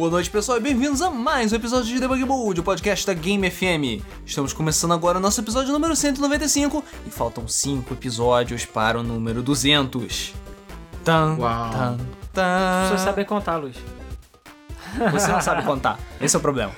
[0.00, 3.12] Boa noite, pessoal, e bem-vindos a mais um episódio de Debug Mode, o podcast da
[3.12, 4.02] Game FM.
[4.24, 9.42] Estamos começando agora o nosso episódio número 195 e faltam 5 episódios para o número
[9.42, 10.32] 200.
[11.04, 11.70] Tan, Uau.
[11.70, 12.80] tan, As tan.
[12.84, 13.76] pessoas sabem contar, Luiz.
[15.12, 16.72] Você não sabe contar, esse é o problema.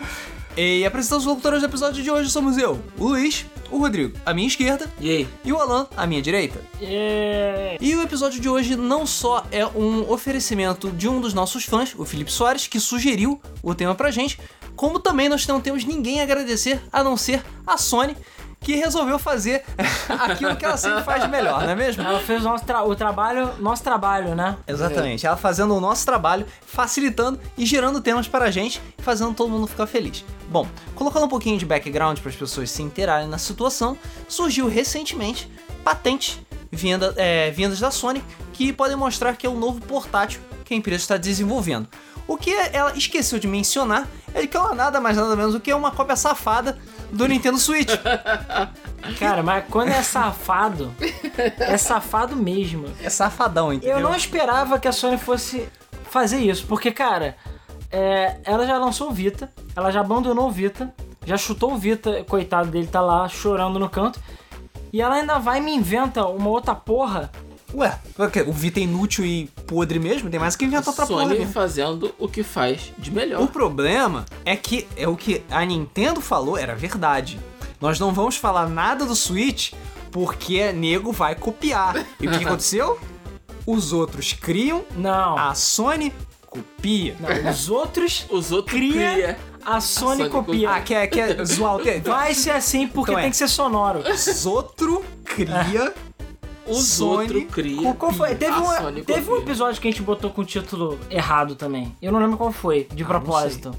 [0.56, 4.34] E apresentando os locutores do episódio de hoje somos eu, o Luiz, o Rodrigo, à
[4.34, 6.60] minha esquerda, E e o Alan, à minha direita.
[6.78, 11.94] E o episódio de hoje não só é um oferecimento de um dos nossos fãs,
[11.96, 14.38] o Felipe Soares, que sugeriu o tema pra gente,
[14.76, 18.14] como também nós não temos ninguém a agradecer a não ser a Sony,
[18.62, 19.64] que resolveu fazer
[20.08, 22.02] aquilo que ela sempre faz de melhor, não é mesmo?
[22.02, 24.56] Ela fez o, nosso tra- o trabalho, nosso trabalho, né?
[24.66, 29.34] Exatamente, ela fazendo o nosso trabalho, facilitando e gerando temas para a gente e fazendo
[29.34, 30.24] todo mundo ficar feliz.
[30.48, 33.96] Bom, colocando um pouquinho de background para as pessoas se inteirarem na situação,
[34.28, 35.50] surgiu recentemente
[35.84, 38.22] patentes vinda, é, vindas da Sony
[38.52, 41.88] que podem mostrar que é o novo portátil que a empresa está desenvolvendo.
[42.26, 45.70] O que ela esqueceu de mencionar é que ela nada mais nada menos do que
[45.70, 46.78] é uma cópia safada
[47.12, 47.90] do Nintendo Switch.
[49.18, 50.92] Cara, mas quando é safado,
[51.58, 52.86] é safado mesmo.
[53.02, 53.98] É safadão, entendeu?
[53.98, 55.68] Eu não esperava que a Sony fosse
[56.04, 57.36] fazer isso, porque, cara,
[57.90, 62.22] é, ela já lançou o Vita, ela já abandonou o Vita, já chutou o Vita,
[62.24, 64.20] coitado dele, tá lá chorando no canto,
[64.92, 67.30] e ela ainda vai e me inventa uma outra porra.
[67.74, 71.22] Ué, porque o Vita é inútil e podre mesmo, tem mais que inventar outra porra.
[71.24, 71.52] Sony mesmo.
[71.52, 73.40] fazendo o que faz de melhor.
[73.40, 77.40] O problema é que é o que a Nintendo falou era verdade.
[77.80, 79.72] Nós não vamos falar nada do Switch
[80.10, 81.96] porque nego vai copiar.
[82.20, 82.98] E o que aconteceu?
[83.66, 86.12] Os outros criam, Não, a Sony
[86.46, 87.16] copia.
[87.18, 89.38] não, os outros, Os outros Cria- cria.
[89.64, 90.70] a Sony, Sony copia.
[90.70, 92.10] Ah, quer, quer zoar o tempo?
[92.10, 93.22] Vai ser assim porque Então é.
[93.22, 94.00] tem que ser sonoro.
[94.00, 95.94] Os outros cria,
[96.66, 97.94] Os Sony outros cria.
[97.94, 98.34] Qual foi?
[98.34, 101.54] Teve, A um, Sony teve um episódio que a gente botou com o título errado
[101.56, 101.94] também.
[102.00, 103.74] Eu não lembro qual foi, de propósito.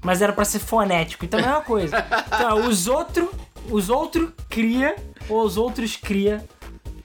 [0.00, 1.96] Mas era pra ser fonético, então é a mesma coisa.
[2.26, 3.28] Então, é, os outros.
[3.70, 4.96] Os outros cria.
[5.28, 6.44] Ou os outros cria.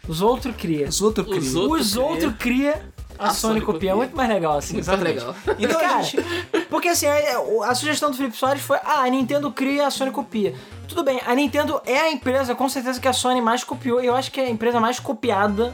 [0.07, 0.87] Os outros cria.
[0.87, 1.59] os outros Os cria.
[1.59, 2.05] outros Os cria.
[2.05, 2.93] outros cria.
[3.17, 3.91] A, A Sony, copia.
[3.91, 4.73] É muito mais legal assim.
[4.75, 5.35] Muito mais legal.
[5.57, 6.23] Então Cara, a gente...
[6.69, 10.11] Porque assim, a, a sugestão do Felipe Soares foi: ah, a Nintendo cria, a Sony
[10.11, 10.55] copia.
[10.87, 14.01] Tudo bem, a Nintendo é a empresa, com certeza, que a Sony mais copiou.
[14.01, 15.73] E eu acho que é a empresa mais copiada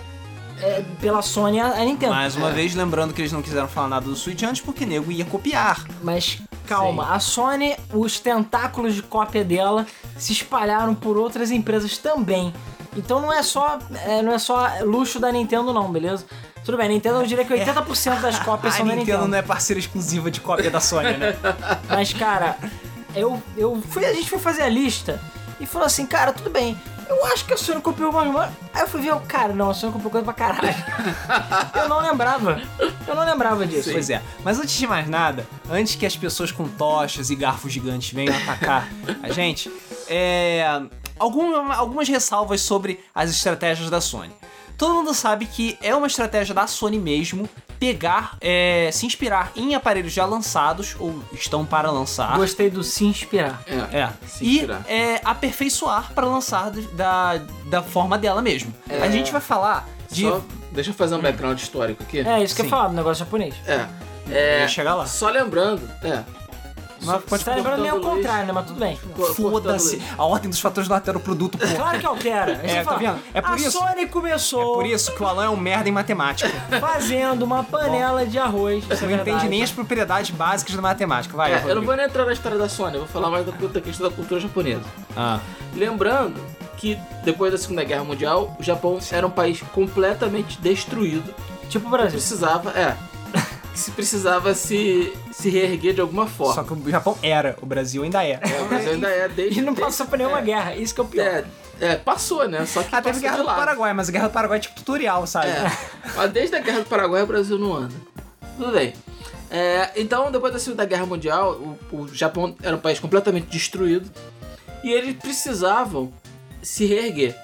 [0.61, 2.13] é, pela Sony é a, a Nintendo.
[2.13, 5.11] Mais uma vez, lembrando que eles não quiseram falar nada do Switch antes porque nego
[5.11, 5.85] ia copiar.
[6.01, 9.85] Mas calma, a Sony, os tentáculos de cópia dela
[10.17, 12.53] se espalharam por outras empresas também.
[12.95, 16.25] Então não é só, é, não é só luxo da Nintendo, não, beleza?
[16.63, 19.27] Tudo bem, a Nintendo eu diria que 80% das cópias A são da Nintendo Nintendo.
[19.31, 21.35] não é parceira exclusiva de cópia da Sony, né?
[21.89, 22.57] Mas, cara,
[23.15, 25.19] eu, eu fui, a gente foi fazer a lista
[25.59, 26.79] e falou assim, cara, tudo bem.
[27.09, 28.45] Eu acho que a Sony copiou uma.
[28.73, 30.73] Aí eu fui ver, cara, não, a Sony copiou coisa pra caralho.
[31.75, 32.61] eu não lembrava.
[33.05, 33.89] Eu não lembrava disso.
[33.91, 34.21] Pois é.
[34.43, 38.33] Mas antes de mais nada, antes que as pessoas com tochas e garfos gigantes venham
[38.35, 38.87] atacar
[39.21, 39.69] a gente,
[40.07, 40.65] é.
[41.19, 44.31] alguma- algumas ressalvas sobre as estratégias da Sony.
[44.77, 47.47] Todo mundo sabe que é uma estratégia da Sony mesmo
[47.79, 52.35] pegar, é, se inspirar em aparelhos já lançados ou estão para lançar.
[52.37, 53.61] Gostei do se inspirar.
[53.67, 53.99] É.
[53.99, 54.09] É.
[54.27, 54.81] Se E inspirar.
[54.87, 58.73] é, aperfeiçoar para lançar da, da forma dela mesmo.
[59.01, 60.23] A gente vai falar de.
[60.23, 60.41] Só,
[60.71, 62.19] deixa eu fazer um background histórico aqui.
[62.19, 62.69] É, isso que eu Sim.
[62.71, 63.55] ia falar do negócio japonês.
[63.67, 63.85] É.
[64.27, 64.59] Eu É.
[64.61, 65.05] ia chegar lá.
[65.05, 66.23] Só lembrando, é.
[67.05, 68.53] Mas Você tá lembrando meio ao contrário, né?
[68.53, 68.97] Mas tudo bem.
[69.35, 70.01] Foda-se.
[70.17, 71.65] A ordem dos fatores não altera o produto, pô.
[71.75, 72.59] Claro que altera.
[72.63, 73.19] É, tá vendo?
[73.33, 73.71] É por a isso.
[73.71, 76.49] Sony É começou por isso que o Alan é um merda em matemática.
[76.79, 78.83] fazendo uma panela de arroz.
[78.89, 79.49] É Você não entende verdade.
[79.49, 81.35] nem as propriedades básicas da matemática.
[81.35, 83.45] Vai, É, eu não vou nem entrar na história da Sony, eu vou falar mais
[83.45, 84.83] da, da questão da cultura japonesa.
[85.15, 85.39] Ah,
[85.75, 86.39] Lembrando
[86.77, 91.33] que depois da Segunda Guerra Mundial, o Japão era um país completamente destruído.
[91.69, 92.11] Tipo o Brasil.
[92.19, 92.95] Precisava, é,
[93.73, 96.53] que se precisava se, se reerguer de alguma forma.
[96.53, 98.39] só que o Japão era, o Brasil ainda é.
[98.41, 99.59] É, o Brasil ainda é desde.
[99.59, 100.75] E não passou por nenhuma é, guerra.
[100.75, 101.25] Isso que é o pior.
[101.25, 101.45] É,
[101.81, 102.65] é, passou, né?
[102.67, 103.45] Só que Ah, teve Guerra do.
[103.45, 105.47] Paraguai, mas a Guerra do Paraguai é tipo tutorial, sabe?
[105.47, 105.71] É,
[106.15, 107.95] mas desde a Guerra do Paraguai o Brasil não anda.
[108.57, 108.93] Tudo bem.
[109.49, 111.53] É, então, depois da Segunda Guerra Mundial,
[111.91, 114.09] o, o Japão era um país completamente destruído
[114.83, 116.11] e eles precisavam
[116.61, 117.35] se reerguer.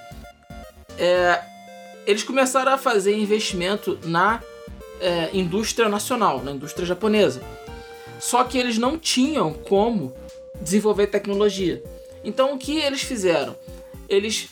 [0.98, 1.42] É,
[2.06, 4.42] eles começaram a fazer investimento na
[5.00, 7.42] é, indústria nacional, na indústria japonesa.
[8.20, 10.14] Só que eles não tinham como
[10.62, 11.82] desenvolver tecnologia.
[12.24, 13.56] Então, o que eles fizeram?
[14.10, 14.50] Eles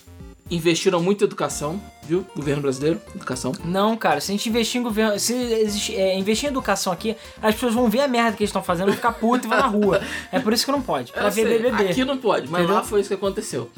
[0.50, 2.26] investiram muito em educação, viu?
[2.34, 3.52] Governo brasileiro, educação.
[3.66, 5.20] Não, cara, se a gente investir em governo.
[5.20, 8.50] Se existe- é, investir em educação aqui, as pessoas vão ver a merda que eles
[8.50, 10.02] estão fazendo, vão ficar putas e vão na rua.
[10.32, 11.12] É por isso que não pode.
[11.12, 11.90] Pra Eu ver sei, BBB.
[11.90, 12.76] Aqui não pode, mas Entendeu?
[12.78, 13.70] lá foi isso que aconteceu.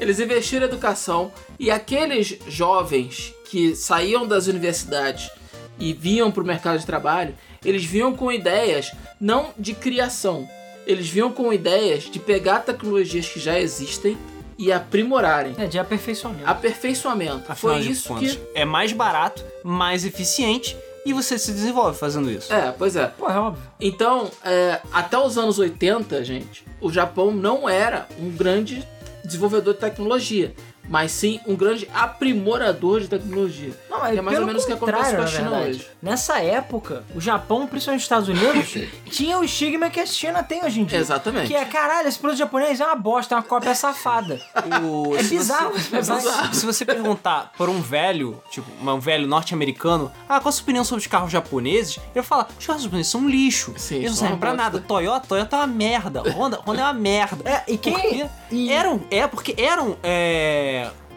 [0.00, 5.30] Eles investiram em educação e aqueles jovens que saíam das universidades
[5.78, 7.34] e vinham para o mercado de trabalho,
[7.64, 10.48] eles vinham com ideias não de criação,
[10.86, 14.16] eles vinham com ideias de pegar tecnologias que já existem
[14.56, 15.54] e aprimorarem.
[15.58, 16.48] É, de aperfeiçoamento.
[16.48, 17.50] Aperfeiçoamento.
[17.50, 18.40] Afinal Foi de isso contas, que.
[18.54, 22.52] é mais barato, mais eficiente e você se desenvolve fazendo isso.
[22.52, 23.06] É, pois é.
[23.06, 23.62] Pô, é óbvio.
[23.80, 28.86] Então, é, até os anos 80, gente, o Japão não era um grande
[29.24, 30.54] desenvolvedor de tecnologia,
[30.88, 33.72] mas sim um grande aprimorador de tecnologia.
[33.90, 35.70] Não, Que é mais ou menos o que acontece com a na China verdade.
[35.70, 35.88] hoje.
[36.02, 38.74] Nessa época, o Japão, principalmente os Estados Unidos,
[39.10, 40.98] tinha o estigma que a China tem hoje em dia.
[40.98, 41.48] Exatamente.
[41.48, 44.40] Que é, caralho, esse produto japonês é uma bosta, é uma cópia safada.
[44.82, 46.54] O- É bizarro, Você, é bizarro.
[46.54, 50.84] Se você perguntar por um velho, tipo, um velho norte-americano, ah, qual a sua opinião
[50.84, 51.96] sobre os carros japoneses?
[51.98, 53.72] Ele vai falar, os carros japoneses são um lixo.
[53.76, 54.62] Sim, Eles não servem pra bosta.
[54.64, 54.80] nada.
[54.80, 56.22] Toyota, Toyota é uma merda.
[56.32, 57.48] Honda, Honda é uma merda.
[57.48, 60.73] É, e quem- e- Eram, é, porque eram é,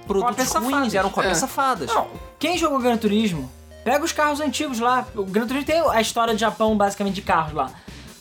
[0.07, 1.39] produtos ruins, eram cópias É.
[1.41, 1.89] safadas.
[1.93, 2.07] Não,
[2.39, 3.51] quem jogou Gran Turismo,
[3.83, 5.05] pega os carros antigos lá.
[5.15, 7.69] O Gran Turismo tem a história do Japão, basicamente, de carros lá.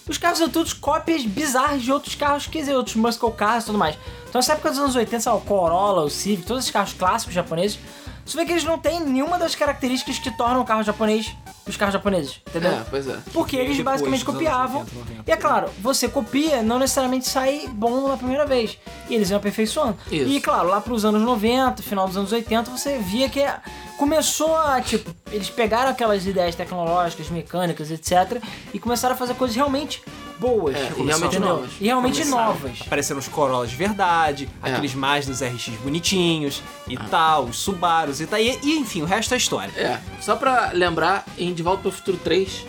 [0.08, 3.66] Os carros são todos cópias bizarras de outros carros, quer dizer, outros muscle cars e
[3.66, 3.96] tudo mais.
[4.28, 6.92] Então, nessa época dos anos 80, sei lá, o Corolla, o Civic, todos esses carros
[6.92, 7.78] clássicos japoneses,
[8.24, 11.34] você vê que eles não têm nenhuma das características que tornam o carro japonês
[11.66, 12.72] os carros japoneses, entendeu?
[12.72, 13.18] É, pois é.
[13.32, 14.80] Porque eles Depois basicamente copiavam.
[14.80, 15.22] 80, 90.
[15.26, 18.78] E é claro, você copia, não necessariamente sai bom na primeira vez.
[19.08, 19.96] E eles iam aperfeiçoando.
[20.10, 20.30] Isso.
[20.30, 23.44] E claro, lá pros anos 90, final dos anos 80, você via que
[23.96, 28.42] começou a, tipo, eles pegaram aquelas ideias tecnológicas, mecânicas, etc.
[28.72, 30.02] E começaram a fazer coisas realmente
[30.38, 30.76] boas.
[30.76, 31.70] É, e realmente novas.
[31.80, 32.46] E realmente Começaram.
[32.46, 32.78] novas.
[32.82, 34.70] Apareceram os Corollas de verdade, É.
[34.70, 38.38] aqueles Mazdas RX bonitinhos e tal, os Subarus e tal.
[38.38, 39.72] E, e, enfim, o resto é história.
[39.76, 42.66] É, só pra lembrar, em De Volta para o Futuro 3,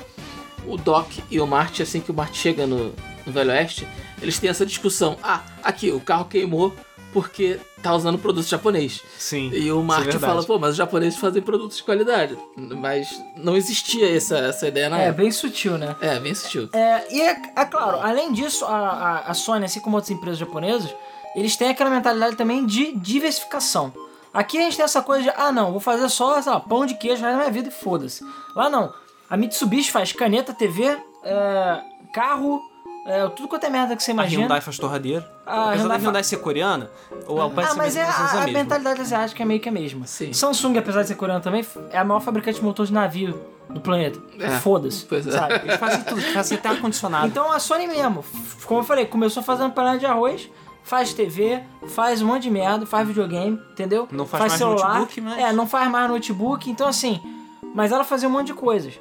[0.66, 2.94] o Doc e o Marty, assim que o Marty chega no,
[3.26, 3.88] no Velho Oeste,
[4.22, 5.18] eles têm essa discussão.
[5.22, 6.74] Ah, aqui, o carro queimou
[7.14, 9.02] porque tá usando produto japonês.
[9.18, 9.50] Sim.
[9.54, 12.38] E o isso é fala, pô, mas os japoneses fazem produtos de qualidade.
[12.56, 15.24] Mas não existia essa, essa ideia na É, época.
[15.24, 15.96] bem sutil, né?
[16.02, 16.70] É, bem sutil.
[16.74, 20.38] É, e é, é claro, além disso, a, a, a Sony, assim como outras empresas
[20.40, 20.94] japonesas,
[21.36, 23.94] eles têm aquela mentalidade também de diversificação.
[24.34, 26.86] Aqui a gente tem essa coisa de, ah não, vou fazer só sei lá, pão
[26.86, 28.24] de queijo na minha vida e foda-se.
[28.56, 28.94] Lá não.
[29.30, 31.82] A Mitsubishi faz caneta, TV, é,
[32.14, 32.62] carro,
[33.08, 34.42] é, tudo quanto é merda que você A imagina.
[34.44, 35.26] Hyundai faz torradeira.
[35.46, 36.90] A Apesar da Hyundai Hyundai ser coreana,
[37.26, 38.52] ou Ah, parece mas é a, a mesma.
[38.60, 40.06] mentalidade asiática é meio que a mesma.
[40.06, 40.34] Sim.
[40.34, 43.40] Samsung, apesar de ser coreano também, é a maior fabricante de motor de navio
[43.70, 44.20] do planeta.
[44.40, 44.50] É.
[44.60, 45.06] Foda-se.
[45.06, 45.32] Pois é.
[45.32, 45.56] sabe?
[45.56, 47.28] Eles fazem tudo, fazem até ar-condicionado.
[47.28, 48.24] Então a Sony mesmo,
[48.66, 50.50] como eu falei, começou fazendo panela de arroz,
[50.84, 54.08] faz TV, faz um monte de merda, faz videogame, entendeu?
[54.12, 57.22] Não faz mais notebook, mas- É, não faz mais notebook, então assim.
[57.76, 58.94] Mas ela fazia um monte de coisas.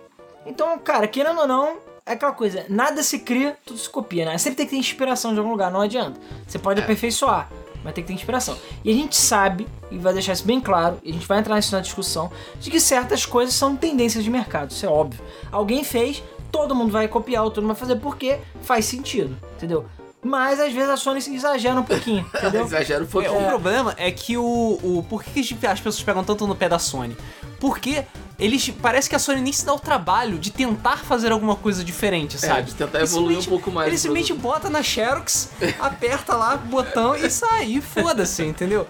[0.45, 1.77] Então, cara, querendo ou não,
[2.07, 4.39] é aquela coisa, nada se cria, tudo se copia, né?
[4.39, 6.19] Sempre tem que ter inspiração de algum lugar, não adianta.
[6.47, 7.51] Você pode aperfeiçoar,
[7.83, 8.57] mas tem que ter inspiração.
[8.85, 11.57] E a gente sabe, e vai deixar isso bem claro, e a gente vai entrar
[11.57, 12.31] nisso na discussão,
[12.61, 15.21] de que certas coisas são tendências de mercado, isso é óbvio.
[15.51, 16.23] Alguém fez,
[16.53, 19.85] todo mundo vai copiar, todo mundo vai fazer porque faz sentido, entendeu?
[20.27, 22.65] Mas às vezes a Sony se exagera um pouquinho, entendeu?
[22.65, 23.41] Exagero um É, pouquinho.
[23.41, 24.43] o problema é que o,
[24.83, 25.05] o.
[25.09, 27.17] Por que as pessoas pegam tanto no pé da Sony?
[27.61, 28.05] Porque
[28.39, 28.69] eles.
[28.83, 32.39] Parece que a Sony nem se dá o trabalho de tentar fazer alguma coisa diferente,
[32.39, 32.61] sabe?
[32.61, 35.51] É, de tentar evoluir um pouco mais Ele simplesmente bota na Xerox,
[35.81, 38.87] aperta lá o botão e sai, e foda-se, entendeu?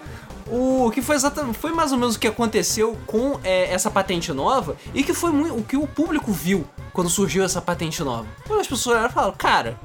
[0.49, 1.57] O que foi exatamente.
[1.57, 5.31] Foi mais ou menos o que aconteceu com é, essa patente nova e que foi
[5.31, 8.25] muito, o que o público viu quando surgiu essa patente nova.
[8.47, 9.77] Quando as pessoas olharam e falaram, cara,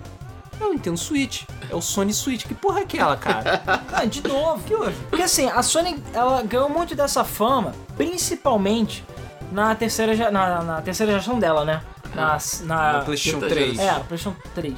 [0.62, 3.63] é o Nintendo Switch, é o Sony Switch, que porra é aquela, cara?
[3.93, 4.63] Ah, de novo.
[4.65, 4.94] que houve?
[5.10, 9.05] Porque assim, a Sony ela ganhou muito dessa fama, principalmente
[9.51, 11.82] na terceira, na, na terceira geração dela, né?
[12.15, 13.79] Na, na, No PlayStation quinta 3.
[13.79, 14.75] é, PlayStation 3.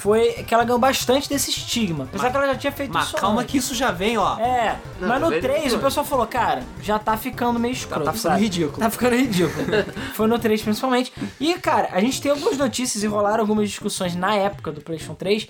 [0.00, 2.04] Foi que ela ganhou bastante desse estigma.
[2.04, 3.52] Apesar Mas- que ela já tinha feito Mas isso calma antes.
[3.52, 4.38] que isso já vem, ó.
[4.38, 8.04] É, Não, mas no veio 3 o pessoal falou, cara, já tá ficando meio escroto.
[8.06, 8.42] tá ficando sabe?
[8.42, 8.78] ridículo.
[8.78, 9.66] Tá ficando ridículo.
[10.14, 11.12] Foi no 3 principalmente.
[11.38, 15.14] E, cara, a gente tem algumas notícias e rolaram algumas discussões na época do PlayStation
[15.14, 15.46] 3.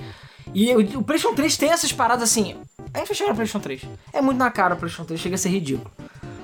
[0.53, 2.57] E o, o PlayStation 3 tem essas paradas assim.
[2.93, 3.83] A gente vai chegar no PlayStation 3.
[4.13, 5.89] É muito na cara o PlayStation 3, chega a ser ridículo.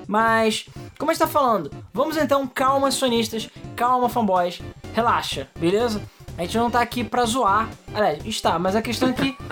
[0.07, 0.65] Mas,
[0.97, 4.61] como a gente tá falando, vamos então, calma, sonistas, calma, fanboys,
[4.93, 6.01] relaxa, beleza?
[6.37, 7.67] A gente não tá aqui pra zoar.
[7.93, 9.35] Aliás, está, mas a questão é que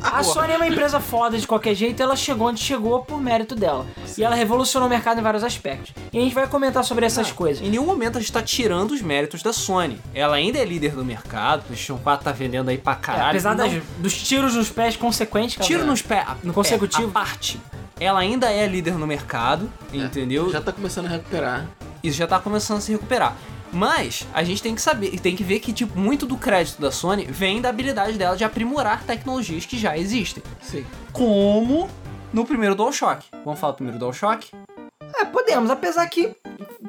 [0.00, 3.20] a Sony é uma empresa foda de qualquer jeito e ela chegou onde chegou por
[3.20, 3.84] mérito dela.
[4.16, 5.92] E ela revolucionou o mercado em vários aspectos.
[6.12, 7.66] E a gente vai comentar sobre essas coisas.
[7.66, 10.00] Em nenhum momento a gente tá tirando os méritos da Sony.
[10.14, 13.28] Ela ainda é líder do mercado, o PlayStation 4 tá vendendo aí pra É, caralho.
[13.30, 17.08] apesar Não- das- dos tiros nos pés consequentes, que ela Tiro nos pés, no Consecutivo.
[17.08, 17.10] consecutivo.
[17.10, 17.60] a parte.
[18.00, 20.52] Ela ainda é líder no mercado, entendeu?
[20.52, 21.66] Já tá começando a recuperar.
[22.04, 23.36] Isso já tá começando a se recuperar.
[23.72, 26.90] Mas a gente tem que saber, tem que ver que tipo muito do crédito da
[26.90, 30.42] Sony vem da habilidade dela de aprimorar tecnologias que já existem.
[30.62, 30.86] Sim.
[31.12, 31.88] Como
[32.32, 33.26] no primeiro DualShock.
[33.44, 34.50] Vamos falar do primeiro DualShock?
[35.20, 36.34] É, podemos, apesar que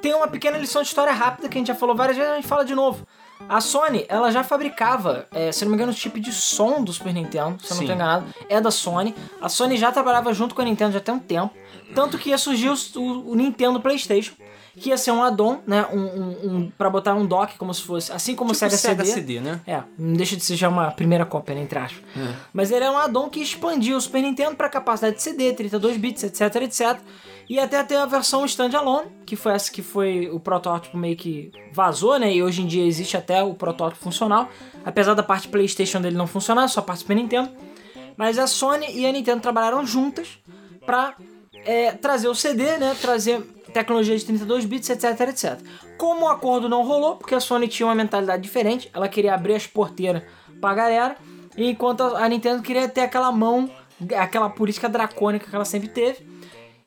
[0.02, 2.36] tem uma pequena lição de história rápida que a gente já falou várias vezes, a
[2.36, 3.06] gente fala de novo.
[3.48, 6.92] A Sony, ela já fabricava, é, se não me engano, o chip de som do
[6.92, 9.16] Super Nintendo, se eu não tô enganado, é da Sony.
[9.42, 11.54] A Sony já trabalhava junto com a Nintendo já tem um tempo.
[11.96, 14.34] Tanto que ia surgir o, o- o Nintendo PlayStation,
[14.80, 15.86] que ia ser um add-on, né?
[15.92, 18.12] Um, um, um, pra botar um dock como se fosse.
[18.12, 19.20] Assim como o Tipo Sega, Sega CD.
[19.20, 19.62] CD, né?
[19.68, 22.04] É, não deixa de ser já uma primeira cópia, né, entre aspas.
[22.16, 22.34] É.
[22.54, 25.98] Mas ele é um addon que expandia o Super Nintendo para capacidade de CD, 32
[25.98, 26.98] bits, etc, etc.
[27.50, 31.52] E até ter a versão standalone, que foi essa que foi o protótipo meio que
[31.74, 32.34] vazou, né?
[32.34, 34.50] E hoje em dia existe até o protótipo funcional.
[34.86, 37.50] Apesar da parte PlayStation dele não funcionar, só a parte Super Nintendo.
[38.16, 40.40] Mas a Sony e a Nintendo trabalharam juntas
[40.86, 41.16] para
[42.02, 42.96] trazer o CD, né?
[43.02, 45.60] Trazer tecnologia de 32 bits, etc, etc.
[45.98, 49.56] Como o acordo não rolou, porque a Sony tinha uma mentalidade diferente, ela queria abrir
[49.56, 50.24] as porteiras
[50.60, 51.16] pra galera,
[51.58, 53.70] enquanto a Nintendo queria ter aquela mão,
[54.18, 56.29] aquela política dracônica que ela sempre teve.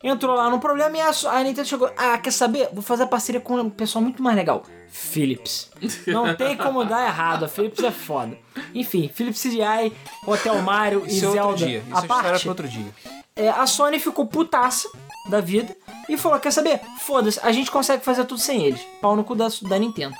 [0.02, 1.90] Entrou lá no problema e a, a Nintendo chegou.
[1.97, 2.68] Ah, quer saber?
[2.73, 4.64] Vou fazer parceria com um pessoal muito mais legal.
[4.90, 5.71] Philips.
[6.06, 8.37] Não tem como dar errado, a Philips é foda.
[8.75, 9.92] Enfim, Philips CDI,
[10.26, 11.66] Hotel Mario e Isso é outro Zelda.
[11.66, 11.78] dia.
[11.88, 12.94] Isso a é parte, outro dia.
[13.37, 14.88] é, a Sony ficou putaça
[15.30, 15.75] da vida
[16.09, 16.80] e falou: Quer saber?
[17.00, 18.80] Foda-se, a gente consegue fazer tudo sem eles.
[19.00, 20.14] Pau no cu da, da Nintendo.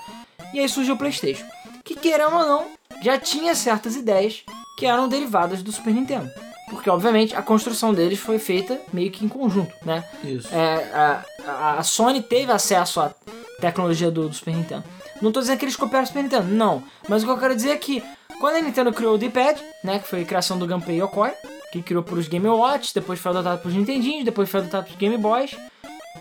[0.55, 1.45] E aí surgiu o PlayStation.
[1.85, 2.67] Que querendo ou não,
[3.03, 4.45] já tinha certas ideias
[4.79, 6.31] que eram derivadas do Super Nintendo.
[6.73, 10.03] Porque, obviamente, a construção deles foi feita meio que em conjunto, né?
[10.25, 10.49] Isso.
[10.53, 13.13] É, a, a- a Sony teve acesso à
[13.61, 14.83] tecnologia do, do Super Nintendo.
[15.21, 16.83] Não tô dizendo que eles copiaram o Super Nintendo, não.
[17.09, 18.03] Mas o que eu quero dizer é que
[18.41, 21.31] quando a Nintendo criou o D-Pad, né, que foi a criação do Gunpei Yokoi,
[21.71, 24.85] que criou para os Game Watch, depois foi adotado para os Nintendinhos, depois foi adotado
[24.87, 25.55] para os Game Boys,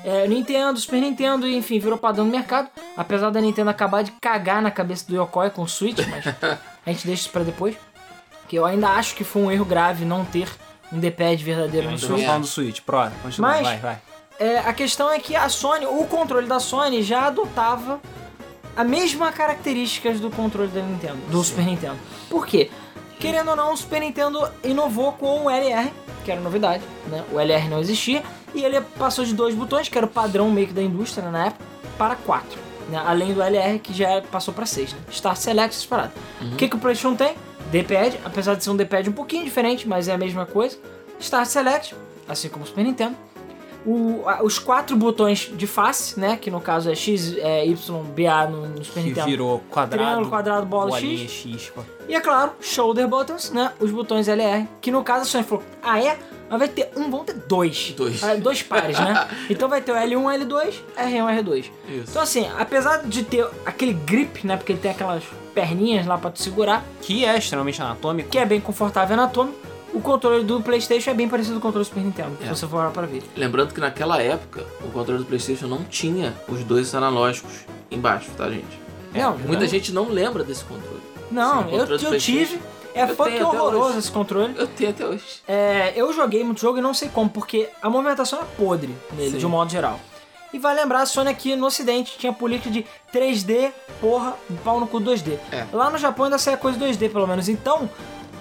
[0.04, 2.70] é, Nintendo, Super Nintendo, enfim, virou padrão no mercado.
[2.98, 6.26] Apesar da Nintendo acabar de cagar na cabeça do Yokoi com o Switch, mas
[6.86, 7.76] a gente deixa isso para depois.
[8.52, 10.46] Que eu ainda acho que foi um erro grave não ter
[10.92, 12.26] um D-Pad verdadeiro no Switch.
[12.26, 12.82] falando do Switch.
[12.82, 13.50] Pronto, continua.
[13.50, 13.98] Mas- Vai, vai.
[14.38, 18.02] É, a questão é que a Sony, o controle da Sony já adotava
[18.76, 21.96] a mesma características do controle da Nintendo, do Super Nintendo.
[22.30, 22.70] Por quê?
[23.22, 25.90] Querendo ou não, o Super Nintendo inovou com o LR,
[26.26, 27.24] que era novidade, né?
[27.32, 28.22] O LR não existia,
[28.54, 31.46] e ele passou de dois botões, que era o padrão meio que da indústria na
[31.46, 31.64] época,
[31.98, 32.60] para quatro.
[32.90, 33.02] Né?
[33.06, 34.92] Além do LR, que já passou para seis.
[34.92, 35.00] Né?
[35.10, 36.12] Start Select, essas paradas.
[36.42, 37.34] O que, que o PlayStation tem?
[37.72, 40.78] D-pad, apesar de ser um D-pad um pouquinho diferente, mas é a mesma coisa.
[41.20, 41.96] Start Select,
[42.28, 43.16] assim como o Super Nintendo
[43.86, 46.38] o- a- os quatro botões de face, né?
[46.40, 49.28] Que no caso é X, é, Y, BA no, no Super Que Nintendo.
[49.28, 50.04] virou quadrado.
[50.04, 51.72] Triângulo, quadrado, bola, X.
[51.74, 51.82] pô.
[52.08, 53.72] E é claro, shoulder buttons, né?
[53.80, 54.68] Os botões LR.
[54.82, 56.18] Que no caso a Sony falou, ah é?
[56.50, 57.94] Mas vai ter um, vão ter dois.
[57.96, 58.22] Dois.
[58.24, 59.26] Ah, dois pares, né?
[59.50, 61.58] então vai ter o L1, L2, R1, R2.
[61.60, 61.72] Isso.
[62.10, 64.58] Então assim, apesar de ter aquele grip, né?
[64.58, 65.24] Porque ele tem aquelas
[65.54, 68.30] perninhas lá pra tu segurar, Que é extremamente anatômico.
[68.30, 69.58] que é bem confortável anatômico,
[69.94, 72.50] o controle do Playstation é bem parecido com o controle do Super Nintendo, se É.
[72.56, 73.24] você for pra ver.
[73.36, 78.50] Lembrando que naquela época o controle do PlayStation não tinha os dois analógicos embaixo, tá,
[78.50, 78.80] gente?
[79.14, 81.02] Não, Muita gente não lembra desse controle.
[81.30, 82.46] Não, Sim, eu, controle eu PlayStation.
[82.56, 82.62] tive.
[82.94, 84.00] É Eu até horroroso hoje.
[84.00, 84.54] esse controle.
[84.58, 85.24] Eu tenho até hoje.
[85.48, 89.32] É, eu joguei muito jogo e não sei como, porque a movimentação é podre nele,
[89.32, 89.38] Sim.
[89.38, 89.98] de um modo geral.
[90.54, 93.72] E vai lembrar, a Sony aqui no ocidente tinha política de 3D,
[94.02, 95.38] porra, pau no cu 2D.
[95.54, 95.66] É.
[95.72, 97.48] Lá no Japão ainda saia coisa 2D, pelo menos.
[97.48, 97.90] Então,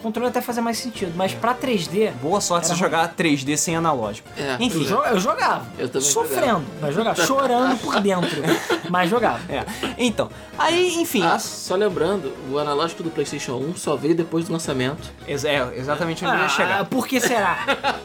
[0.00, 1.12] controle até fazia mais sentido.
[1.16, 4.28] Mas pra 3D, Boa sorte você jogar 3D sem analógico.
[4.37, 4.57] É.
[4.59, 5.66] enfim, eu, jo- eu jogava.
[5.78, 7.21] Eu também Sofrendo, mas jogava.
[7.26, 8.42] Chorando por dentro.
[8.88, 9.40] mas jogava.
[9.52, 9.64] É.
[9.99, 10.28] Então,
[10.59, 11.23] aí, enfim.
[11.25, 15.11] Ah, só lembrando, o analógico do PlayStation 1 só veio depois do lançamento.
[15.26, 16.85] ex- é, exatamente onde eu ia Ah, chegar.
[16.87, 17.59] por que será?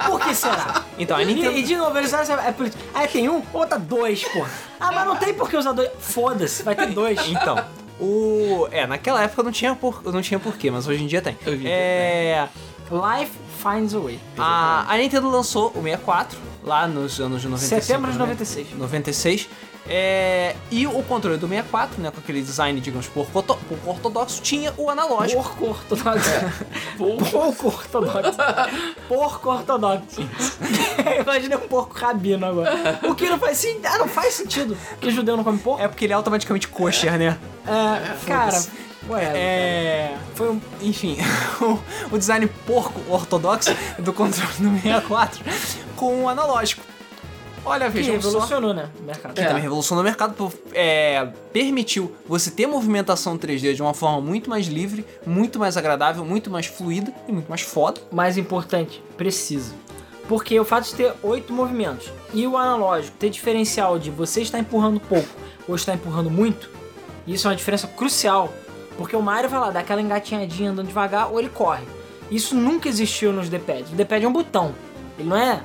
[0.08, 0.84] Por que será?
[0.98, 1.58] Então, a E, Nintendo.
[1.58, 2.56] e de novo, eles olham é.
[2.94, 4.50] Ah, tem um, outra dois, porra.
[4.80, 5.90] Ah, mas não tem por que usar dois.
[6.00, 7.20] Foda-se, vai ter dois.
[7.28, 7.62] Então,
[8.00, 8.68] o.
[8.72, 10.02] É, naquela época não tinha, por...
[10.04, 11.38] não tinha porquê, mas hoje em dia tem.
[11.46, 12.50] Hoje em dia é.
[12.92, 14.20] Life finds a way.
[14.38, 17.82] A, a Nintendo lançou o 64 lá nos anos de 95.
[17.82, 18.26] Setembro de né?
[18.26, 18.68] 96.
[18.78, 19.50] 96.
[19.88, 24.42] É, e o controle do 64, né, com aquele design, digamos, porco, orto- porco ortodoxo,
[24.42, 25.44] tinha o analógico.
[25.44, 26.30] Porco ortodoxo.
[26.98, 28.38] Porco ortodoxo.
[29.08, 30.28] Porco ortodoxo.
[31.22, 33.00] Imagina um porco rabino agora.
[33.04, 33.86] O que não faz sentido.
[33.86, 34.76] Ah, não faz sentido.
[34.92, 35.82] Porque judeu não come porco.
[35.82, 37.38] É porque ele é automaticamente kosher, né?
[37.68, 38.52] É, cara.
[38.52, 38.86] foda-se.
[39.08, 40.18] Ué, É.
[40.34, 40.60] Foi um.
[40.82, 41.18] Enfim,
[41.62, 41.80] o,
[42.16, 45.44] o design porco ortodoxo do controle do 64
[45.96, 46.82] com o analógico.
[47.66, 48.28] Olha, que veja só.
[48.28, 48.90] revolucionou, né?
[49.00, 49.34] O mercado.
[49.34, 54.22] Que também revolucionou o mercado, por- é, permitiu você ter movimentação 3D de uma forma
[54.22, 58.00] muito mais livre, muito mais agradável, muito mais fluida e muito mais foda.
[58.12, 59.74] mais importante, precisa.
[60.28, 64.58] Porque o fato de ter oito movimentos e o analógico ter diferencial de você está
[64.60, 65.28] empurrando pouco
[65.68, 66.70] ou está empurrando muito,
[67.28, 68.52] isso é uma diferença crucial.
[68.98, 71.84] Porque o Mario vai lá, dá aquela engatinhadinha andando devagar ou ele corre.
[72.32, 73.92] Isso nunca existiu nos D-pads.
[73.92, 74.74] O D-pad é um botão,
[75.20, 75.62] ele não é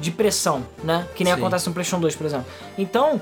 [0.00, 1.06] de pressão, né?
[1.14, 1.40] Que nem Sim.
[1.40, 2.46] acontece no PlayStation 2, por exemplo.
[2.76, 3.20] Então,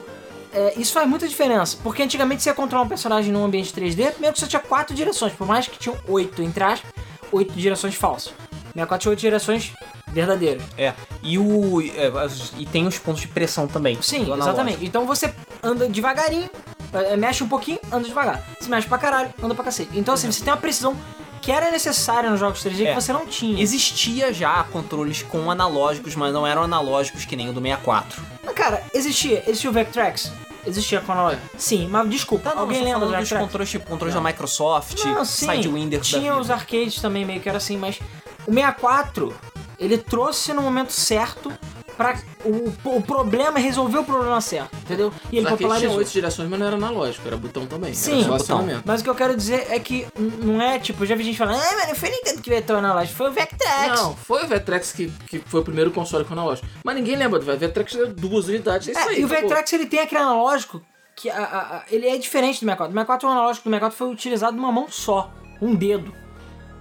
[0.53, 1.77] é, isso faz muita diferença.
[1.83, 4.95] Porque antigamente você ia controlar um personagem num ambiente 3D, primeiro que você tinha quatro
[4.95, 6.91] direções, por mais que tinham oito, entre aspas,
[7.31, 8.33] oito direções falsas.
[8.75, 9.73] 64 tinha oito direções
[10.09, 10.63] verdadeiras.
[10.77, 10.93] É.
[11.23, 11.81] E o.
[11.81, 12.11] é,
[12.59, 14.01] e tem os pontos de pressão também.
[14.03, 14.85] Sim, exatamente.
[14.85, 16.51] Então você anda devagarinho,
[16.93, 18.43] é, mexe um pouquinho, anda devagar.
[18.61, 19.91] Se mexe pra caralho, anda pra cacete.
[19.95, 20.97] Então assim, você tem uma precisão
[21.43, 22.95] que era necessária nos jogos 3D É.
[22.95, 23.61] que você não tinha.
[23.61, 28.23] Existia já controles com analógicos, mas não eram analógicos que nem o do 64.
[28.45, 30.33] Mas, Cara, existia, existia o Vectrex?
[30.65, 31.43] Existia com analógico.
[31.59, 33.43] Sim, mas desculpa, Tá, não, alguém lembra dos Vectrex?
[33.43, 37.59] controles, tipo, controles da Microsoft, Não, sim, Sidewinder tinha os arcades também meio que era
[37.59, 37.99] assim, mas
[38.47, 39.35] o 64,
[39.81, 41.53] ele trouxe no momento certo
[41.97, 45.13] pra o, o problema, resolver o problema certo, entendeu?
[45.31, 45.97] E ele Só popularizou.
[45.99, 47.95] oito direções, mas não era analógico, era botão também.
[47.95, 48.67] Sim, botão.
[48.85, 50.07] Mas o que eu quero dizer é que
[50.43, 53.17] não é tipo, já vi gente falando, ah, mas não foi Nintendo que veio analógico,
[53.17, 54.01] foi o Vectrex.
[54.01, 56.67] Não, foi o Vectrex que, que foi o primeiro console com analógico.
[56.85, 57.93] Mas ninguém lembra do Vectrex.
[57.95, 59.21] Deu duas unidades, é isso É, aí.
[59.21, 59.29] e o.
[59.29, 60.81] Vectrex ele tem aquele analógico
[61.15, 62.91] que a- a- a- ele é diferente do 64.
[62.91, 65.31] O 64 o analógico do 64 foi utilizado numa mão só,
[65.61, 66.13] um dedo.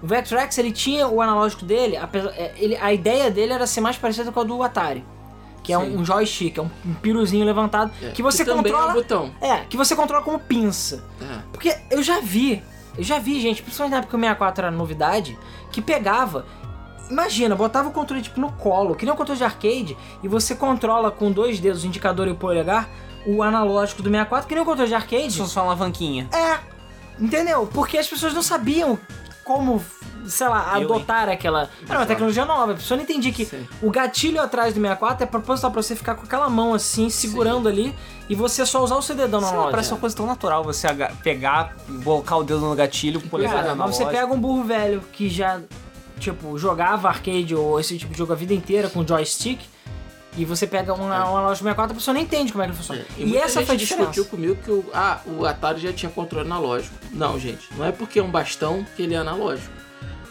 [0.01, 3.81] O Vectrex ele tinha o analógico dele, apesar- é, ele, a ideia dele era ser
[3.81, 5.05] mais parecida com a do Atari.
[5.63, 8.87] Que é um, um joystick, é um, um piruzinho levantado É, que você também controla.
[8.87, 9.31] é um botão.
[9.39, 11.03] É, que você controla como pinça.
[11.21, 11.39] É.
[11.53, 12.63] Porque eu já vi,
[12.97, 15.37] eu já vi gente, principalmente na época que o 64 era novidade,
[15.71, 16.47] que pegava.
[17.11, 20.55] Imagina, botava o controle tipo no colo, que nem um controle de arcade, e você
[20.55, 22.89] controla com dois dedos, o indicador e o polegar,
[23.27, 25.27] o analógico do 64, que nem um controle de arcade.
[25.27, 26.27] Isso só uma alavanquinha.
[26.33, 26.57] É,
[27.23, 27.69] entendeu?
[27.71, 28.97] Porque as pessoas não sabiam
[29.43, 29.83] como,
[30.25, 31.69] sei lá, Eu, adotar aquela.
[31.87, 33.67] Era uma tecnologia nova, a pessoa não entendia que Sim.
[33.81, 37.67] o gatilho atrás do 64 é proposital pra você ficar com aquela mão assim, segurando
[37.67, 37.93] ali,
[38.29, 39.71] e você só usar o seu dedão na loja.
[39.71, 40.87] parece uma coisa tão natural você
[41.23, 45.01] pegar, colocar o dedo no gatilho, polegar Cara, na mas você pega um burro velho
[45.11, 45.59] que já,
[46.19, 49.59] tipo, jogava arcade ou esse tipo de jogo a vida inteira com joystick,
[50.37, 53.01] e você pega uma, uma loja 64, a pessoa nem entende como é que funciona.
[53.01, 54.11] É, E, muita essa gente foi a diferença.
[54.11, 56.95] discutiu comigo que o, ah, o Atari já tinha controle analógico.
[57.11, 59.71] Não, gente, não é porque é um bastão que ele é analógico.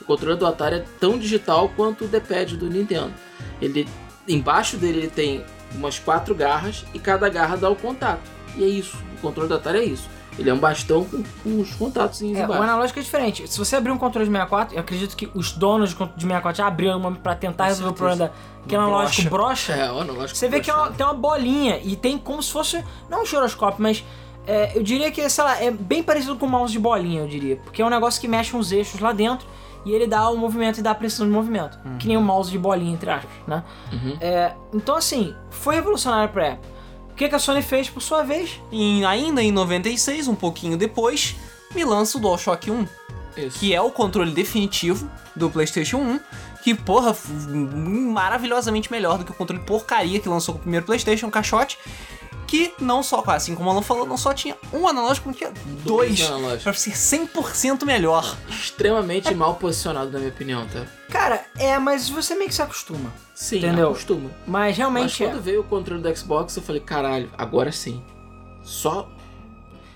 [0.00, 3.12] O controle do Atari é tão digital quanto o D-pad do Nintendo.
[3.60, 3.86] Ele
[4.26, 8.20] embaixo dele ele tem umas quatro garras e cada garra dá o contato.
[8.56, 8.96] E é isso.
[9.18, 10.08] O controle do Atari é isso.
[10.38, 12.62] Ele é um bastão com, com os contatos É, o embaixo.
[12.62, 13.46] analógico é diferente.
[13.46, 16.22] Se você abrir um controle de 64, eu acredito que os donos de con- de
[16.22, 18.16] 64 já abriram uma pra tentar Com resolver o certeza.
[18.16, 19.72] problema da que é analógico brocha.
[19.72, 20.96] É, analógico Você vê que é uma- broxado.
[20.98, 24.04] tem uma bolinha e tem como se fosse, não um giroscópio, mas
[24.46, 27.28] é, eu diria que, sei lá, é bem parecido com o mouse de bolinha, eu
[27.28, 27.56] diria.
[27.56, 29.46] Porque é um negócio que mexe uns eixos lá dentro
[29.84, 31.78] e ele dá o movimento e dá a precisão de movimento.
[31.98, 33.62] Que nem o mouse de bolinha, entre aspas, né?
[33.92, 34.16] Uhum.
[34.20, 36.68] É, então, assim, foi revolucionário pra época.
[37.12, 38.60] O que, que a Sony fez, por sua vez?
[38.72, 41.36] E ainda em 96, um pouquinho depois,
[41.74, 42.86] me lança o DualShock 1,
[43.36, 43.58] Isso.
[43.58, 46.20] que é o controle definitivo do PlayStation 1,
[46.62, 47.16] que, porra,
[47.48, 51.78] maravilhosamente melhor do que o controle porcaria que lançou com o primeiro PlayStation, um caixote,
[52.46, 55.52] que não só, assim como o Alan falou, não só tinha um analógico, como tinha
[55.84, 56.64] dois, analógicos.
[56.64, 58.36] pra ser 100% melhor.
[58.48, 60.84] Extremamente mal posicionado, na minha opinião, tá?
[61.10, 63.12] Cara, é, mas você meio que se acostuma.
[63.34, 63.90] Sim, Entendeu?
[63.90, 64.30] acostuma.
[64.46, 68.02] Mas Mas realmente quando veio o controle do Xbox, eu falei, caralho, agora sim.
[68.62, 69.08] Só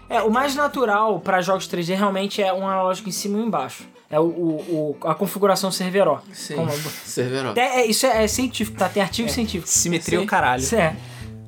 [0.09, 0.17] é.
[0.17, 3.47] É, o mais natural pra jogos 3D realmente é um analógico em cima e um
[3.47, 3.85] embaixo.
[4.11, 6.21] É o, o- o- a configuração serveró.
[6.33, 6.57] Sim.
[6.57, 7.51] Como- Serveró.
[7.51, 8.89] Até- é, isso é, é científico, tá?
[8.89, 9.69] Tem artigo científico.
[9.69, 10.25] Simetria Sim.
[10.25, 10.63] o caralho.
[10.63, 10.95] Isso é.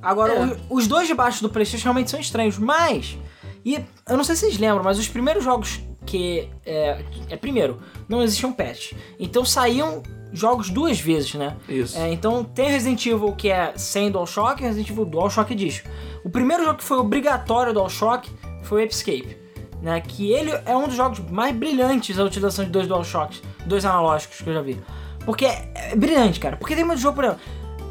[0.03, 0.45] Agora, É.
[0.45, 3.17] o- os dois de baixo do PlayStation realmente são estranhos, mas.
[3.65, 3.75] E
[4.09, 6.49] eu não sei se vocês lembram, mas os primeiros jogos que.
[6.65, 8.93] É, é primeiro, não existiam patch.
[9.19, 11.57] Então saíam jogos duas vezes, né?
[11.69, 11.97] Isso.
[11.99, 15.89] É, então tem Resident Evil que é sem DualShock e Resident Evil DualShock Edition.
[16.25, 18.31] O primeiro jogo que foi obrigatório DualShock
[18.65, 19.37] foi o Escape.
[19.83, 23.85] Né, que ele é um dos jogos mais brilhantes a utilização de dois DualShocks, dois
[23.85, 24.81] analógicos que eu já vi.
[25.25, 26.57] Porque é, é brilhante, cara.
[26.57, 27.43] Porque tem muito jogo, por exemplo,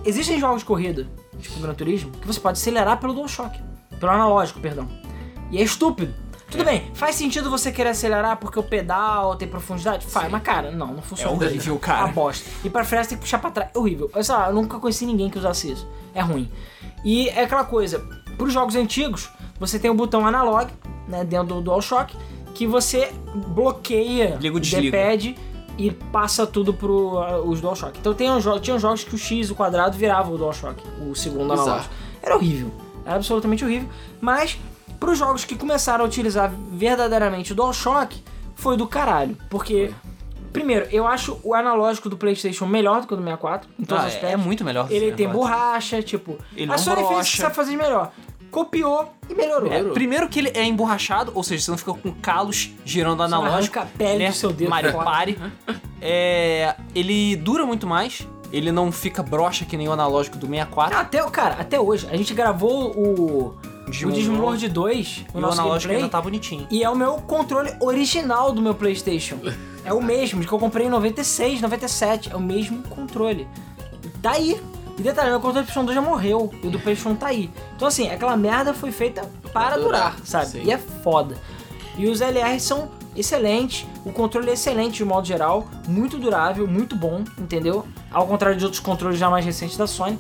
[0.04, 1.08] existem jogos de corrida,
[1.40, 3.62] tipo Gran Turismo, que você pode acelerar pelo DualShock,
[4.00, 4.88] pelo analógico, perdão.
[5.52, 6.14] E é estúpido.
[6.50, 10.06] Tudo bem, faz sentido você querer acelerar porque o pedal tem profundidade?
[10.06, 11.32] Faz, mas cara, não, não funciona.
[11.32, 12.06] É horrível, cara.
[12.06, 12.50] Uma bosta.
[12.64, 13.72] E pra frente tem que puxar pra trás.
[13.74, 14.10] É horrível.
[14.16, 15.88] Eu, sei lá, eu nunca conheci ninguém que usasse isso.
[16.14, 16.50] É ruim.
[17.04, 18.00] E é aquela coisa,
[18.38, 20.72] pros jogos antigos, você tem o botão analog,
[21.08, 22.16] né, dentro do DualShock,
[22.54, 23.12] que você
[23.48, 24.60] bloqueia Liga o.
[24.60, 25.38] D-pad
[25.78, 27.98] e passa tudo pro uh, os DualShock.
[28.00, 31.54] Então tem um tinha jogos que o X, o quadrado, virava o DualShock, o segundo
[31.54, 31.94] analógico.
[32.22, 32.72] Era horrível.
[33.06, 33.90] Era absolutamente horrível.
[34.20, 34.58] Mas,
[35.00, 38.24] pros jogos que começaram a utilizar verdadeiramente o DualShock,
[38.56, 39.38] foi do caralho.
[39.50, 39.92] Porque,
[40.52, 44.04] primeiro, eu acho o analógico do PlayStation melhor do que o do 64, em todos
[44.04, 44.46] Ah, os é, aspectos.
[44.46, 44.88] muito melhor.
[44.90, 46.38] Ele tem borracha, tipo.
[46.56, 48.12] Ele a Sony fez o que sabe fazer de melhor.
[48.52, 49.70] Copiou e melhorou.
[49.70, 49.94] Melhorou.
[49.94, 53.80] Primeiro que ele é emborrachado, ou seja, você não fica com calos girando Você analógico.
[53.80, 54.30] arranca a pele né?
[54.30, 54.94] do seu dedo Mario.
[54.94, 55.38] Party.
[56.02, 58.28] É, ele dura muito mais.
[58.52, 60.98] Ele não fica broxa que nem o analógico do 64.
[60.98, 65.60] Até, cara, até hoje, a gente gravou o, o Dismord 2, o E o nosso
[65.60, 66.68] analógico gameplay, ainda tá bonitinho.
[66.72, 69.38] e é o meu controle original do meu PlayStation.
[69.84, 72.32] É o mesmo, de que eu comprei em 96, 97.
[72.32, 73.48] É o mesmo controle.
[74.04, 74.60] E Tá aí.
[74.98, 76.52] E detalhe, meu controle do PlayStation 2 já morreu.
[76.64, 77.52] E o do PlayStation tá aí.
[77.76, 80.48] Então, assim, aquela merda foi feita para durar, durar, sabe?
[80.48, 80.64] sim.
[80.64, 81.36] E é foda.
[81.98, 83.86] E os LRs são excelentes.
[84.06, 85.68] O controle é excelente de modo geral.
[85.88, 87.86] Muito durável, muito bom, entendeu?
[88.12, 90.18] Ao contrário de outros controles já mais recentes da Sony.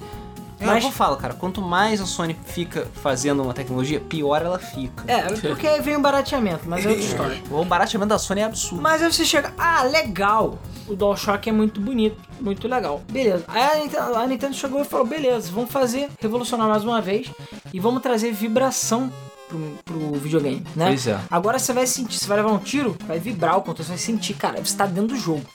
[0.59, 4.57] É, Mas eu falo, cara, quanto mais a Sony fica fazendo uma tecnologia, pior ela
[4.57, 5.03] fica.
[5.05, 7.43] É, porque aí vem o barateamento, mas é outra história.
[7.51, 8.81] O barateamento da Sony é absurdo.
[8.81, 10.57] Mas aí você chega, ah, legal.
[10.87, 13.01] O DualShock é muito bonito, muito legal.
[13.09, 13.43] Beleza.
[13.47, 17.31] Aí a Nintendo, a Nintendo chegou e falou, beleza, vamos fazer, revolucionar mais uma vez
[17.73, 19.11] e vamos trazer vibração
[19.47, 20.87] pro, pro videogame, né?
[20.87, 21.19] Pois é.
[21.29, 23.97] Agora você vai sentir, você vai levar um tiro, vai vibrar o controle, você vai
[23.97, 25.45] sentir, cara, você tá dentro do jogo.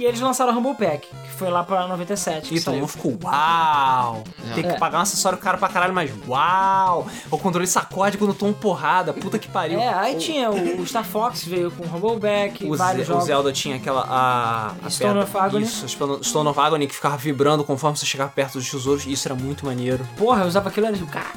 [0.00, 2.48] E eles lançaram o Rumble Pack, que foi lá pra 97.
[2.48, 2.78] que E todo saiu.
[2.80, 4.24] mundo ficou, uau!
[4.54, 4.78] Tem que É.
[4.78, 7.06] pagar um acessório caro pra caralho, mas uau!
[7.30, 9.78] O controle sacode quando toma porrada, puta que pariu.
[9.78, 13.04] É, aí o, tinha o, o Star Fox, veio com o Rumble Pack, o, vários
[13.06, 13.24] Ze- o jogos.
[13.26, 14.06] Zelda tinha aquela.
[14.08, 15.64] A, a Stone of Agony.
[15.66, 19.04] Isso, Stone- Stone of Agony que ficava vibrando conforme você chegava perto dos tesouros.
[19.06, 20.06] Isso era muito maneiro.
[20.16, 21.30] Porra, eu usava aquilo e era tipo, caralho,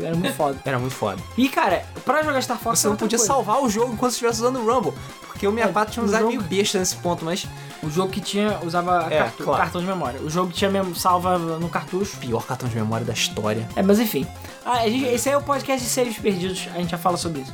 [0.00, 0.58] era muito foda.
[0.64, 1.20] Era muito foda.
[1.36, 3.32] E cara, pra jogar Star Fox Você é não podia coisa.
[3.32, 4.92] salvar o jogo enquanto você estivesse usando o Rumble.
[5.26, 7.44] Porque o 64 tinha um o design jogo- meio besta nesse ponto, mas
[7.84, 9.62] O jogo que tinha, usava É, cartu- claro.
[9.62, 10.20] cartão de memória.
[10.20, 12.16] O jogo que tinha mesmo salva no cartucho.
[12.18, 13.68] pior cartão de memória da história.
[13.76, 14.26] É, mas enfim.
[14.64, 17.42] Ah, gente- esse aí é o podcast de saves perdidos, a gente já fala sobre
[17.42, 17.52] isso.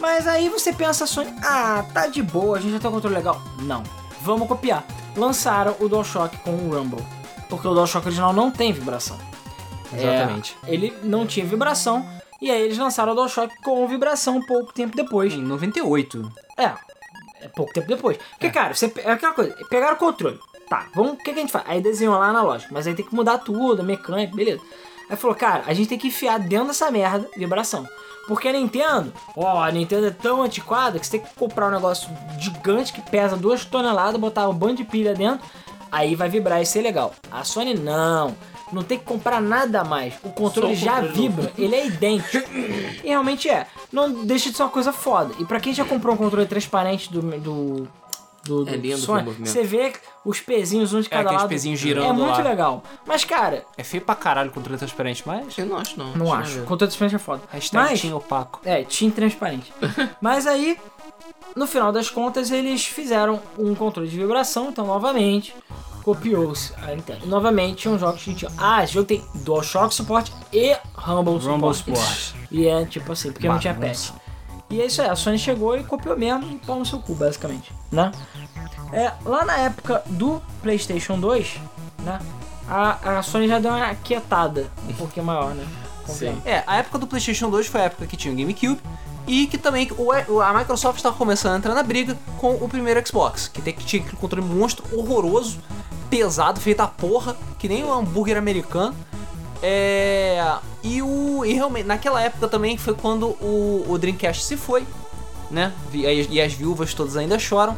[0.00, 3.16] Mas aí você pensa, Sony, ah, tá de boa, a gente já tem um controle
[3.16, 3.40] legal.
[3.60, 3.82] Não.
[4.20, 4.84] Vamos copiar.
[5.16, 7.04] Lançaram o DualShock com o Rumble.
[7.48, 9.16] Porque o DualShock original não tem vibração.
[9.92, 10.56] Exatamente.
[10.66, 12.04] É, ele não tinha vibração.
[12.40, 15.32] E aí eles lançaram o DualShock com vibração um pouco tempo depois.
[15.32, 16.30] Em 98.
[16.58, 16.72] É,
[17.44, 18.16] é pouco tempo depois.
[18.30, 20.38] Porque, cara, você, é aquela coisa, pegaram o controle.
[20.68, 21.64] Tá, vamos, o que, que a gente faz?
[21.68, 24.62] Aí desenhou lá na loja, mas aí tem que mudar tudo, a mecânica, beleza.
[25.10, 27.86] Aí falou, cara, a gente tem que enfiar dentro dessa merda vibração.
[28.26, 31.70] Porque a Nintendo, ó, a Nintendo é tão antiquada que você tem que comprar um
[31.70, 35.46] negócio gigante que pesa duas toneladas, botar um bando de pilha dentro,
[35.92, 37.12] aí vai vibrar e ser legal.
[37.30, 38.34] A Sony não.
[38.72, 40.14] Não tem que comprar nada a mais.
[40.22, 42.48] O controle Só o já vibra, ele é idêntico.
[43.04, 43.66] E realmente é.
[43.92, 45.34] Não deixa de ser uma coisa foda.
[45.38, 47.20] E pra quem já comprou um controle transparente do.
[47.38, 47.88] do
[48.46, 49.50] do, do É lindo Sony, o movimento.
[49.50, 49.90] você vê
[50.22, 51.48] os pezinhos um de cada aqueles lado.
[51.48, 52.42] pezinhos girando É muito lá.
[52.42, 52.82] legal.
[53.06, 55.56] Mas, cara, É feio pra caralho o controle transparente, mas.
[55.56, 56.14] Eu não acho, não.
[56.14, 56.50] não acho.
[56.58, 56.64] ver.
[56.66, 57.40] Controle transparente é foda.
[57.50, 58.60] Hashtag Mas, tinha opaco.
[58.62, 59.72] é, tinha transparente.
[60.20, 60.76] Mas aí,
[61.56, 65.54] no final das contas, eles fizeram um controle de vibração, então novamente
[66.04, 67.26] copiou-se a Nintendo.
[67.26, 68.52] Novamente tinham jogos que tinham.
[68.58, 72.00] Ah, esse jogo tem DualShock suporte e Rumble, Rumble suporte.
[72.00, 72.34] Sport.
[72.50, 74.12] E é tipo assim, porque não tinha Bagunça.
[74.12, 74.24] patch.
[74.70, 77.14] E é isso aí, a Sony chegou e copiou mesmo e pau no seu cu,
[77.14, 78.10] basicamente, né?
[78.92, 81.58] É, lá na época do PlayStation 2,
[82.00, 82.18] né?
[82.68, 85.66] A, a Sony já deu uma quietada um pouquinho maior, né?
[86.06, 86.40] Sim.
[86.44, 88.80] É, a época do PlayStation 2 foi a época que tinha o GameCube
[89.26, 89.88] e que também
[90.44, 93.84] a Microsoft estava começando a entrar na briga com o primeiro Xbox, que tem- que
[93.84, 95.58] tinha aquele controle monstro horroroso,
[96.10, 98.94] pesado, feito a porra, que nem um hambúrguer americano.
[99.62, 100.44] É,
[100.82, 104.86] e o e realmente naquela época também foi quando o, o Dreamcast se foi,
[105.50, 105.72] né?
[105.92, 107.76] E, as- e as viúvas todas ainda choram.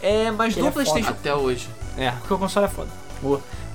[0.00, 0.84] É, mas Ele do é foda.
[0.84, 1.68] PlayStation Até hoje.
[1.96, 2.88] é, Porque o console é foda.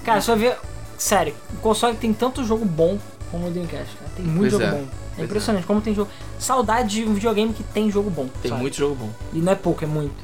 [0.05, 0.57] Cara, você vai ver.
[0.97, 2.97] Sério, o console tem tanto jogo bom
[3.29, 4.11] como o Dreamcast, cara.
[4.15, 4.71] Tem muito Pois jogo é.
[4.71, 4.87] bom.
[5.13, 6.09] É Pois impressionante como tem jogo.
[6.39, 8.27] Saudade de um videogame que tem jogo bom.
[8.41, 8.61] Tem sabe?
[8.61, 9.09] muito jogo bom.
[9.31, 10.15] E não é pouco, é muito.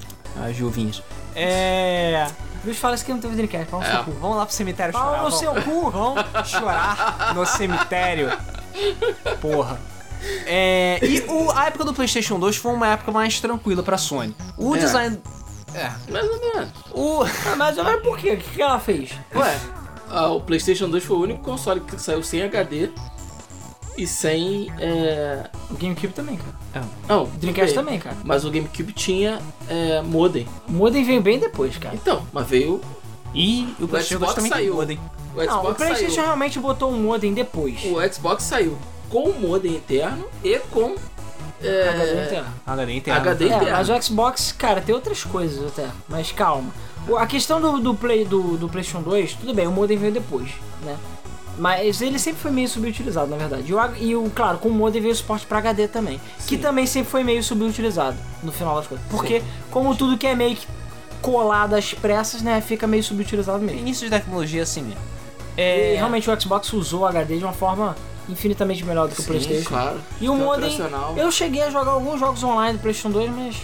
[0.44, 1.02] as viuvinhas.
[1.36, 2.28] É,
[2.64, 2.74] Viu?
[2.76, 3.92] Fala isso que não teve Dreamcast, pau no É.
[3.92, 4.12] seu cu.
[4.20, 5.06] Vamos lá pro cemitério chorar.
[5.06, 5.40] Pau no vamos.
[5.40, 5.90] seu cu!
[5.92, 8.30] Vamos chorar no cemitério.
[9.42, 9.80] Porra.
[10.46, 14.36] É, e o- a época do PlayStation 2 foi uma época mais tranquila pra Sony.
[14.58, 14.80] O É.
[14.80, 15.20] design.
[15.74, 15.90] É.
[16.12, 16.70] Mais ou menos.
[16.92, 17.24] O.
[17.24, 18.32] Ah, mas olha por quê?
[18.34, 19.12] O que, que ela fez?
[19.34, 19.58] Ué,
[20.10, 22.90] ah, o PlayStation 2 foi o único console que saiu sem HD
[24.04, 24.72] e sem.
[24.80, 25.46] É...
[25.70, 26.86] O GameCube também, cara.
[27.08, 28.16] Não, O Dreamcast também, cara.
[28.24, 30.48] Mas o GameCube tinha é, modem.
[30.68, 31.96] O modem veio bem depois, cara.
[31.96, 32.80] Então, mas veio.
[33.34, 34.74] E o PlayStation 2 Xbox também saiu.
[34.76, 35.00] modem.
[35.36, 36.26] O Xbox Não, o PlayStation saiu.
[36.26, 37.80] realmente botou um modem depois.
[37.86, 38.78] O Xbox saiu
[39.10, 40.96] com o modem interno e com.
[41.62, 42.48] É, HD interno.
[42.66, 43.20] HD interno.
[43.22, 43.72] HD É, interno.
[43.72, 45.88] mas o Xbox, cara, tem outras coisas até.
[46.08, 46.72] Mas calma.
[47.08, 50.14] O- A questão do, do, Play, do, do PlayStation 2, tudo bem, o modem veio
[50.14, 50.50] depois,
[50.84, 50.96] né?
[51.60, 53.70] Mas ele sempre foi meio subutilizado, na verdade.
[53.70, 56.20] E, o, e o, claro, com o modem veio o suporte pra HD também.
[56.48, 56.58] Que Sim.
[56.58, 59.06] também sempre foi meio subutilizado, no final das coisas.
[59.10, 60.66] Porque, como tudo que é meio que
[61.22, 63.80] colado às pressas, né, fica meio subutilizado mesmo.
[63.80, 65.02] Início de tecnologia assim mesmo.
[65.58, 65.96] E É.
[65.98, 67.94] realmente o Xbox usou o HD de uma forma
[68.30, 69.68] infinitamente melhor do que o Sim, PlayStation.
[69.70, 70.00] claro.
[70.22, 70.78] E o modem,
[71.18, 73.58] eu cheguei a jogar alguns jogos online do PlayStation 2, mas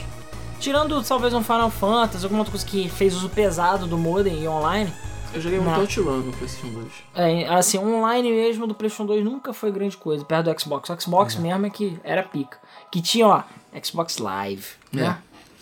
[0.60, 4.47] tirando talvez um Final Fantasy, alguma outra coisa que fez uso pesado do modem e
[4.49, 4.91] online,
[5.36, 5.80] Eu joguei muito.
[5.80, 6.88] OutRun no PlayStation 2.
[7.13, 10.89] É, assim, online mesmo do PlayStation 2 nunca foi grande coisa, perto do Xbox.
[10.89, 12.58] O Xbox mesmo é que era pica.
[12.89, 13.43] Que tinha, ó,
[13.84, 15.17] Xbox Live, né?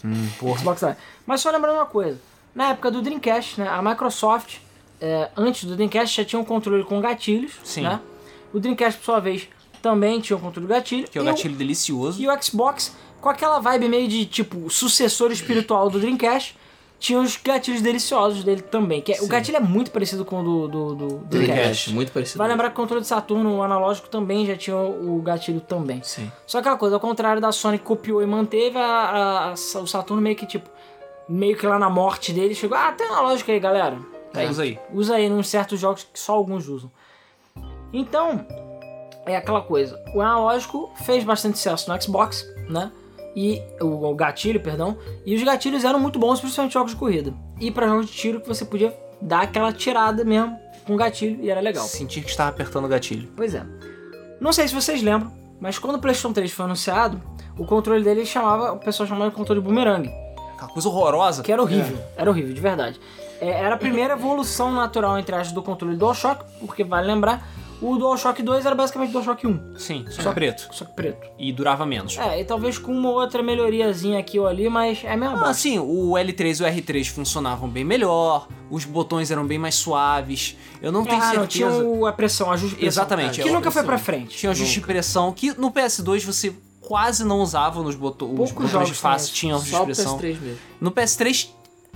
[0.06, 0.60] Hum, porra.
[0.60, 0.98] Xbox Live.
[1.26, 2.20] Mas só lembrando uma coisa.
[2.54, 4.58] Na época do Dreamcast, né, a Microsoft,
[5.02, 7.82] é, antes do Dreamcast, já tinha um controle com gatilhos, Sim.
[7.82, 8.00] né?
[8.54, 9.50] O Dreamcast, por sua vez,
[9.82, 11.08] também tinha um controle gatilho.
[11.08, 12.22] Que é o E gatilho delicioso.
[12.22, 16.56] E o Xbox, com aquela vibe meio de, tipo, sucessor espiritual do Dreamcast,
[17.04, 19.02] tinha os gatilhos deliciosos dele também.
[19.02, 21.28] Que é- o gatilho é muito parecido com o do, do, do Dreamcast.
[21.54, 22.38] Dreamcast, muito parecido.
[22.38, 26.02] Vai lembrar que o controle de Saturno, o analógico, também já tinha o gatilho também.
[26.02, 26.32] Sim.
[26.48, 29.86] Só aquela coisa, ao contrário da Sony que copiou e manteve, a, a- a- o
[29.86, 30.70] Saturno meio que, tipo,
[31.28, 33.98] meio que lá na morte dele, chegou, ah, tem analógico aí, galera.
[34.34, 34.80] É, usa aí.
[34.94, 36.89] Usa aí nos certos jogos que só alguns usam.
[37.92, 38.46] Então,
[39.26, 40.02] é aquela coisa.
[40.16, 42.92] O analógico fez bastante sucesso no Xbox, né?
[43.36, 44.98] E o, o gatilho, perdão.
[45.26, 47.34] E os gatilhos eram muito bons, principalmente jogos de corrida.
[47.60, 51.50] E para jogos de tiro que você podia dar aquela tirada mesmo com gatilho e
[51.50, 51.86] era legal.
[51.86, 53.32] Sentir que estava apertando o gatilho.
[53.36, 53.65] Pois é.
[54.39, 57.22] Não sei se vocês lembram, mas quando o PlayStation 3 foi anunciado,
[57.58, 60.10] o controle dele chamava, o pessoal chamava de controle boomerang.
[60.56, 61.43] Aquela coisa horrorosa.
[61.43, 61.98] Que era horrível.
[62.17, 63.00] Era horrível, de verdade.
[63.39, 67.48] É, era a primeira evolução natural, entre aspas, do controle DualShock, porque vale lembrar,
[67.84, 70.67] o DualShock 2 era basicamente o DualShock 1, Sim, só preto.
[70.72, 71.28] só que preto.
[71.38, 72.17] E durava menos.
[72.17, 75.39] É, e talvez com uma outra melhoriazinha aqui ou ali, mas é a mesma Ah,
[75.39, 75.54] bosta.
[75.56, 80.56] sim, o L3 e o R3 funcionavam bem melhor, os botões eram bem mais suaves.
[80.82, 81.39] Eu não tenho Ah, certeza.
[81.41, 83.04] não, tinha o- a pressão, a ajuste de pressão.
[83.04, 84.36] Exatamente, Que é, nunca a foi pra frente.
[84.38, 88.52] Tinha ajuste de pressão que no PS2 você quase não usava nos boto- os Poucos
[88.54, 90.17] botões jogos de face, têm tinham ajuste Só de o pressão.
[90.17, 90.58] PS3 mesmo.
[90.82, 91.50] No PS3,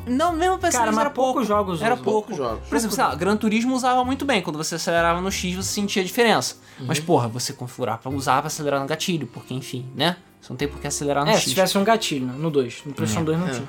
[0.08, 1.32] não, mesmo o PS3 Cara, mas era pouco.
[1.34, 2.04] poucos jogos Era usam.
[2.04, 2.28] pouco.
[2.30, 2.68] Poucos jogos.
[2.70, 4.42] Por exemplo, sei lá, Gran Turismo usava muito bem.
[4.42, 6.56] Quando você acelerava no X, você sentia a diferença.
[6.80, 6.86] Uhum.
[6.88, 10.18] Mas, porra, você configurar pra usar pra acelerar no gatilho, porque, enfim, né?
[10.42, 11.44] Você não tem por que acelerar no É, X.
[11.44, 12.34] se tivesse um gatilho, né?
[12.38, 12.84] no 2.
[12.86, 13.52] No PlayStation 2 não É.
[13.52, 13.68] tinha.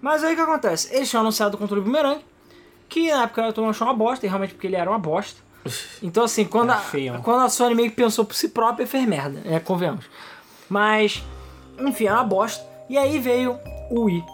[0.00, 0.94] Mas aí o que acontece?
[0.94, 2.20] Eles tinham anunciado o controle boomerang,
[2.88, 5.40] que na época eu achou uma bosta, e realmente porque ele era uma bosta.
[6.02, 9.06] Então, assim, quando, É a, quando a Sony meio que pensou por si própria, fez
[9.06, 10.06] merda, é, convenhamos.
[10.68, 11.22] Mas,
[11.78, 12.64] enfim, é uma bosta.
[12.90, 13.56] E aí veio
[13.90, 14.24] o Wii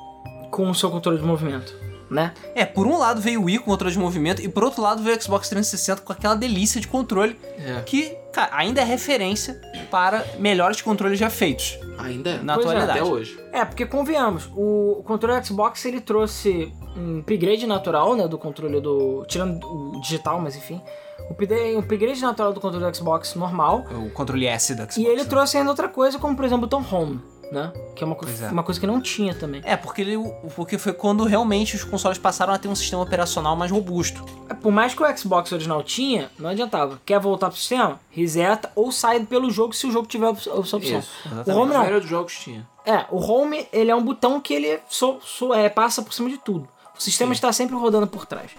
[0.51, 1.75] com o seu controle de movimento,
[2.11, 2.33] né?
[2.55, 5.03] É, por um lado veio o Wii com controle de movimento e por outro lado
[5.03, 7.83] veio o Xbox 360 com aquela delícia de controle É.
[7.83, 12.43] que, cara, ainda é referência para melhores controles já feitos Ainda é.
[12.43, 12.99] na Pois é, atualidade.
[12.99, 13.39] Até hoje.
[13.53, 19.25] É, porque convenhamos, o controle Xbox ele trouxe um upgrade natural, né, do controle do...
[19.27, 20.81] tirando o digital, mas enfim.
[21.29, 23.85] O upgrade, um upgrade natural do controle do Xbox normal.
[24.07, 24.97] O controle S da Xbox.
[24.97, 25.29] E ele né?
[25.29, 27.21] trouxe ainda outra coisa, como por exemplo o Tom Home,
[27.53, 27.73] né?
[27.97, 28.49] Que é uma, co- Pois é.
[28.49, 29.61] uma coisa que não tinha também.
[29.65, 30.17] É, porque, ele,
[30.55, 34.25] porque foi quando realmente os consoles passaram a ter um sistema operacional mais robusto.
[34.49, 37.01] É, Por mais que o Xbox original tinha, não adiantava.
[37.07, 37.99] Quer voltar pro sistema?
[38.11, 40.79] Reseta ou sai pelo jogo se o jogo tiver essa opção.
[40.79, 41.11] Isso.
[41.47, 41.51] O.
[41.53, 41.79] Home A não.
[41.79, 42.67] maioria dos jogos tinha.
[42.85, 46.29] É, o Home ele é um botão que ele so- so- é, passa por cima
[46.31, 46.69] de tudo.
[46.99, 48.51] O sistema está sempre rodando por trás.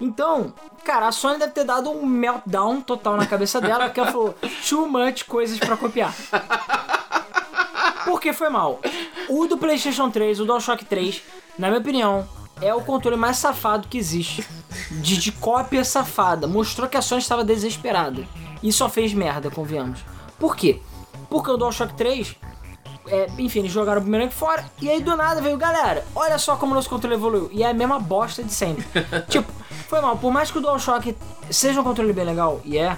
[0.00, 4.10] Então, cara, a Sony deve ter dado um meltdown total na cabeça dela, porque ela
[4.10, 4.34] falou,
[4.68, 6.14] too much coisas pra copiar.
[8.10, 8.80] Porque foi mal.
[9.28, 11.22] O do PlayStation 3, o DualShock 3,
[11.56, 12.28] na minha opinião,
[12.60, 14.44] é o controle mais safado que existe.
[14.90, 16.48] De, de cópia safada.
[16.48, 18.26] Mostrou que a Sony estava desesperada.
[18.64, 20.00] E só fez merda, convenhamos.
[20.40, 20.80] Por quê?
[21.28, 22.34] Porque o DualShock 3
[23.06, 24.64] é, enfim, eles jogaram o Boomerang fora.
[24.82, 27.48] E aí do nada veio, galera, olha só como o nosso controle evoluiu.
[27.52, 28.84] E é a mesma bosta de sempre.
[29.30, 29.52] tipo,
[29.88, 30.18] foi mal.
[30.18, 31.16] Por mais que o DualShock
[31.48, 32.96] seja um controle bem legal, e é,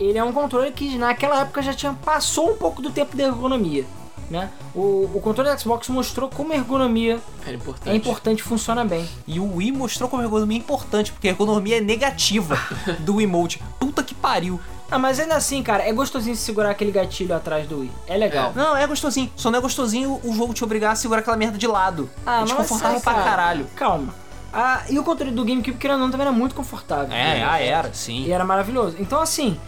[0.00, 3.22] ele é um controle que naquela época já tinha passou um pouco do tempo da
[3.22, 3.86] ergonomia.
[4.32, 4.48] Né?
[4.74, 7.92] O, o controle do Xbox mostrou como a ergonomia Era importante.
[7.92, 9.06] é importante e funciona bem.
[9.26, 12.56] E o Wii mostrou como a ergonomia é importante, porque a ergonomia é negativa
[13.00, 13.62] do Emote.
[13.78, 14.58] Puta que pariu.
[14.90, 17.92] Ah, mas ainda assim, cara, é gostosinho segurar aquele gatilho atrás do Wii.
[18.06, 18.52] É legal.
[18.54, 19.30] Não, é gostosinho.
[19.36, 22.08] Só não é gostosinho o jogo te obrigar a segurar aquela merda de lado.
[22.24, 23.36] Ah, é mas desconfortável sai, pra cara.
[23.36, 23.66] caralho.
[23.76, 24.14] Calma.
[24.50, 27.14] Ah, e o controle do GameCube, querendo ou não, também era muito confortável.
[27.14, 28.24] É, ah, era, sim.
[28.24, 28.96] E era maravilhoso.
[28.98, 29.58] Então, assim,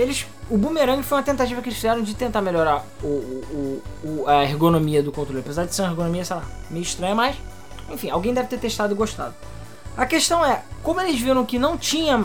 [0.00, 0.26] eles.
[0.48, 4.44] O Boomerang foi uma tentativa que eles fizeram de tentar melhorar o, o- o- a
[4.44, 5.40] ergonomia do controle.
[5.40, 7.36] Apesar de ser uma ergonomia, sei lá, meio estranha, mas.
[7.90, 9.34] Enfim, alguém deve ter testado e gostado.
[9.96, 12.24] A questão é, como eles viram que não tinha.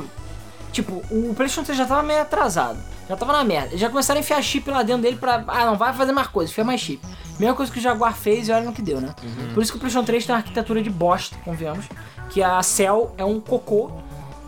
[0.71, 2.77] Tipo, o PlayStation 3 já tava meio atrasado.
[3.07, 3.69] Já tava na merda.
[3.69, 5.43] Eles já começaram a enfiar chip lá dentro dele pra.
[5.47, 7.01] Ah, não, vai fazer mais coisa, enfia mais chip.
[7.39, 9.13] Mesma coisa que o Jaguar fez e olha no que deu, né?
[9.53, 11.85] Por isso que o PlayStation 3 tem uma arquitetura de bosta, convenhamos.
[12.29, 13.91] Que a Cell é um cocô.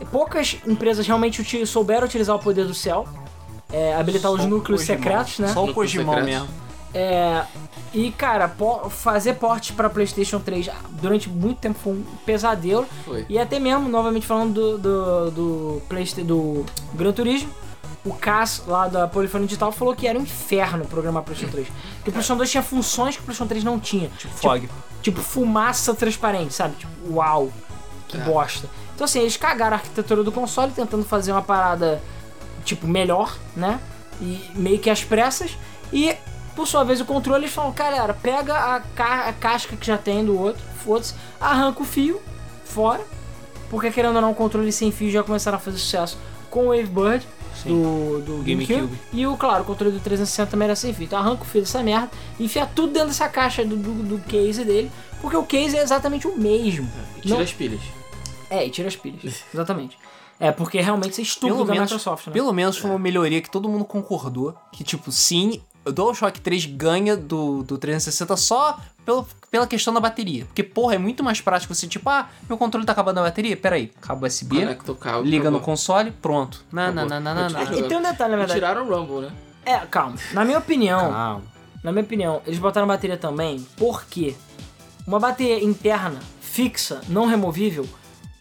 [0.06, 3.08] Poucas empresas realmente souberam utilizar o poder do Cell.
[3.72, 4.98] É, habilitar os Só o núcleos Kojimão.
[5.04, 5.48] secretos, né?
[5.50, 6.24] Só o secretos.
[6.26, 6.48] mesmo.
[6.94, 7.44] É,
[7.94, 10.70] e cara, po- fazer porte para PlayStation 3
[11.02, 12.88] durante muito tempo foi um pesadelo.
[13.04, 13.26] Foi.
[13.28, 17.50] E até mesmo, novamente falando do, do, do, Playsta- do Gran Turismo,
[18.06, 21.68] o Cass lá da Polifone Digital falou que era um inferno programar PlayStation 3.
[21.68, 24.10] Porque o PlayStation 2 tinha funções que o PlayStation 3 não tinha.
[24.18, 24.70] Tipo, fog.
[25.02, 26.76] Tipo fumaça transparente, sabe?
[26.78, 27.52] Tipo, uau,
[28.08, 28.22] que É.
[28.22, 28.70] bosta.
[28.98, 32.02] Então assim, eles cagaram a arquitetura do console tentando fazer uma parada
[32.66, 33.80] tipo melhor, né?
[34.20, 35.56] E meio que às pressas
[35.94, 36.16] e
[36.56, 40.00] por sua vez o controle eles falam, galera, pega a, ca a casca que já
[40.00, 42.20] tem do outro, foda-se, arranca o fio
[42.66, 43.06] fora,
[43.70, 46.18] porque querendo ou não o controle sem fio já começaram a fazer sucesso
[46.50, 47.24] com o Wavebird
[47.66, 48.66] do, do GameCube.
[48.66, 49.00] GameCube.
[49.14, 51.06] E o, claro, o controle do 360 também era sem fio.
[51.06, 54.20] Então arranca o fio dessa merda e enfia tudo dentro dessa caixa do, do, do
[54.24, 56.90] case dele, porque o case é exatamente o mesmo.
[57.18, 57.97] E tira Não- as pilhas.
[58.50, 59.44] É, e tira as pilhas.
[59.54, 59.98] Exatamente.
[60.40, 62.34] É, porque realmente é estúpido Pelo da menos, Microsoft, né?
[62.34, 64.56] pelo menos foi uma melhoria que todo mundo concordou.
[64.72, 70.00] Que, tipo, sim, o DualShock 3 ganha do, do 360 só pelo, pela questão da
[70.00, 70.46] bateria.
[70.46, 73.58] Porque, porra, é muito mais prático você, tipo, ah, meu controle tá acabando a bateria.
[73.58, 75.24] Pera aí, cabo USB, Conecta o cabo.
[75.24, 75.62] liga no acabou.
[75.74, 76.64] console, pronto.
[76.72, 77.10] Não, não, Acabou.
[77.10, 77.80] não, não, não, Pode não.
[77.80, 78.60] E tem um detalhe, na E verdade.
[78.60, 79.32] tiraram o Rumble, né?
[79.66, 80.16] É, calma.
[80.34, 81.44] Na minha opinião, Calma.
[81.84, 84.36] na minha opinião, eles botaram bateria também porque
[85.08, 87.88] uma bateria interna, fixa, não removível,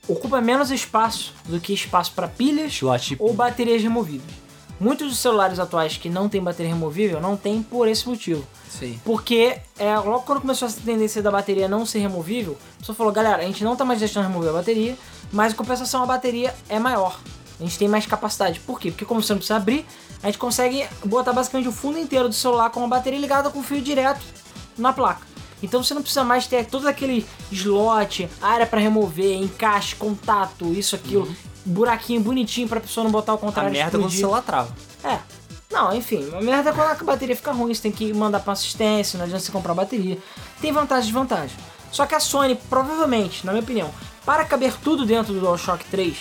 [0.09, 4.47] ocupa menos espaço do que espaço para pilhas Slot ou baterias removíveis.
[4.79, 8.47] Muitos dos celulares atuais que não têm bateria removível não tem por esse motivo.
[8.69, 9.01] Sim.
[9.05, 13.13] Porque é, logo quando começou essa tendência da bateria não ser removível, a pessoa falou,
[13.13, 14.97] galera, a gente não tá mais deixando remover a bateria,
[15.33, 17.19] mas em compensação a bateria é maior.
[17.59, 18.61] A gente tem mais capacidade.
[18.61, 18.91] Por quê?
[18.91, 19.87] Porque como você não precisa abrir,
[20.23, 23.63] a gente consegue botar basicamente o fundo inteiro do celular com a bateria ligada com
[23.63, 24.21] fio direto
[24.77, 25.27] na placa.
[25.63, 30.95] Então você não precisa mais ter todo aquele slot, área para remover, encaixe, contato, isso,
[30.95, 31.29] aquilo,
[31.65, 34.75] buraquinho bonitinho pra pessoa não botar o A contrário merda quando o celular trava.
[35.03, 35.19] É.
[35.71, 38.53] Não, enfim, a merda é quando a bateria fica ruim, você tem que mandar pra
[38.53, 40.19] assistência, não adianta você comprar bateria.
[40.61, 41.57] Tem vantagem e desvantagem.
[41.91, 43.91] Só que a Sony, provavelmente, na minha opinião,
[44.25, 46.17] para caber tudo dentro do DualShock 3,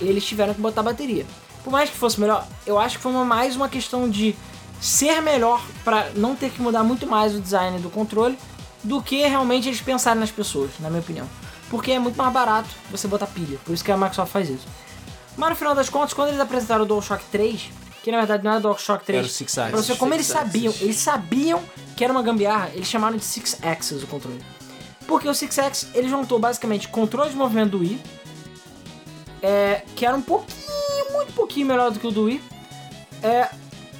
[0.00, 1.26] eles tiveram que botar bateria.
[1.64, 4.34] Por mais que fosse melhor, eu acho que foi uma- mais uma questão de
[4.80, 8.38] ser melhor pra não ter que mudar muito mais o design do controle
[8.84, 11.28] do que realmente eles pensarem nas pessoas, na minha opinião.
[11.70, 14.66] Porque é muito mais barato você botar pilha, por isso que a Microsoft faz isso.
[15.36, 17.70] Mas no final das contas, quando eles apresentaram o DualShock 3,
[18.02, 19.72] que na verdade não era o DualShock 3, Era o Six Axis.
[19.72, 20.82] pra você, como eles sabiam, Axis.
[20.82, 21.62] eles sabiam
[21.96, 24.40] que era uma gambiarra, eles chamaram de Six Axis o controle.
[25.06, 28.00] Porque o Six Axis, ele juntou basicamente controle de movimento do Wii,
[29.42, 32.42] é, que era um pouquinho, muito pouquinho melhor do que o do Wii,
[33.22, 33.48] é,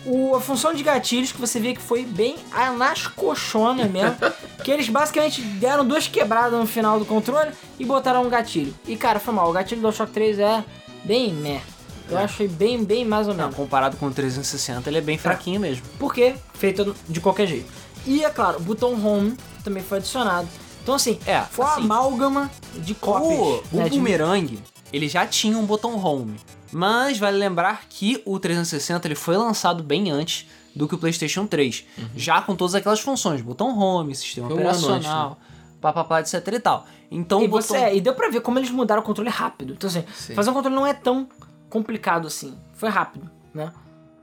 [0.08, 4.16] o, a função de gatilhos que você vê que foi bem a- nas coxonas mesmo,
[4.64, 8.74] que eles basicamente deram duas quebradas no final do controle e botaram um gatilho.
[8.86, 10.64] E cara, foi mal, o gatilho do DualShock 3 é
[11.04, 11.60] bem meh.
[12.10, 13.56] Eu achei bem, bem mais ou Não, menos.
[13.56, 15.84] comparado com o 360, ele é bem fraquinho mesmo.
[15.98, 17.70] Porque feito de qualquer jeito.
[18.06, 20.48] E é claro, o botão home também foi adicionado.
[20.82, 23.38] Então assim, É, foi uma assim, amálgama de cópias.
[23.38, 24.58] O, o né, de- Boomerang,
[24.92, 26.36] ele já tinha um botão home.
[26.72, 31.46] Mas vale lembrar que o 360 ele foi lançado bem antes do que o PlayStation
[31.46, 31.84] 3.
[32.14, 35.38] Já com todas aquelas funções, botão home, sistema Foi antes, operacional,
[35.80, 36.86] papapá, etc e tal.
[37.10, 37.62] Então E, botão...
[37.62, 39.72] você, é, e deu pra ver como eles mudaram o controle rápido.
[39.72, 40.34] Então assim, Sim.
[40.34, 41.28] fazer um controle não é tão
[41.70, 42.56] complicado assim.
[42.74, 43.72] Foi rápido, né?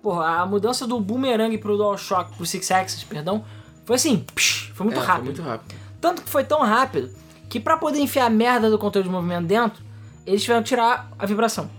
[0.02, 3.44] Porra, a mudança do Boomerang pro DualShock, pro Six Axis, perdão,
[3.86, 5.26] foi assim, psh, foi muito É, rápido.
[5.26, 5.76] Foi muito rápido.
[6.00, 7.10] Tanto que foi tão rápido
[7.50, 9.84] que pra poder enfiar a merda do controle de movimento dentro,
[10.26, 11.70] eles tiveram que tirar a vibração.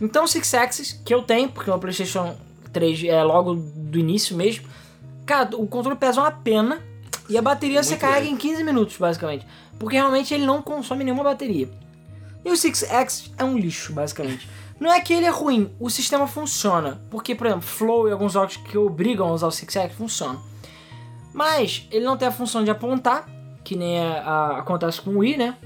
[0.00, 2.36] Então o Six Axis, que eu tenho, porque o PlayStation
[2.72, 4.66] 3 é logo do início mesmo,
[5.26, 6.82] cara, o controle pesa uma pena
[7.28, 8.30] e a bateria você Muito carrega leve.
[8.32, 9.46] em 15 minutos, basicamente.
[9.78, 11.68] Porque realmente ele não consome nenhuma bateria.
[12.44, 14.48] E o Six Axis é um lixo, basicamente.
[14.80, 17.00] Não é que ele é ruim, o sistema funciona.
[17.08, 20.42] Porque, por exemplo, Flow e alguns jogos que obrigam a usar o Six Axis funcionam.
[21.32, 23.26] Mas ele não tem a função de apontar,
[23.64, 25.56] que nem a- a- acontece com o Wii, né?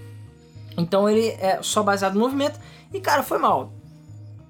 [0.76, 2.58] Então ele é só baseado no movimento.
[2.92, 3.72] E cara, foi mal.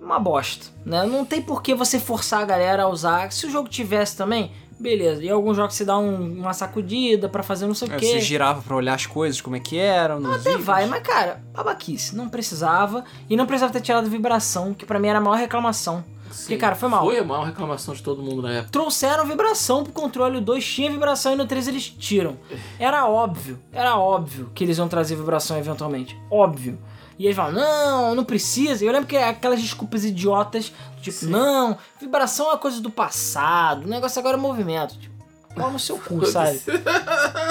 [0.01, 1.05] Uma bosta, né?
[1.05, 3.33] Não tem por que você forçar a galera a usar.
[3.33, 5.23] Se o jogo tivesse também, beleza.
[5.25, 8.07] E alguns jogos você dá um- uma sacudida pra fazer não sei o É, quê.
[8.07, 11.43] Você girava pra olhar as coisas, como é que eram, nos Até vai, mas cara,
[11.53, 12.15] babaquice.
[12.15, 13.05] Não precisava.
[13.29, 16.05] E não precisava ter tirado vibração, que pra mim era a maior reclamação.
[16.41, 16.59] Porque, Sim.
[16.59, 17.05] cara, foi mal.
[17.05, 18.71] Foi a maior reclamação de todo mundo na época.
[18.71, 20.39] trouxeram vibração pro controle.
[20.39, 22.37] O 2 tinha vibração e no 3 eles tiram.
[22.79, 26.19] Era óbvio, era óbvio que eles iam trazer vibração eventualmente.
[26.31, 26.79] Óbvio.
[27.19, 28.85] E eles falam, não, não precisa.
[28.85, 33.89] E eu lembro que aquelas desculpas idiotas, tipo, não, vibração é coisa do passado, o
[33.89, 34.99] negócio agora é movimento.
[34.99, 35.16] Tipo,
[35.57, 36.61] pau no seu cu, sabe?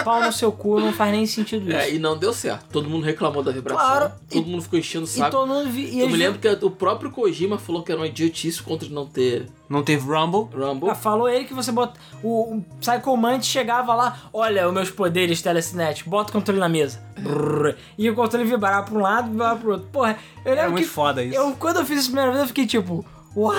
[0.03, 1.78] Pau no seu cu, não faz nem sentido isso.
[1.78, 2.66] É, e não deu certo.
[2.72, 3.84] Todo mundo reclamou da vibração.
[3.86, 5.32] Claro, Todo e- mundo ficou enchendo o e saco.
[5.32, 8.08] todo mundo vi, e Eu me lembro que o próprio Kojima falou que era uma
[8.08, 10.47] idiotice contra não ter Não teve Rumble.
[10.56, 10.89] Rumble.
[10.89, 11.99] Ah, Falou ele que você bota.
[12.24, 16.70] O, o Psycho Mantis chegava lá, olha os meus poderes telecinéticos, bota o controle na
[16.70, 17.03] mesa.
[17.20, 19.88] Brrr, e o controle vibrava pra um lado e vibrava pro outro.
[19.91, 20.89] Porra, eu lembro É muito que.
[20.91, 21.36] foda isso.
[21.36, 23.03] Eu, quando eu fiz isso a primeira vez, eu fiquei tipo,
[23.36, 23.58] what?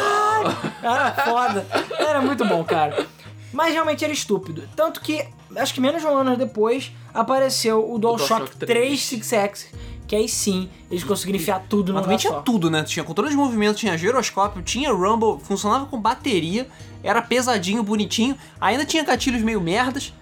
[0.82, 1.66] Era foda.
[1.98, 3.06] Era muito bom, cara.
[3.52, 4.68] Mas realmente era estúpido.
[4.74, 5.26] Tanto que,
[5.56, 9.70] acho que menos de um ano depois, apareceu o DualShock DualShock 3 3 Six Axis,
[10.06, 12.40] que aí sim eles conseguiram enfiar tudo no lugar também tinha só.
[12.40, 12.82] tudo, né?
[12.82, 16.68] Tinha controle de movimento, tinha giroscópio, tinha rumble, funcionava com bateria,
[17.02, 20.12] era pesadinho, bonitinho, ainda tinha gatilhos meio merdas,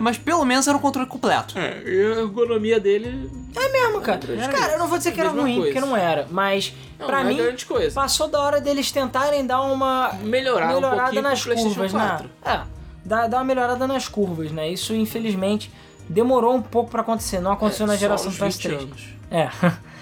[0.00, 1.58] mas pelo menos era um controle completo.
[1.58, 3.30] É, e a ergonomia dele.
[3.54, 4.20] É mesmo, cara.
[4.32, 4.72] Era cara, isso.
[4.72, 5.72] eu não vou dizer que era ruim, coisa.
[5.72, 9.60] porque não era, mas Não, pra não mim é passou da hora deles tentarem dar
[9.62, 12.24] uma Melhorar um melhorada pouquinho nas curvas, 4.
[12.26, 12.30] né?
[12.44, 12.60] É,
[13.04, 14.68] dar, dar uma melhorada nas curvas, né?
[14.68, 15.70] Isso infelizmente
[16.08, 18.78] demorou um pouco pra acontecer, não aconteceu na É, só geração do 20 PS3.
[18.82, 19.04] anos.
[19.30, 19.48] É.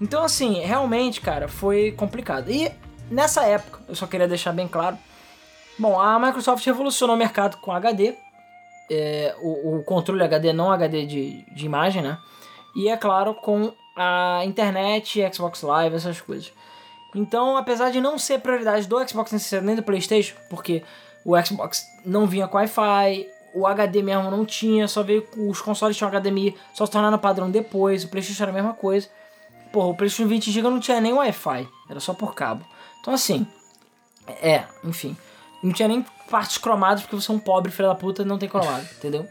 [0.00, 2.48] Então, assim, realmente, cara, foi complicado.
[2.50, 2.70] E
[3.10, 4.96] nessa época, eu só queria deixar bem claro.
[5.76, 8.14] Bom, a Microsoft revolucionou o mercado com HD.
[8.90, 12.18] É, o, o controle HD, não HD de, de imagem, né?
[12.74, 16.52] E é claro, com a internet, Xbox Live, essas coisas.
[17.14, 20.82] Então, apesar de não ser prioridade do Xbox 360 nem do PlayStation, porque
[21.24, 25.96] o Xbox não vinha com Wi-Fi, o HD mesmo não tinha, só veio os consoles
[25.96, 29.08] tinham HDMI, só se tornaram padrão depois, o PlayStation era a mesma coisa.
[29.72, 32.64] Porra, o PlayStation 20 GB não tinha nem Wi-Fi, era só por cabo.
[33.00, 33.46] Então, assim,
[34.42, 35.16] é, enfim,
[35.62, 38.38] não tinha nem partes cromadas porque você é um pobre filho da puta e não
[38.38, 39.26] tem cromado, entendeu?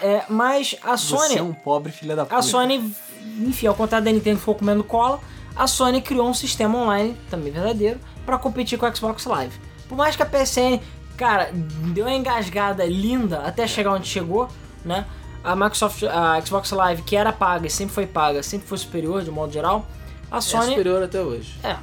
[0.00, 1.28] É, mas a Sony.
[1.28, 2.36] Você é um pobre filho da puta.
[2.36, 2.94] A Sony,
[3.40, 5.20] enfim, ao contrário da Nintendo que ficou comendo cola,
[5.54, 9.54] a Sony criou um sistema online, também verdadeiro, pra competir com o Xbox Live.
[9.88, 10.80] Por mais que a PSN,
[11.16, 14.48] cara, deu uma engasgada linda até chegar onde chegou,
[14.84, 15.06] né?
[15.44, 19.22] A Microsoft, a Xbox Live, que era paga e sempre foi paga, sempre foi superior
[19.22, 19.86] de modo geral.
[20.30, 20.66] A É Sony.
[20.70, 21.54] superior até hoje.
[21.62, 21.76] É.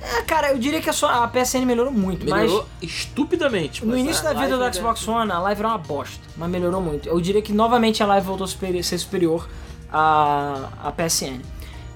[0.00, 2.90] É, cara, eu diria que a, so- a PSN melhorou muito, Melhorou mas.
[2.90, 3.84] estupidamente.
[3.84, 6.48] No início a da vida do ainda- Xbox One, a live era uma bosta, mas
[6.48, 7.08] melhorou muito.
[7.08, 9.48] Eu diria que novamente a live voltou a superi- ser superior
[9.92, 11.40] à, à PSN.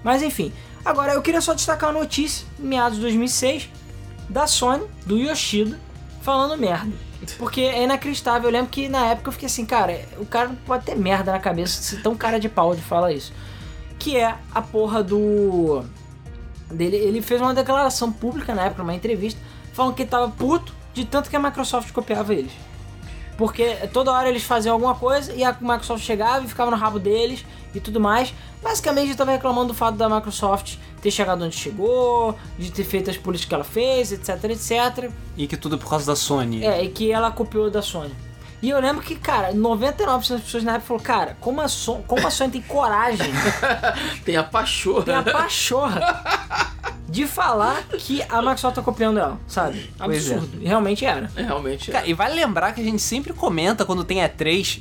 [0.02, 0.52] Mas enfim,
[0.84, 3.68] agora eu queria só destacar uma notícia, meados de 2006,
[4.28, 5.78] da Sony, do Yoshida,
[6.22, 6.90] falando merda.
[7.38, 10.56] Porque é inacreditável, eu lembro que na época eu fiquei assim, cara, o cara não
[10.56, 13.32] pode ter merda na cabeça se tão cara de pau de falar isso.
[13.96, 15.84] Que é a porra do
[16.72, 19.40] dele, ele fez uma declaração pública na época, numa entrevista,
[19.72, 22.52] falando que ele tava puto de tanto que a Microsoft copiava eles.
[23.36, 26.98] Porque toda hora eles faziam alguma coisa e a Microsoft chegava e ficava no rabo
[26.98, 27.44] deles
[27.74, 28.32] e tudo mais.
[28.62, 33.10] Basicamente ele tava reclamando do fato da Microsoft ter chegado onde chegou, de ter feito
[33.10, 35.10] as políticas que ela fez, etc, etc.
[35.36, 36.64] E que tudo é por causa da Sony.
[36.64, 38.14] É, e que ela copiou da Sony.
[38.62, 42.04] E eu lembro que, cara, 99% das pessoas na época falou, cara, como a, Sony,
[42.06, 43.32] como a Sony tem coragem
[44.24, 45.02] Tem a pachorra.
[45.02, 46.62] tem a pachorra
[47.08, 49.92] de falar que a Microsoft tá copiando ela, sabe?
[49.98, 50.34] Pois é.
[50.34, 50.62] Absurdo.
[50.62, 51.30] E realmente era.
[51.36, 51.90] É, Realmente.
[51.90, 51.92] é.
[51.92, 54.80] Cara, e vale lembrar que a gente sempre comenta quando tem E3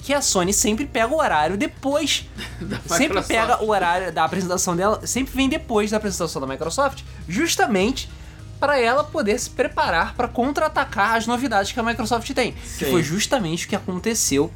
[0.00, 2.26] que a Sony sempre pega o horário depois.
[2.86, 8.08] sempre pega o horário da apresentação dela, sempre vem depois da apresentação da Microsoft, justamente
[8.58, 12.52] para ela poder se preparar para contra-atacar as novidades que a Microsoft tem.
[12.52, 12.90] Que Sim.
[12.90, 14.50] foi justamente o que aconteceu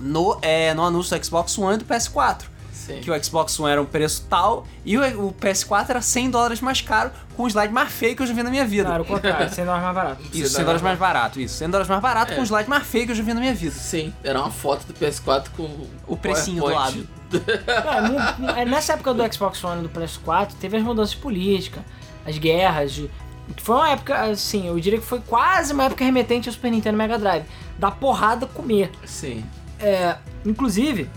[0.00, 2.42] no, é, no anúncio do Xbox One e do PS4.
[2.72, 3.00] Sim.
[3.00, 6.60] Que o Xbox One era um preço tal e o, o PS4 era 100 dólares
[6.60, 8.90] mais caro, com o slide mais feio que eu já vi na minha vida.
[8.90, 10.22] Cara, o contrário, sendo mais barato.
[10.24, 11.54] Isso, 100 100 dólares mais barato, isso.
[11.56, 12.36] 100 dólares mais barato É.
[12.36, 13.74] com o slide mais feio que eu já vi na minha vida.
[13.74, 17.08] Sim, era uma foto do PS4 com O precinho do PowerPoint.
[17.32, 21.82] É, mu- é, nessa época do Xbox One e do PS4, teve as mudanças políticas,
[22.26, 23.10] as guerras, de, que
[23.58, 26.96] foi uma época, assim, eu diria que foi quase uma época remetente ao Super Nintendo
[26.96, 27.44] Mega Drive.
[27.78, 28.90] Da porrada comer.
[29.04, 29.44] Sim.
[29.80, 31.10] É, inclusive,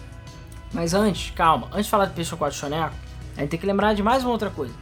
[0.73, 2.93] mas antes, calma, antes de falar do PlayStation 4 Choneco,
[3.35, 4.73] a gente tem que lembrar de mais uma outra coisa.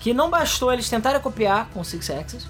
[0.00, 2.48] Que não bastou eles tentarem copiar com o Six Axis.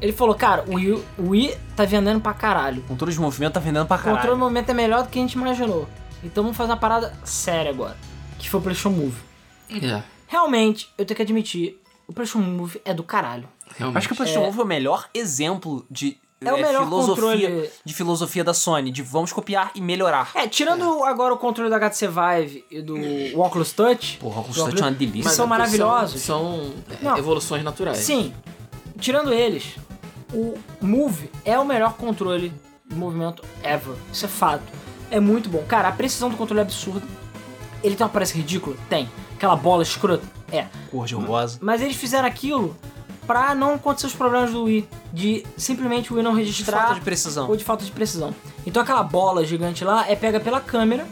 [0.00, 2.80] Ele falou, cara, o Wii, o Wii tá vendendo pra caralho.
[2.80, 4.34] O controle de movimento tá vendendo pra O controle caralho.
[4.36, 5.88] do momento é melhor do que a gente imaginou.
[6.22, 7.96] Então vamos fazer uma parada séria agora.
[8.38, 9.16] Que foi o PlayStation Move.
[9.70, 13.48] É, Realmente, eu tenho que admitir, o PlayStation Move é do caralho.
[13.76, 13.98] realmente.
[13.98, 17.14] Acho que o PlayStation Move é o melhor exemplo de É o melhor filosofia,
[17.48, 17.70] controle.
[17.84, 20.30] de filosofia da Sony, de vamos copiar e melhorar.
[20.34, 22.96] É, tirando agora o controle do HTC Vive e do
[23.40, 24.18] Oculus Touch.
[24.18, 25.30] Porra, o Oculus Touch é uma delícia.
[25.30, 26.20] que são é porque maravilhosos.
[26.20, 27.16] São, é, Não.
[27.16, 27.98] evoluções naturais.
[27.98, 28.34] Sim,
[28.98, 29.76] tirando eles,
[30.32, 32.52] o Move é o melhor controle
[32.86, 33.94] de movimento ever.
[34.12, 34.64] Isso é fato.
[35.10, 35.62] É muito bom.
[35.66, 37.06] Cara, a precisão do controle é absurda.
[37.82, 38.76] Ele tem uma aparência ridícula?
[38.90, 39.08] Tem.
[39.36, 40.24] Aquela bola escrota?
[40.58, 40.68] É.
[40.90, 41.58] Cor de rosa.
[41.60, 42.76] Mas eles fizeram aquilo
[43.26, 44.88] pra não acontecer os problemas do Wii.
[45.12, 46.78] De simplesmente o Wii não De registrar.
[46.78, 47.48] falta de precisão.
[47.48, 48.34] ou de falta de precisão.
[48.66, 51.06] Então aquela bola gigante lá é pega pela câmera,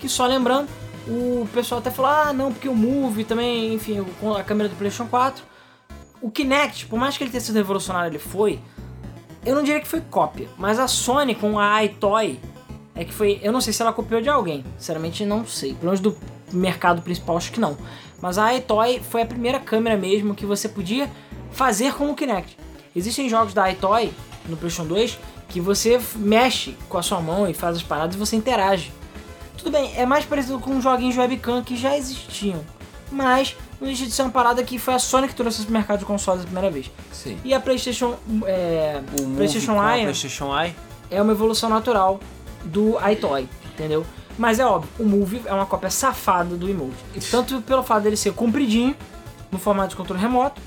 [0.00, 0.68] que só lembrando,
[1.06, 4.04] o pessoal até falou, ah não, porque o Move também, enfim,
[4.38, 5.44] a câmera do PlayStation 4.
[6.20, 8.58] O Kinect, por mais que ele tenha sido revolucionário, ele foi.
[9.46, 12.40] Eu não diria que foi cópia, mas a Sony com a iToy
[12.94, 13.38] é que foi.
[13.42, 15.74] Eu não sei se ela copiou de alguém, sinceramente não sei.
[15.74, 16.16] Pelo menos do
[16.52, 17.76] mercado principal, acho que não.
[18.20, 21.10] Mas a iToy foi a primeira câmera mesmo que você podia
[21.52, 22.56] fazer com o Kinect.
[22.94, 24.12] Existem jogos da iToy
[24.48, 28.18] no PlayStation 2 que você mexe com a sua mão e faz as paradas e
[28.18, 28.92] você interage.
[29.56, 32.60] Tudo bem, é mais parecido com joguinhos de webcam que já existiam.
[33.10, 36.00] Mas não deixa de ser uma parada que foi a Sony que trouxe esse mercado
[36.00, 36.90] de consoles a primeira vez.
[37.12, 37.38] Sim.
[37.44, 38.16] E a PlayStation,
[38.46, 40.74] é, O PlayStation Eye PlayStation Eye.
[41.10, 42.20] é uma evolução natural
[42.64, 44.04] do iToy, entendeu?
[44.38, 46.94] Mas é óbvio, o Move é uma cópia safada do Emote.
[47.14, 48.94] E Tanto pelo fato dele ser compridinho,
[49.50, 50.60] no formato de controle remoto,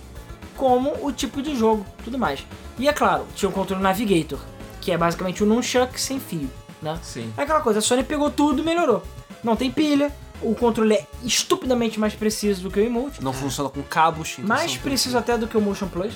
[0.58, 2.46] como o tipo de jogo, tudo mais.
[2.78, 4.40] E é claro, tinha o controle Navigator,
[4.82, 6.50] que é basicamente o Nunchuck sem fio,
[6.82, 7.00] né?
[7.02, 7.32] Sim.
[7.38, 9.02] É aquela coisa, a Sony pegou tudo e melhorou.
[9.44, 10.12] Não tem pilha,
[10.42, 14.38] o controle é estupidamente mais preciso do que o Emote, Não funciona com cabos.
[14.40, 16.14] mais não preciso até do que o Motion Plus.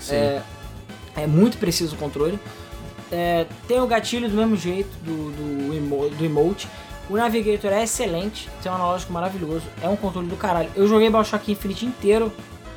[0.00, 0.14] Sim.
[0.14, 0.42] É,
[1.16, 2.38] é muito preciso o controle.
[3.12, 6.68] É, tem o gatilho do mesmo jeito do, do, emo- do emote.
[7.08, 10.70] O Navigator é excelente, tem um analógico maravilhoso, é um controle do caralho.
[10.74, 12.32] Eu joguei Bioshock Infinite inteiro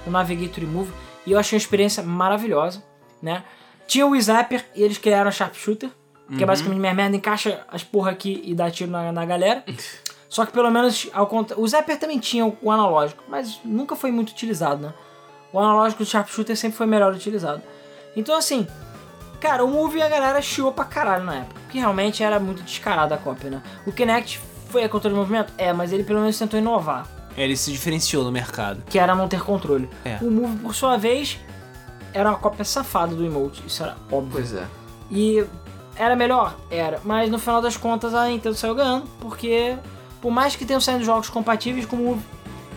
[0.05, 0.91] no Navigator e Move
[1.25, 2.83] e eu achei uma experiência maravilhosa,
[3.21, 3.43] né?
[3.87, 5.89] Tinha o Zapper e eles criaram a Sharpshooter,
[6.35, 9.63] que é basicamente minha merda, encaixa as porra aqui e dá tiro na, na galera.
[10.27, 11.57] Só que pelo menos ao contra...
[11.57, 14.93] o Zapper também tinha o, o analógico, mas nunca foi muito utilizado, né?
[15.53, 17.63] O analógico do Sharpshooter sempre foi melhor utilizado.
[18.13, 18.67] Então assim,
[19.39, 23.13] cara, o Move a galera chiou pra caralho na época, porque realmente era muito descarada
[23.13, 23.61] a cópia, né?
[23.85, 24.39] O Kinect
[24.69, 25.51] foi a controle de movimento?
[25.57, 27.05] É, mas ele pelo menos tentou inovar,
[27.37, 28.81] Ele se diferenciou no mercado.
[28.89, 29.89] que era não ter controle.
[30.05, 30.17] É.
[30.21, 31.37] O Move, por sua vez,
[32.13, 34.31] era uma cópia safada do emote, isso era óbvio.
[34.31, 34.65] Pois é.
[35.11, 35.43] E
[35.97, 36.57] era melhor?
[36.71, 37.01] Era.
[37.03, 39.75] Mas no final das contas a Nintendo saiu ganhando, porque
[40.21, 42.21] por mais que tenham saído jogos compatíveis com o Move,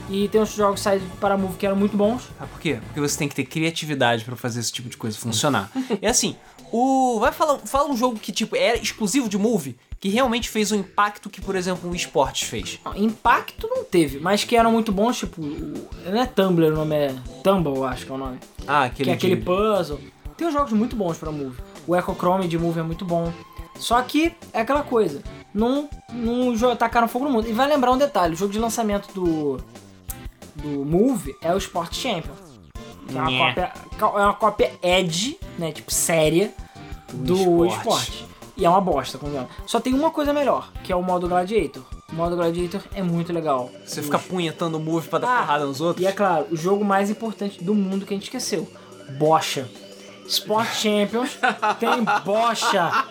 [0.08, 2.80] e tem outros jogos saídos para Move que eram muito bons, Sabe por quê?
[2.86, 5.70] Porque você tem que ter criatividade pra fazer esse tipo de coisa funcionar.
[6.02, 6.36] é assim,
[6.72, 7.18] o.
[7.20, 7.58] Vai falar.
[7.58, 11.40] Fala um jogo que, tipo, era exclusivo de Move, que realmente fez o impacto que,
[11.40, 12.78] por exemplo, o esportes fez.
[12.84, 16.74] não, impacto não teve, mas que eram muito bons, tipo, o- não é Tumblr o
[16.76, 18.38] nome, é Tumble, acho que é o nome.
[18.66, 19.04] Ah, aquele.
[19.06, 20.00] que é aquele de- puzzle.
[20.36, 21.56] Tem uns jogos muito bons pra Move.
[21.86, 23.30] O Echo Chrome de Move é muito bom.
[23.78, 25.22] Só que é aquela coisa,
[25.54, 27.48] não, não tacaram fogo no mundo.
[27.48, 29.58] E vai lembrar um detalhe, o jogo de lançamento do
[30.56, 32.32] do Move é o Sport Champion.
[33.10, 36.52] Que é uma cópia, é uma cópia Edge, né, tipo séria
[37.12, 37.76] do esporte.
[38.10, 38.26] esporte.
[38.56, 39.50] E é uma bosta, convenhamos.
[39.66, 41.82] Só tem uma coisa melhor, que é o modo Gladiator.
[42.12, 43.70] O modo Gladiator é muito legal.
[43.86, 46.04] Você fica punhetando o Move pra dar Ah, porrada nos outros.
[46.04, 48.70] e é claro, o jogo mais importante do mundo que a gente esqueceu.
[49.18, 49.66] Bocha.
[50.26, 51.38] Sport Champions
[51.78, 53.06] tem bocha.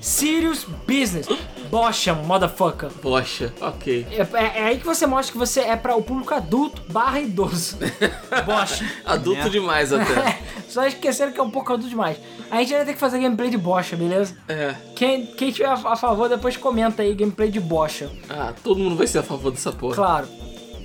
[0.00, 1.26] Serious Business.
[1.70, 2.88] Bocha, motherfucker.
[3.02, 4.06] Poxa, ok.
[4.10, 7.20] É, é- é aí que você mostra que você é para o público adulto barra
[7.20, 7.76] idoso.
[8.46, 8.84] Bocha.
[9.04, 9.48] Adulto É.
[9.50, 10.38] demais até.
[10.68, 12.16] Só esqueceram que é um pouco adulto demais.
[12.50, 14.36] A gente vai ter que fazer gameplay de bocha, beleza?
[14.48, 14.74] É.
[14.96, 18.10] Quem, quem tiver a a favor, depois comenta aí gameplay de bocha.
[18.30, 19.94] Ah, todo mundo vai ser a favor dessa porra.
[19.94, 20.28] Claro.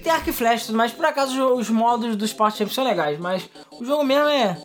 [0.03, 0.91] Tem arco e flecha tudo mais.
[0.91, 4.57] Por acaso os- os modos do Sport Champions são legais, mas o jogo mesmo é.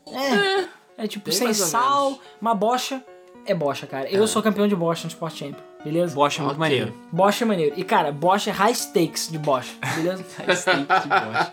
[0.96, 2.24] É, é tipo Bem sem sal, menos.
[2.40, 3.00] uma bocha.
[3.48, 4.08] É bocha, cara.
[4.10, 6.14] Eu sou campeão de bocha no Sport Champions, beleza?
[6.14, 6.60] Bosch é muito Ok.
[6.60, 6.92] maneiro.
[7.10, 7.74] Bocha é maneiro.
[7.78, 10.22] E cara, bocha é high stakes de bocha, beleza?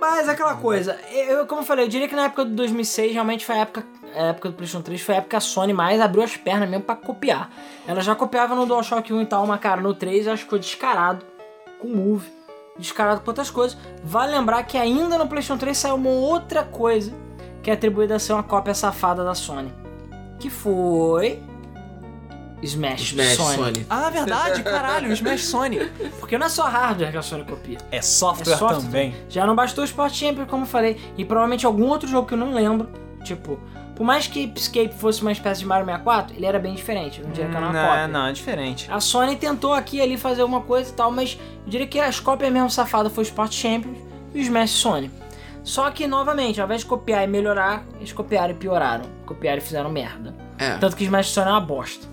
[0.00, 3.12] Mas é aquela coisa, eu, como eu falei, eu diria que na época de 2006
[3.12, 3.84] realmente foi a época,
[4.16, 6.70] a época do PlayStation 3, foi a época que a Sony mais abriu as pernas
[6.70, 7.50] mesmo pra copiar.
[7.86, 10.44] Ela já copiava no DualShock 1 e tal, mas cara, no 3 eu acho que
[10.46, 11.22] ficou descarado
[11.78, 12.26] com o Move,
[12.78, 13.76] descarado com outras coisas.
[14.02, 17.12] Vale lembrar que ainda no PlayStation 3 saiu uma outra coisa
[17.62, 19.70] que é atribuída a ser uma cópia safada da Sony,
[20.40, 21.40] que foi
[22.62, 23.56] Smash, Smash Sony.
[23.56, 23.86] Sony.
[23.88, 25.78] Ah, verdade, caralho, Smash Sony.
[26.18, 27.78] Porque não é só hardware que a Sony copia.
[27.90, 28.80] É software, É software.
[28.82, 29.14] também.
[29.28, 32.34] Já não bastou o Sport Champion, como eu falei, e provavelmente algum outro jogo que
[32.34, 32.88] eu não lembro.
[33.24, 33.58] Tipo,
[33.96, 37.20] por mais que Escape fosse uma espécie de Mario 64, ele era bem diferente.
[37.20, 38.08] Eu não diria que era uma não, cópia.
[38.08, 38.90] não, é diferente.
[38.90, 41.98] A Sony tentou aqui e ali fazer alguma coisa e tal, mas eu diria que
[41.98, 43.96] as cópias mesmo safadas foi o Sport Champions
[44.34, 45.10] e o Smash Sony.
[45.62, 49.04] Só que, novamente, ao invés de copiar e melhorar, eles copiaram e pioraram.
[49.26, 50.34] Copiaram e fizeram merda.
[50.58, 50.76] É.
[50.78, 52.08] Tanto que Smash Sony é uma bosta.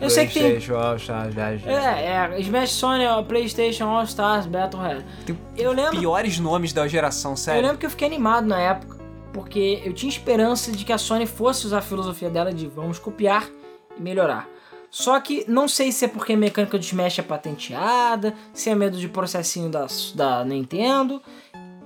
[0.00, 1.70] Eu sei que tem- PlayStation, All Stars, já, já.
[1.70, 5.04] É, é, Smash Sony, PlayStation, All Stars, Battle Royale.
[5.24, 7.62] Tem Eu lembro piores nomes da geração, Eu sério.
[7.62, 8.96] lembro que eu fiquei animado na época,
[9.32, 12.98] porque eu tinha esperança de que a Sony fosse usar a filosofia dela de vamos
[12.98, 13.48] copiar
[13.96, 14.48] e melhorar.
[14.90, 18.74] Só que não sei se é porque a mecânica do Smash é patenteada, se é
[18.74, 21.22] medo de processinho da, da Nintendo.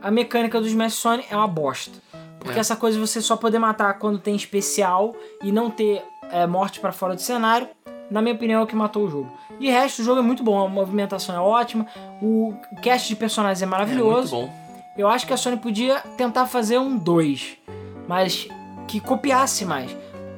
[0.06, 1.98] A mecânica do Smash Sony é uma bosta.
[2.38, 2.60] Porque É.
[2.60, 6.00] essa coisa de você só poder matar quando tem especial e não ter
[6.30, 7.66] é, morte pra fora do cenário,
[8.08, 9.28] na minha opinião, é o que matou o jogo.
[9.58, 11.86] De resto, o jogo é muito bom, a movimentação é ótima,
[12.22, 14.36] o cast de personagens é É maravilhoso.
[14.36, 14.66] muito bom.
[14.96, 17.56] Eu acho que a Sony podia tentar fazer um 2,
[18.06, 18.46] mas
[18.86, 19.90] que copiasse mais.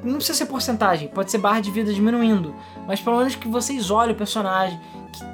[0.02, 2.54] Não precisa ser porcentagem, pode ser barra de vida diminuindo,
[2.86, 4.80] mas pelo menos que vocês olhem o personagem,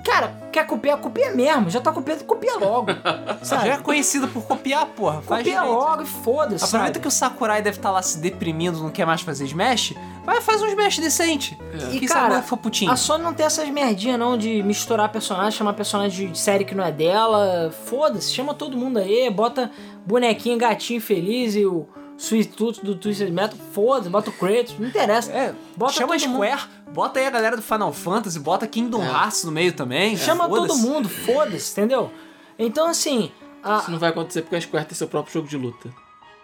[0.04, 1.68] Cara, quer copiar, copia mesmo.
[1.70, 2.88] Já tá copiando, copia logo.
[3.42, 3.66] sabe?
[3.66, 5.22] Já é conhecido por copiar, porra.
[5.22, 6.64] Copia logo e foda-se.
[6.64, 7.00] Aproveita sabe?
[7.00, 9.94] que o Sakurai deve estar lá se deprimindo, não quer mais fazer Smash.
[10.24, 11.58] Vai, faz um Smash decente.
[11.92, 12.90] E, Quem cara, for putinho.
[12.90, 16.74] A Sony não tem essas merdinhas não de misturar personagem, chamar personagem de série que
[16.74, 17.72] não é dela.
[17.86, 19.70] Foda-se, chama todo mundo aí, bota
[20.06, 23.58] bonequinho, gatinho feliz e o Sweet Tooth do Twisted Metal.
[23.72, 25.30] Foda-se, bota o Kratos, não interessa.
[25.32, 26.62] É, Bota chama Square,
[26.92, 29.08] bota aí a galera do Final Fantasy, bota Kingdom É.
[29.08, 30.16] Hearts no meio também.
[30.16, 32.10] Chama todo mundo, foda-se, entendeu?
[32.58, 33.32] Então assim.
[33.62, 35.88] A, Isso não vai acontecer porque a Square tem seu próprio jogo de luta.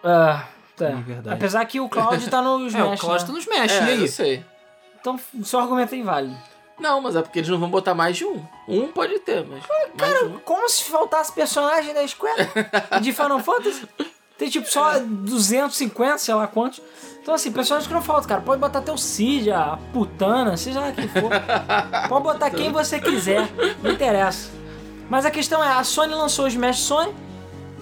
[0.03, 0.45] ah,
[0.77, 0.87] tá.
[0.87, 1.37] É verdade.
[1.37, 2.99] Apesar que o Cloud tá no É, Smash.
[2.99, 3.27] o Cloud né?
[3.27, 4.01] tá no Smash, É, e aí?
[4.01, 4.45] eu sei.
[5.01, 6.37] Então o seu argumento é inválido.
[6.79, 8.43] Não, mas é porque eles não vão botar mais de um.
[8.67, 9.63] Um pode ter, mas.
[10.01, 10.39] mais de um.
[10.41, 12.49] Como se faltasse personagem da Square
[13.03, 13.87] de Final Fantasy.
[14.41, 16.81] Tem tipo só 250, sei lá quantos.
[17.21, 18.41] Então assim, personagens que não faltam, cara.
[18.41, 21.31] Pode botar até o Cid, a putana, seja lá quem for.
[22.09, 23.51] Pode botar quem você quiser,
[23.83, 24.49] não interessa.
[25.11, 27.15] Mas a questão é, a Sony lançou o Smash Sony,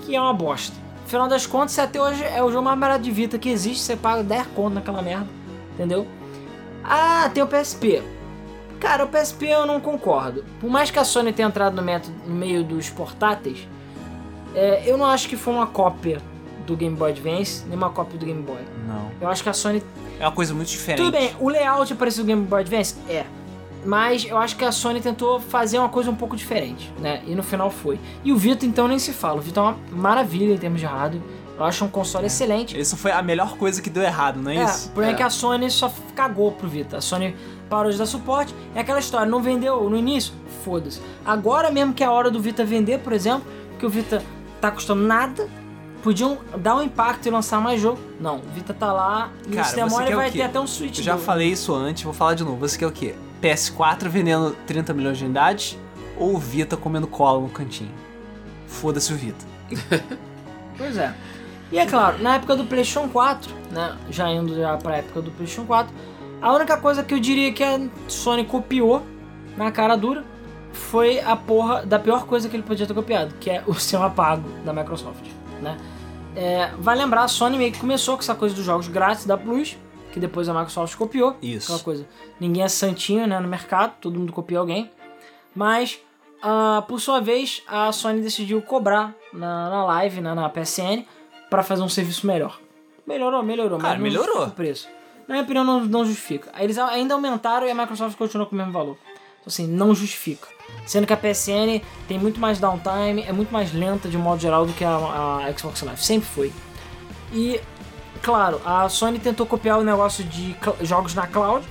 [0.05, 0.77] que é uma bosta.
[1.07, 3.95] Afinal das contas, até hoje é o jogo mais barato de Vita que existe, você
[3.95, 5.29] paga 10 conto naquela merda,
[5.75, 6.09] entendeu?
[6.83, 8.03] Ah, tem o PSP.
[8.81, 10.45] Cara, o PSP eu não concordo.
[10.61, 13.69] Por mais que a Sony tenha entrado no, método, no meio dos portáteis,
[14.57, 16.21] é, eu não acho que foi uma cópia
[16.69, 18.61] do Game Boy Advance, nem uma cópia do Game Boy.
[18.87, 19.11] Não.
[19.21, 19.83] Eu acho que a Sony.
[20.21, 20.99] É uma coisa muito diferente.
[21.05, 22.95] Tudo bem, o layout é parecido com o Game Boy Advance?
[23.09, 23.25] É.
[23.87, 27.23] Mas eu acho que a Sony tentou fazer uma coisa um pouco diferente, né?
[27.27, 27.99] E no final foi.
[28.23, 29.39] E o Vita, então, nem se fala.
[29.39, 31.23] O Vita é uma maravilha em termos de hardware.
[31.57, 32.79] Eu acho um console excelente.
[32.79, 34.89] Isso foi a melhor coisa que deu errado, não é, É, isso?
[34.89, 35.15] o problema é.
[35.15, 35.17] É.
[35.17, 36.99] que a Sony só cagou pro Vita.
[36.99, 37.35] A Sony
[37.71, 38.55] parou de dar suporte.
[38.75, 40.35] É aquela história, não vendeu no início?
[40.65, 41.01] Foda-se.
[41.25, 43.43] Agora mesmo que é a hora do Vita vender, por exemplo,
[43.79, 44.23] que o Vita
[44.61, 45.49] tá custando nada,
[46.03, 47.99] podiam dar um impacto e lançar mais jogo.
[48.21, 49.85] Não, o Vita tá lá e Cara, você quer
[50.15, 50.39] o vai quê?
[50.39, 50.99] ter até um Switch.
[50.99, 51.25] Eu já novo.
[51.25, 52.57] falei isso antes, vou falar de novo.
[52.57, 53.15] Você quer o quê?
[53.43, 55.79] PS4 vendendo 30 milhões de unidades
[56.17, 57.91] ou o Vita comendo cola no cantinho?
[58.67, 59.45] Foda-se o Vita.
[60.77, 61.13] Pois é.
[61.73, 65.33] E é claro, na época do PlayStation 4, né, já indo já pra época do
[65.33, 65.93] PlayStation 4,
[66.41, 69.03] a única coisa que eu diria que a Sony copiou
[69.57, 70.25] na cara dura
[70.73, 74.09] foi a porra da pior coisa que ele podia ter copiado, que é o sistema
[74.09, 75.27] pago da Microsoft,
[75.61, 75.77] né?
[76.37, 79.37] É, vai lembrar, a Sony meio que começou com essa coisa dos jogos grátis da
[79.37, 79.77] Plus,
[80.13, 81.37] que depois a Microsoft copiou.
[81.43, 81.73] Isso.
[81.73, 82.07] Aquela coisa,
[82.39, 84.91] ninguém é santinho, né, no mercado, todo mundo copia alguém.
[85.55, 85.99] Mas,
[86.43, 91.05] ah, por sua vez, a Sony decidiu cobrar na, na live, na, na PSN,
[91.51, 92.61] para fazer um serviço melhor.
[93.07, 94.47] Melhorou, melhorou, Cara, mas melhorou.
[94.47, 94.89] o preço.
[95.27, 96.51] Na minha opinião, não, não justifica.
[96.59, 98.97] Eles ainda aumentaram e a Microsoft continuou com o mesmo valor.
[99.49, 100.47] Assim, não justifica.
[100.87, 104.65] Sendo que a PSN tem muito mais downtime, é muito mais lenta de modo geral
[104.65, 104.97] do que a,
[105.47, 106.03] a Xbox Live.
[106.03, 106.53] Sempre foi.
[107.33, 107.61] E,
[108.23, 111.67] claro, a Sony tentou copiar o negócio de jogos na cloud,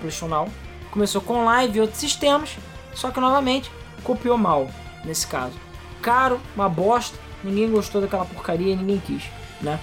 [0.00, 0.48] com o.
[0.90, 2.56] Começou com live e outros sistemas,
[2.94, 3.70] só que novamente
[4.04, 4.68] copiou mal,
[5.04, 5.54] nesse caso.
[6.02, 9.24] Caro, uma bosta, ninguém gostou daquela porcaria, ninguém quis,
[9.60, 9.80] né?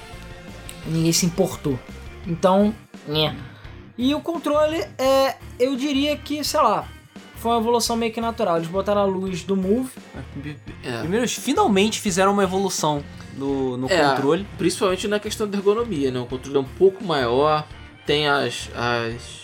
[0.85, 1.79] Ninguém se importou.
[2.27, 2.73] Então,
[3.07, 3.35] né.
[3.97, 6.87] E o controle, é, eu diria que, sei lá,
[7.39, 8.57] foi uma evolução meio que natural.
[8.57, 9.89] Eles botaram a luz do Move,
[10.83, 10.99] É.
[10.99, 13.03] Primeiro, eles finalmente fizeram uma evolução
[13.37, 14.47] no, no É, controle.
[14.57, 16.19] Principalmente na questão da ergonomia, né?
[16.19, 17.65] O controle é um pouco maior,
[18.05, 18.69] tem as.
[18.75, 19.39] as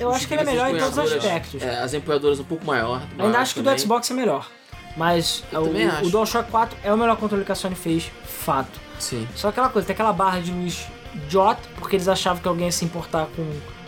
[0.00, 1.62] eu acho que ele é as melhor em todos os empunhaduras- aspectos.
[1.62, 3.02] É, as empunhaduras um pouco maior.
[3.12, 3.78] Ainda maior acho que o do também.
[3.80, 4.48] Xbox é melhor.
[4.96, 6.10] Mas Eu o, também o.
[6.10, 8.80] DualShock 4 é o melhor controle que a Sony fez, fato.
[8.98, 9.26] Sim.
[9.34, 12.72] Só aquela coisa, tem aquela barra de luz idiota, porque eles achavam que alguém ia
[12.72, 13.44] se importar com,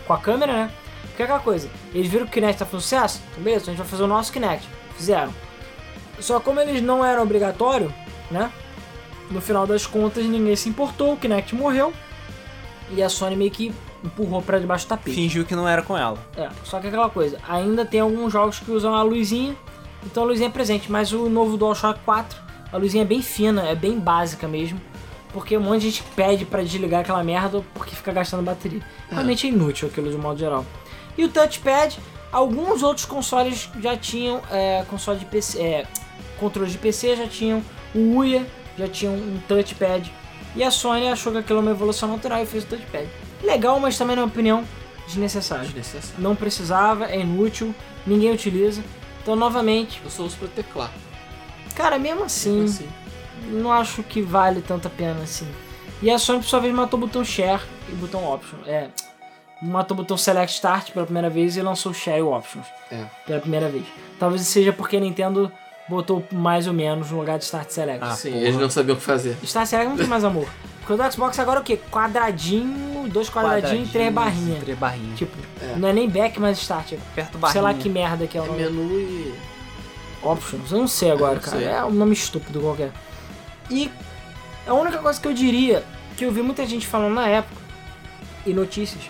[0.06, 0.70] com a câmera, né?
[1.20, 3.66] Porque é aquela coisa, eles viram que o Kinect tá fazendo sucesso, então beleza, a
[3.66, 4.66] gente vai fazer o nosso Kinect.
[4.96, 5.30] Fizeram.
[6.18, 7.92] Só como eles não eram obrigatório,
[8.30, 8.50] né?
[9.30, 11.92] No final das contas ninguém se importou, o Kinect morreu.
[12.92, 13.70] E a Sony meio que
[14.02, 15.14] empurrou pra debaixo do tapete.
[15.14, 16.16] Fingiu que não era com ela.
[16.38, 19.54] É, só que aquela coisa, ainda tem alguns jogos que usam a luzinha,
[20.02, 22.40] então a luzinha é presente, mas o novo DualShock 4,
[22.72, 24.80] a luzinha é bem fina, é bem básica mesmo,
[25.34, 28.80] porque um monte de gente pede pra desligar aquela merda porque fica gastando bateria.
[29.10, 30.64] Realmente é inútil aquilo de modo geral.
[31.18, 31.98] E o touchpad,
[32.32, 35.86] alguns outros consoles já tinham é, console de PC, é,
[36.38, 37.62] controles de PC já tinham,
[37.94, 38.46] o Uia
[38.78, 40.12] já tinha um touchpad,
[40.56, 43.08] e a Sony achou que aquilo era uma evolução natural e fez o touchpad.
[43.42, 44.64] Legal, mas também na minha opinião
[45.06, 45.64] desnecessário.
[45.66, 46.16] Desnecessário.
[46.22, 47.74] Não precisava, é inútil,
[48.06, 48.82] ninguém utiliza.
[49.22, 50.90] Então, novamente, Eu só uso pra teclar.
[51.74, 52.88] cara, mesmo assim, Assim.
[53.48, 55.46] não acho que vale tanta pena assim.
[56.02, 58.58] E a Sony, por sua vez, matou o botão Share e o botão Option.
[58.66, 58.88] É,
[59.62, 63.04] matou o botão Select Start pela primeira vez e lançou o Share Options É.
[63.26, 63.84] pela primeira vez.
[64.18, 65.50] Talvez seja porque a Nintendo
[65.88, 68.02] botou mais ou menos no lugar de Start Select.
[68.04, 68.42] Ah, Sim, porra.
[68.44, 69.36] eles não sabiam o que fazer.
[69.42, 70.48] Start Select não tem mais amor.
[70.78, 71.78] Porque o do Xbox agora é o quê?
[71.90, 74.62] Quadradinho dois quadradinhos e três barrinhas.
[74.62, 75.18] Três barrinhas.
[75.18, 75.74] Tipo, É.
[75.76, 76.94] não é nem back, mas start.
[77.14, 77.52] perto do barrinha.
[77.52, 78.62] Sei lá que merda que é o É nome.
[78.62, 79.34] menu e.
[80.22, 81.56] Options, eu não sei agora, não cara.
[81.56, 81.66] sei.
[81.66, 82.90] É um nome estúpido qualquer.
[83.70, 83.90] E
[84.66, 85.82] a única coisa que eu diria,
[86.16, 87.60] que eu vi muita gente falando na época,
[88.44, 89.02] e notícias,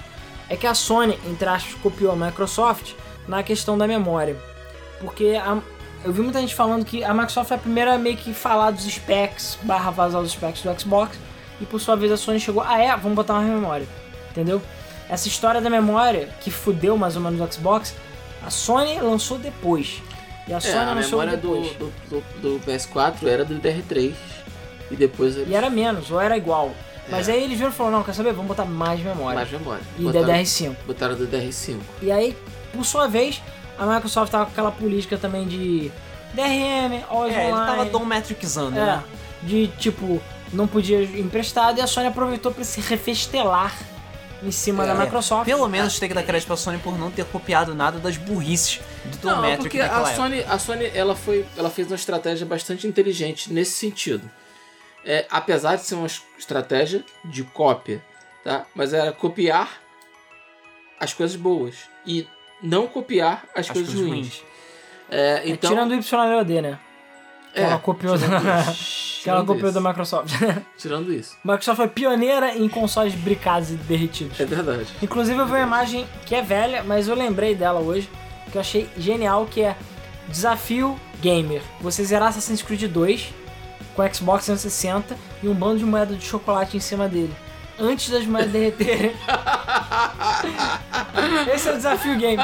[0.51, 2.92] é que a Sony, entre aspas, copiou a Microsoft
[3.26, 4.36] na questão da memória.
[5.01, 5.59] Porque a-
[6.05, 8.70] eu vi muita gente falando que a Microsoft foi a primeira a meio que falar
[8.72, 11.16] dos specs, barra vazar os specs do Xbox,
[11.61, 13.86] e por sua vez a Sony chegou, ah é, vamos botar uma memória.
[14.30, 14.61] Entendeu?
[15.09, 17.94] Essa história da memória, que fudeu mais ou menos o Xbox,
[18.44, 20.03] a Sony lançou depois.
[20.48, 21.76] E a É, Sony a lançou memória do, depois.
[22.09, 24.14] do, do, do PS4 era do DR3.
[24.90, 25.48] E depois eles.
[25.48, 26.72] E era menos, ou era igual.
[27.11, 27.33] Mas É.
[27.33, 28.33] aí eles viram e falaram, não, quer saber?
[28.33, 29.35] Vamos botar mais memória.
[29.37, 29.83] mais memória.
[29.99, 30.77] e botaram, DDR5.
[30.87, 31.79] botaram do DR5.
[32.03, 32.37] E aí,
[32.73, 33.43] por sua vez,
[33.79, 35.91] a Microsoft tava com aquela política também de
[36.35, 39.03] DRM, always É, ele tava dometricizando, é, né?
[39.43, 40.21] de tipo,
[40.53, 43.75] não podia emprestado e a Sony aproveitou pra se refestelar
[44.43, 44.87] em cima É.
[44.87, 45.45] da Microsoft.
[45.45, 48.81] Pelo menos tem que dar crédito pra Sony por não ter copiado nada das burrices
[49.21, 50.15] do Não, Dometric porque a época.
[50.15, 54.31] Sony, a Sony ela foi, ela fez uma estratégia bastante inteligente nesse sentido.
[55.05, 58.03] É, apesar de ser uma es- estratégia de cópia,
[58.44, 58.66] tá?
[58.74, 59.80] Mas era copiar
[60.98, 61.76] as coisas boas
[62.07, 62.26] e
[62.62, 64.28] não copiar as, As coisas, coisas ruins.
[64.28, 64.44] ruins.
[65.11, 66.78] É, É, então, tirando o YLOD, né?
[67.55, 68.26] Que é, ela copiou da,
[69.22, 70.32] que ela copiou da Microsoft.
[70.78, 71.36] tirando isso.
[71.42, 74.38] Microsoft foi pioneira em consoles bricados e derretidos.
[74.38, 74.86] É verdade.
[75.03, 78.09] Inclusive eu vi uma imagem que é velha, mas eu lembrei dela hoje,
[78.53, 79.74] que eu achei genial, que é
[80.28, 81.61] Desafio Gamer.
[81.80, 83.34] Você zerar Assassin's Creed 2
[83.95, 87.34] com Xbox 360 e um bando de moeda de chocolate em cima dele.
[87.78, 89.12] Antes das moedas derreterem.
[91.55, 92.43] Esse é o desafio game.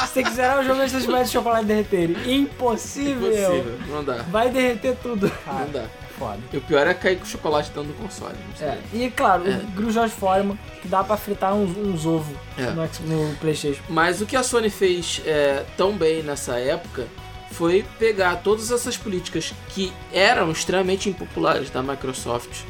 [0.00, 2.16] Você tem que zerar o jogo antes das moedas de chocolate derreterem.
[2.40, 3.28] Impossível!
[3.32, 3.78] Impossível.
[3.88, 4.16] Não dá.
[4.30, 5.30] Vai derreter tudo.
[5.46, 5.84] Não dá.
[6.18, 6.38] Foda.
[6.52, 8.34] E o pior é cair com chocolate dentro do console.
[8.60, 9.60] É, e claro, É.
[9.80, 12.70] o Jorge Foreman, que dá pra fritar uns, uns ovos É.
[12.70, 13.82] no, no Playstation.
[13.88, 17.08] Mas o que a Sony fez é, tão bem nessa época
[17.56, 22.62] foi pegar todas essas políticas que eram extremamente impopulares da Microsoft,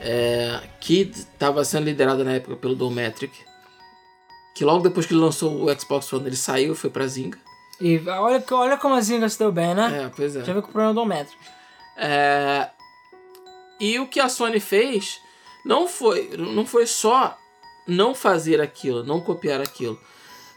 [0.00, 3.32] é, que estava sendo liderada na época pelo Dometric,
[4.54, 7.38] que logo depois que ele lançou o Xbox One ele saiu e foi pra Zynga.
[7.80, 10.04] E olha, olha como a Zynga se deu bem, né?
[10.04, 10.44] É, pois é.
[10.44, 11.34] Já viu com o problema do metro.
[11.96, 12.68] É,
[13.80, 15.20] E o que a Sony fez
[15.64, 17.36] não foi, não foi só
[17.86, 19.98] não fazer aquilo, não copiar aquilo.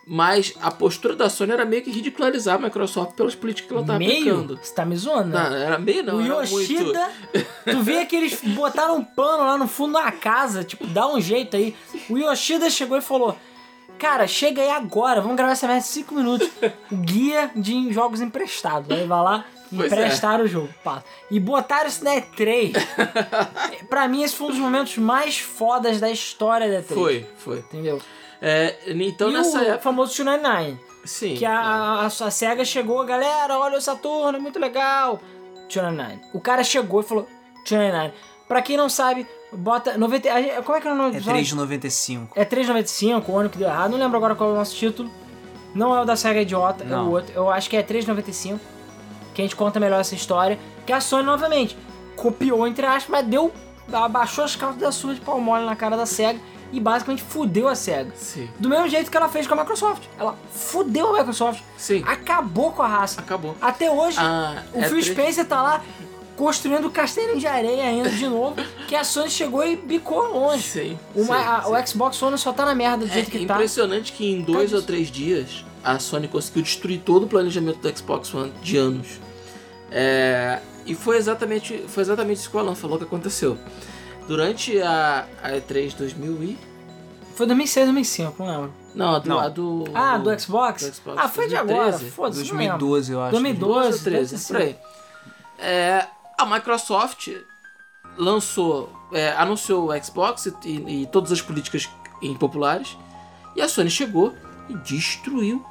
[0.08, 3.82] Mas a postura da Sony era meio que ridicularizar a Microsoft pelas políticas que ela
[3.82, 4.36] estava Meio?
[4.36, 4.60] aplicando.
[4.62, 5.30] Você tá me zoando?
[5.30, 7.10] Não, era meio não, o Yoshida,
[7.66, 11.20] tu vê que eles botaram um pano lá no fundo da casa, tipo, dá um
[11.20, 11.76] jeito aí.
[12.08, 13.36] O Yoshida chegou e falou:
[13.98, 16.50] Cara, chega aí agora, vamos gravar essa merda em 5 minutos.
[16.92, 18.92] Guia de jogos emprestados.
[18.92, 19.46] Aí vai lá,
[19.76, 20.70] Pois emprestaram o jogo.
[20.84, 21.04] Pá.
[21.32, 22.74] E botaram isso na E3.
[23.90, 26.94] pra mim, esse foi um dos momentos mais fodas da história da E3.
[26.94, 27.58] Foi, foi.
[27.60, 28.00] Entendeu?
[28.42, 29.80] É, então e nessa o época.
[29.80, 30.78] famoso 299.
[31.06, 31.36] Sim.
[31.36, 35.20] Que a, a, a SEGA chegou, galera, olha o Saturno, é muito legal.
[35.70, 36.20] 299.
[36.34, 37.28] O cara chegou e falou:
[37.64, 38.14] 299.
[38.48, 39.98] Pra quem não sabe, bota.
[39.98, 41.68] 90, a gente- como é que é o nome do É episódio?
[41.68, 42.28] 3,95.
[42.36, 43.92] É 3,95, o ano que deu errado.
[43.92, 45.10] Não lembro agora qual é o nosso título.
[45.74, 47.08] Não é o da SEGA Idiota, é Não.
[47.08, 47.34] o outro.
[47.36, 48.60] Eu acho que é 3,95.
[49.34, 50.58] Que a gente conta melhor essa história.
[50.86, 51.76] Que a Sony, novamente,
[52.16, 53.52] copiou, entre aspas, mas deu.
[53.92, 56.40] Abaixou as calças da sua de pau mole na cara da SEGA.
[56.72, 58.12] E basicamente fudeu a SEGA.
[58.16, 58.50] Sim.
[58.60, 60.04] Do mesmo jeito que ela fez com a Microsoft.
[60.20, 61.62] Ela fudeu a Microsoft.
[61.78, 62.04] Sim.
[62.06, 63.22] Acabou com a raça.
[63.22, 63.56] Acabou.
[63.62, 65.82] Até hoje, Ah, o é Phil Spencer tá lá
[66.36, 68.56] construindo o castelo de areia ainda de novo,
[68.90, 70.64] que a Sony chegou e bicou longe.
[70.64, 71.00] Sim.
[71.16, 71.72] Uma- sim, a- sim.
[71.72, 73.54] O Xbox One só tá na merda do É jeito que tá.
[73.54, 77.98] impressionante que em dois ou três dias a Sony conseguiu destruir todo o planejamento do
[77.98, 79.08] Xbox One de anos.
[79.92, 83.58] É, e foi exatamente, foi exatamente isso que o Alan falou que aconteceu.
[84.28, 86.58] Durante a, a E3 2000 e...
[87.36, 88.74] Foi 2006, 2005, não lembro.
[88.96, 89.30] Não, a do...
[89.30, 89.40] Não.
[89.40, 90.84] A do, Ah, do Xbox?
[90.88, 91.90] do Xbox, ah, foi de 2013.
[91.96, 92.78] agora, foda-se, não lembro.
[92.78, 93.32] 2012, eu acho.
[93.32, 94.76] 2012, 12 ou 13, deve por aí.
[95.60, 96.08] É,
[96.38, 97.30] a Microsoft
[98.18, 101.90] lançou, é, anunciou o Xbox e, e todas as políticas
[102.22, 102.98] impopulares,
[103.56, 104.34] e a Sony chegou
[104.70, 105.64] e destruiu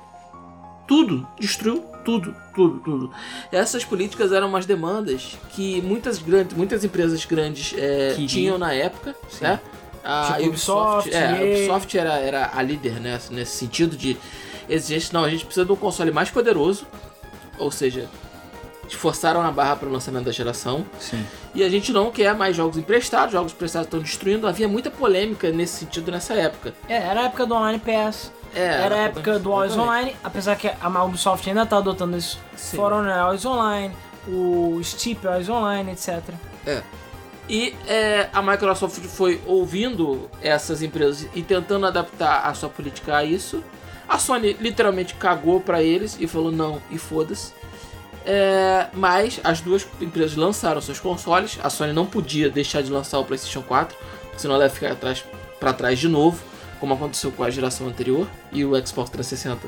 [0.87, 3.11] tudo, destruiu tudo, tudo, tudo.
[3.51, 9.15] Essas políticas eram umas demandas que muitas grandes, muitas empresas grandes é, tinham na época,
[9.41, 9.61] né?
[10.05, 11.35] A Tipo Ubisoft, Ubisoft, é, a.
[11.35, 14.17] Ubisoft era, era a líder né, nesse sentido de
[14.69, 15.11] exigência.
[15.13, 16.87] Não, a gente precisa de um console mais poderoso,
[17.59, 18.07] ou seja,
[19.05, 20.85] forçaram a barra para o lançamento da geração.
[20.99, 21.25] Sim.
[21.55, 24.47] E a gente não quer mais jogos emprestados, jogos emprestados estão destruindo.
[24.47, 26.75] Havia muita polêmica nesse sentido nessa época.
[26.89, 28.33] É, era a época do Online Pass.
[28.55, 29.77] É, Era a época do Always.
[29.77, 32.39] Online, apesar que a Ubisoft ainda tá adotando isso.
[32.57, 32.77] Sim.
[32.77, 33.95] For Honor é Always Online,
[34.29, 36.23] o Steep é Always Online, etc.
[37.49, 43.25] E é, a Microsoft foi ouvindo essas empresas e tentando adaptar a sua política a
[43.25, 43.63] isso.
[44.09, 47.53] A Sony literalmente cagou pra eles e falou não e foda-se.
[48.25, 51.59] É, mas as duas empresas lançaram seus consoles.
[51.63, 53.97] A Sony não podia deixar de lançar o PlayStation 4,
[54.37, 55.23] senão ela ia ficar atrás,
[55.61, 56.43] pra trás de novo,
[56.85, 58.28] como aconteceu com a geração anterior.
[58.53, 59.66] E o Xbox 360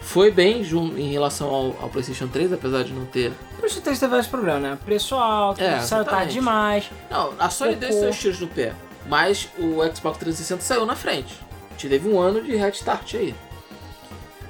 [0.00, 3.30] foi bem em relação ao, ao PlayStation 3, apesar de não ter.
[3.52, 4.78] O PlayStation 3 teve vários problemas, né?
[4.84, 6.90] Preço alto, É, saiu tarde demais.
[7.08, 8.74] Não, a Sony deu seus tiros no pé,
[9.06, 11.38] mas o Xbox 360 saiu na frente.
[11.78, 13.32] Te teve um ano de head start aí.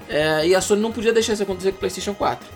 [0.09, 2.49] É, e a Sony não podia deixar isso acontecer com o PlayStation 4.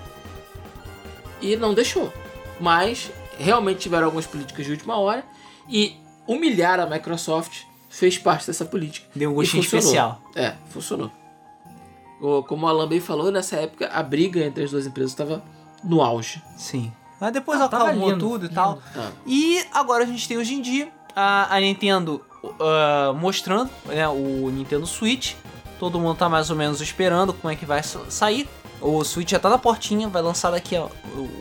[1.42, 2.10] E não deixou.
[2.58, 5.22] Mas realmente tiveram algumas políticas de última hora
[5.68, 7.65] e humilhar a Microsoft
[7.96, 9.06] fez parte dessa política.
[9.14, 9.84] Deu um E gostinho funcionou.
[9.86, 10.20] especial.
[10.34, 11.10] É, funcionou.
[12.46, 15.42] Como o Alan bem falou, nessa época a briga entre as duas empresas estava
[15.84, 16.42] no auge.
[16.56, 16.92] Sim.
[17.20, 18.78] Mas depois Ah, acalmou lindo, tudo e tal.
[18.94, 19.10] Tá.
[19.26, 22.22] E agora a gente tem hoje em dia a, a Nintendo
[22.60, 25.34] ah, mostrando né, o Nintendo Switch.
[25.78, 28.48] Todo mundo tá mais ou menos esperando como é que vai sa- sair.
[28.80, 30.86] O Switch já tá na portinha, vai lançar daqui a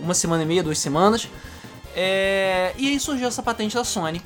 [0.01, 1.27] uma semana e meia, duas semanas.
[1.95, 4.21] É, E aí surgiu essa patente da Sony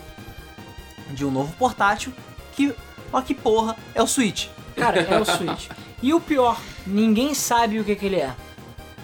[1.10, 2.14] de um novo portátil
[2.54, 2.74] que,
[3.12, 4.48] ó que porra, é o Switch.
[4.76, 5.70] Cara, é o Switch.
[6.02, 6.58] E o pior,
[6.88, 8.34] ninguém sabe o que, que ele é.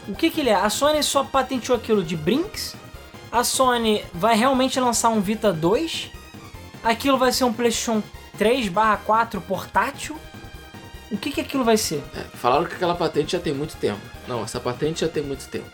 [0.08, 0.56] O que, que ele é?
[0.56, 2.74] A Sony só patenteou aquilo de brinks.
[3.30, 6.10] A Sony vai realmente lançar um Vita 2.
[6.84, 8.02] Aquilo vai ser um PlayStation
[8.38, 8.72] 3
[9.06, 10.16] 4 portátil.
[11.12, 12.04] O que, que aquilo vai ser?
[12.16, 14.00] É, falaram que aquela patente já tem muito tempo.
[14.28, 15.70] Não, essa patente já tem muito tempo.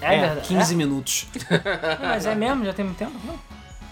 [0.00, 0.48] É, verdade.
[0.48, 1.26] 15 minutos.
[1.50, 1.98] É?
[2.00, 2.64] Mas é mesmo?
[2.64, 3.12] Já tem muito tempo?
[3.24, 3.38] Não.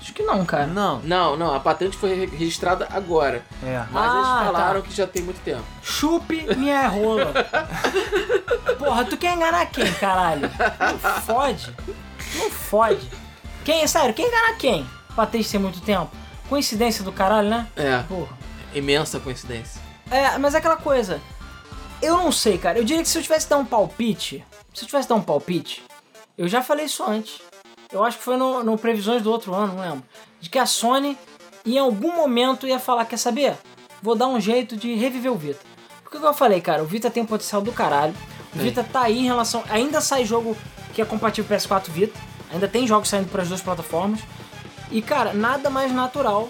[0.00, 0.66] Acho que não, cara.
[0.66, 1.00] Não.
[1.00, 3.42] Não, não, a patente foi re- registrada agora.
[3.62, 3.84] É.
[3.90, 4.88] Mas Ah, eles falaram tá.
[4.88, 5.62] que já tem muito tempo.
[5.82, 7.32] Chupe minha rola.
[8.78, 10.50] Porra, tu quer enganar quem, caralho?
[10.80, 11.74] Não fode.
[12.36, 13.08] Não fode.
[13.64, 14.88] Quem, sério, quem engana quem?
[15.14, 16.10] Patente tem muito tempo.
[16.48, 17.66] Coincidência do caralho, né?
[17.76, 18.36] É, Porra.
[18.74, 19.80] imensa coincidência.
[20.10, 21.20] É, mas é aquela coisa.
[22.00, 22.78] Eu não sei, cara.
[22.78, 24.44] Eu diria que se eu tivesse que dar um palpite.
[24.72, 25.82] Se eu tivesse que dar um palpite,
[26.36, 27.40] eu já falei isso antes.
[27.92, 30.04] Eu acho que foi no, no Previsões do outro ano, não lembro.
[30.40, 31.16] De que a Sony,
[31.64, 33.56] em algum momento, ia falar: quer saber?
[34.02, 35.60] Vou dar um jeito de reviver o Vita.
[36.02, 38.14] Porque que eu falei, cara, o Vita tem um potencial do caralho.
[38.50, 38.62] O Tem.
[38.62, 39.62] Vita tá aí em relação.
[39.68, 40.56] Ainda sai jogo
[40.94, 42.18] que é compatível PS4 Vita.
[42.52, 44.20] Ainda tem jogos saindo para as duas plataformas.
[44.90, 46.48] E, cara, nada mais natural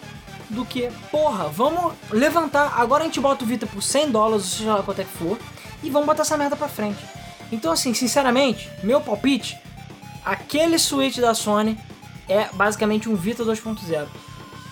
[0.48, 2.74] do que, porra, vamos levantar.
[2.78, 5.10] Agora a gente bota o Vita por 100 dólares, ou seja lá quanto é que
[5.10, 5.38] for,
[5.82, 7.04] e vamos botar essa merda pra frente.
[7.50, 9.58] Então, assim, sinceramente, meu palpite,
[10.28, 11.78] aquele Switch da Sony
[12.28, 14.06] é basicamente um Vita 2.0.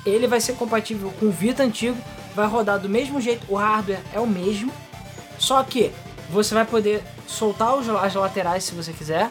[0.05, 1.97] Ele vai ser compatível com o Vita antigo,
[2.35, 4.71] vai rodar do mesmo jeito, o hardware é o mesmo,
[5.39, 5.91] só que
[6.31, 9.31] você vai poder soltar as laterais se você quiser,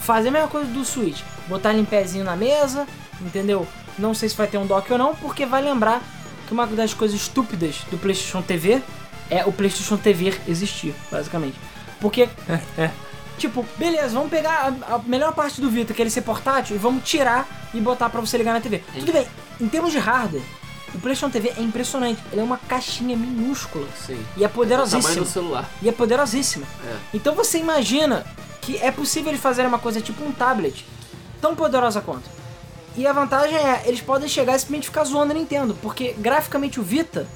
[0.00, 2.86] fazer a mesma coisa do Switch, botar ele em pezinho na mesa,
[3.20, 3.66] entendeu?
[3.98, 6.02] Não sei se vai ter um dock ou não, porque vai lembrar
[6.46, 8.82] que uma das coisas estúpidas do PlayStation TV
[9.28, 11.58] é o PlayStation TV existir, basicamente.
[12.00, 12.28] Porque,
[13.36, 16.76] tipo, beleza, vamos pegar a, a melhor parte do Vita, que é ele ser portátil,
[16.76, 18.82] e vamos tirar e botar pra você ligar na TV.
[18.98, 19.26] Tudo bem,
[19.60, 20.42] em termos de hardware,
[20.94, 22.22] o PlayStation TV é impressionante.
[22.32, 24.24] Ele é uma caixinha minúscula Sim.
[24.36, 25.14] e é poderosíssima.
[25.14, 25.70] do celular.
[25.82, 26.66] E é poderosíssima.
[26.84, 26.96] É.
[27.14, 28.24] Então você imagina
[28.62, 30.86] que é possível eles fazerem uma coisa tipo um tablet,
[31.40, 32.28] tão poderosa quanto.
[32.96, 36.80] E a vantagem é, eles podem chegar e simplesmente ficar zoando a Nintendo, porque graficamente
[36.80, 37.26] o Vita,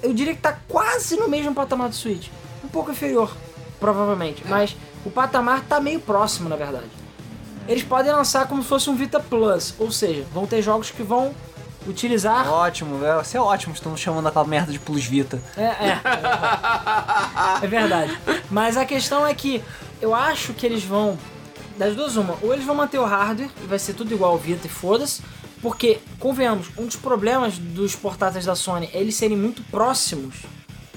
[0.00, 2.28] eu diria que tá quase no mesmo patamar do Switch.
[2.64, 3.36] Um pouco inferior,
[3.80, 6.90] provavelmente, mas o patamar tá meio próximo, na verdade.
[7.68, 11.02] Eles podem lançar como se fosse um Vita Plus, ou seja, vão ter jogos que
[11.02, 11.34] vão
[11.86, 13.74] utilizar Ótimo, vai ser ótimo.
[13.74, 15.40] Estamos chamando aquela merda de Plus Vita.
[15.56, 16.00] É, é.
[17.62, 18.16] É verdade.
[18.50, 19.62] Mas a questão é que
[20.00, 21.18] eu acho que eles vão.
[21.76, 22.36] Das duas, uma.
[22.42, 25.22] Ou eles vão manter o hardware e vai ser tudo igual ao Vita e foda-se.
[25.60, 30.42] Porque, convenhamos, um dos problemas dos portáteis da Sony é eles serem muito próximos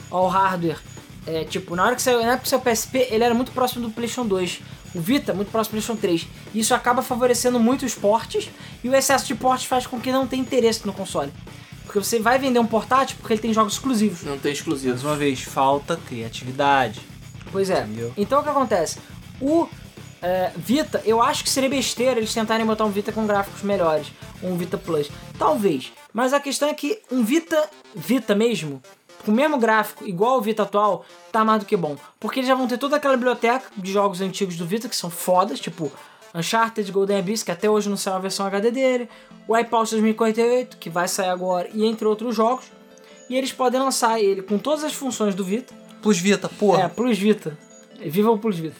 [0.10, 0.80] ao hardware.
[1.28, 3.51] É, tipo, na hora que saiu, na época que saiu o PSP, ele era muito
[3.51, 4.61] próximo do PlayStation 2.
[4.93, 6.28] O Vita, muito próximo do PlayStation 3.
[6.53, 8.49] E isso acaba favorecendo muito os portes.
[8.84, 11.32] E o excesso de portes faz com que não tenha interesse no console.
[11.84, 14.23] Porque você vai vender um portátil porque ele tem jogos exclusivos.
[14.23, 14.93] Não tem exclusivo.
[14.93, 17.01] Mais uma vez, falta criatividade.
[17.51, 17.82] Pois é.
[17.82, 18.13] Entendeu?
[18.17, 18.99] Então o que acontece?
[19.39, 19.67] O
[20.21, 24.07] é, Vita, eu acho que seria besteira eles tentarem botar um Vita com gráficos melhores.
[24.41, 25.09] Ou um Vita Plus.
[25.38, 25.91] Talvez.
[26.13, 28.82] Mas a questão é que um Vita, Vita mesmo,
[29.26, 31.97] com o mesmo gráfico, igual ao Vita atual, tá mais do que bom.
[32.19, 35.09] Porque eles já vão ter toda aquela biblioteca de jogos antigos do Vita que são
[35.09, 35.91] fodas, tipo
[36.34, 39.09] Uncharted, Golden Abyss, que até hoje não saiu a versão HD dele,
[39.49, 42.65] Wipeout 2048, que vai sair agora, e entre outros jogos.
[43.30, 46.84] E eles podem lançar ele com todas as funções do Vita, Plus Vita, porra.
[46.84, 47.57] é, Plus Vita.
[47.99, 48.76] Viva o Plus Vita.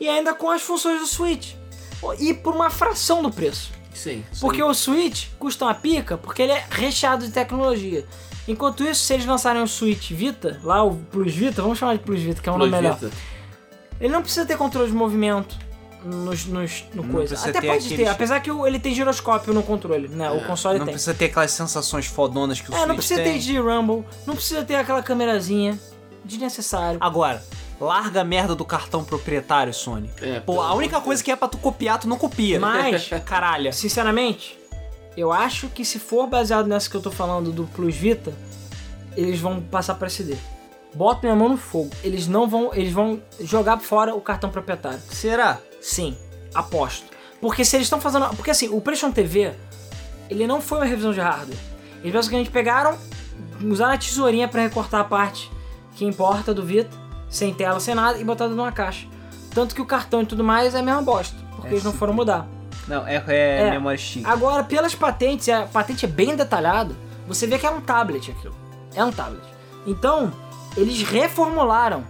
[0.00, 1.54] E ainda com as funções do Switch.
[2.18, 3.70] E por uma fração do preço.
[3.94, 4.24] Sim.
[4.40, 8.04] Porque o Switch custa uma pica porque ele é recheado de tecnologia.
[8.48, 12.00] Enquanto isso, se eles lançarem o Switch Vita, lá o Plus Vita, vamos chamar de
[12.00, 12.98] Plus Vita, que é um nome melhor.
[14.00, 15.56] Ele não precisa ter controle de movimento
[16.04, 17.34] nos, nos, no Não coisa.
[17.36, 20.30] Até ter pode aqueles- ter, apesar que o- ele tem giroscópio no controle, né?
[20.30, 20.92] O console Não tem.
[20.94, 23.32] precisa ter aquelas sensações fodonas que o É, Switch não precisa tem.
[23.32, 25.78] ter de Rumble, não precisa ter aquela câmerazinha.
[26.24, 26.98] Desnecessário.
[27.00, 27.42] Agora,
[27.80, 30.10] larga a merda do cartão proprietário, Sony.
[30.20, 32.58] É, Pô, a única coisa que é pra tu copiar, tu não copia.
[32.60, 33.72] Mas, Caralho.
[33.72, 34.58] sinceramente,
[35.16, 38.34] eu acho que se for baseado nessa que eu tô falando do Plus Vita,
[39.16, 40.36] eles vão passar pra SD.
[40.94, 41.90] Bota minha mão no fogo.
[42.02, 42.72] Eles não vão.
[42.74, 45.00] Eles vão jogar fora o cartão proprietário.
[45.10, 45.58] Será?
[45.80, 46.16] Sim,
[46.54, 47.06] aposto.
[47.40, 48.28] Porque se eles estão fazendo.
[48.36, 49.52] Porque assim, o PlayStation TV,
[50.30, 51.58] ele não foi uma revisão de hardware.
[52.00, 52.96] Eles basicamente pegaram,
[53.62, 55.50] usaram a tesourinha pra recortar a parte
[55.96, 56.94] que importa do Vita,
[57.28, 59.06] sem tela, sem nada, e botaram numa caixa.
[59.54, 61.36] Tanto que o cartão e tudo mais é a mesma bosta.
[61.56, 62.46] Porque É eles não foram mudar.
[62.86, 63.70] Não, é, é, É.
[63.70, 64.24] memória stick.
[64.26, 66.94] Agora, pelas patentes, a patente é bem detalhada,
[67.26, 68.54] você vê que é um tablet aquilo.
[68.94, 69.42] É um tablet.
[69.86, 70.32] Então,
[70.76, 72.04] eles reformularam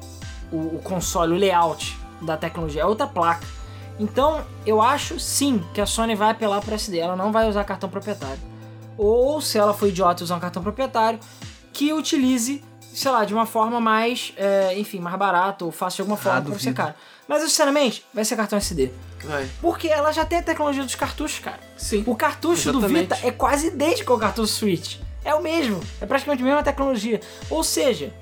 [0.53, 3.47] o, o console, o layout da tecnologia, é outra placa.
[3.99, 7.65] Então, eu acho sim que a Sony vai apelar para SD, ela não vai usar
[7.65, 8.39] cartão proprietário.
[8.99, 11.19] Ou, se ela for idiota usar um cartão proprietário,
[11.73, 12.63] que utilize,
[12.93, 16.39] sei lá, de uma forma mais, é, enfim, mais barata ou faça de alguma forma
[16.39, 16.95] Ah, pra ser caro.
[17.29, 18.91] Mas, sinceramente, vai ser cartão SD.
[19.27, 19.49] Vai.
[19.61, 21.61] Porque ela já tem a tecnologia dos cartuchos, cara.
[21.77, 22.05] Sim.
[22.07, 23.15] O cartucho do Exatamente.
[23.15, 24.99] Vita é quase idêntico ao cartucho Switch.
[25.25, 25.81] É o mesmo.
[26.01, 27.21] É praticamente a mesma tecnologia.
[27.51, 28.15] Ou seja,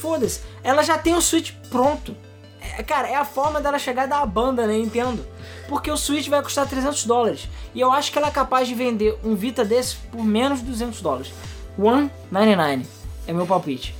[0.00, 0.40] foda-se.
[0.62, 2.16] Ela já tem o Switch pronto.
[2.60, 5.24] É, cara, é a forma dela chegar da banda na Nintendo.
[5.68, 7.48] Porque o Switch vai custar 300 dólares.
[7.74, 10.66] E eu acho que ela é capaz de vender um Vita desse por menos de
[10.66, 11.32] 200 dólares.
[11.76, 12.86] 199
[13.26, 13.94] é meu palpite.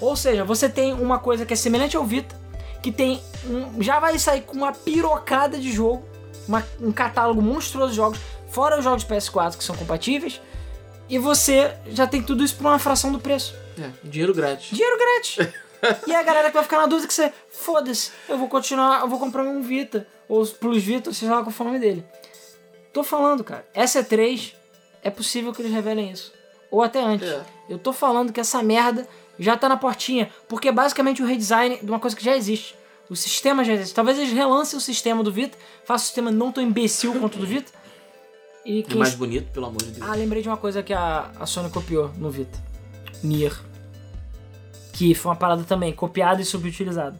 [0.00, 2.34] Ou seja, você tem uma coisa que é semelhante ao Vita,
[2.82, 6.04] que tem um, já vai sair com uma pirocada de jogo,
[6.46, 8.18] uma- um catálogo monstruoso de jogos,
[8.50, 10.40] fora os jogos PS4 que são compatíveis,
[11.08, 13.54] e você já tem tudo isso por uma fração do preço.
[13.78, 14.70] É, dinheiro grátis.
[14.70, 15.48] Dinheiro grátis.
[16.06, 19.08] e a galera que vai ficar na dúvida que você, foda-se, eu vou continuar, eu
[19.08, 22.04] vou comprar um Vita, ou Plus Vita, seja lá qual for o nome dele.
[22.92, 24.54] Tô falando, cara, essa é 3,
[25.02, 26.32] é possível que eles revelem isso.
[26.70, 27.28] Ou até antes.
[27.28, 27.42] É.
[27.68, 29.06] Eu tô falando que essa merda
[29.38, 32.74] já tá na portinha, porque é basicamente o redesign de uma coisa que já existe.
[33.08, 33.94] O sistema já existe.
[33.94, 37.38] Talvez eles relancem o sistema do Vita, façam o sistema não tão imbecil quanto o
[37.38, 37.72] do Vita.
[38.64, 40.06] E quem mais bonito, pelo amor de Deus.
[40.06, 42.58] ah, lembrei de uma coisa que a, a Sony copiou no Vita.
[43.22, 43.58] Nier.
[44.92, 47.18] Que foi uma parada também, copiada e subutilizada.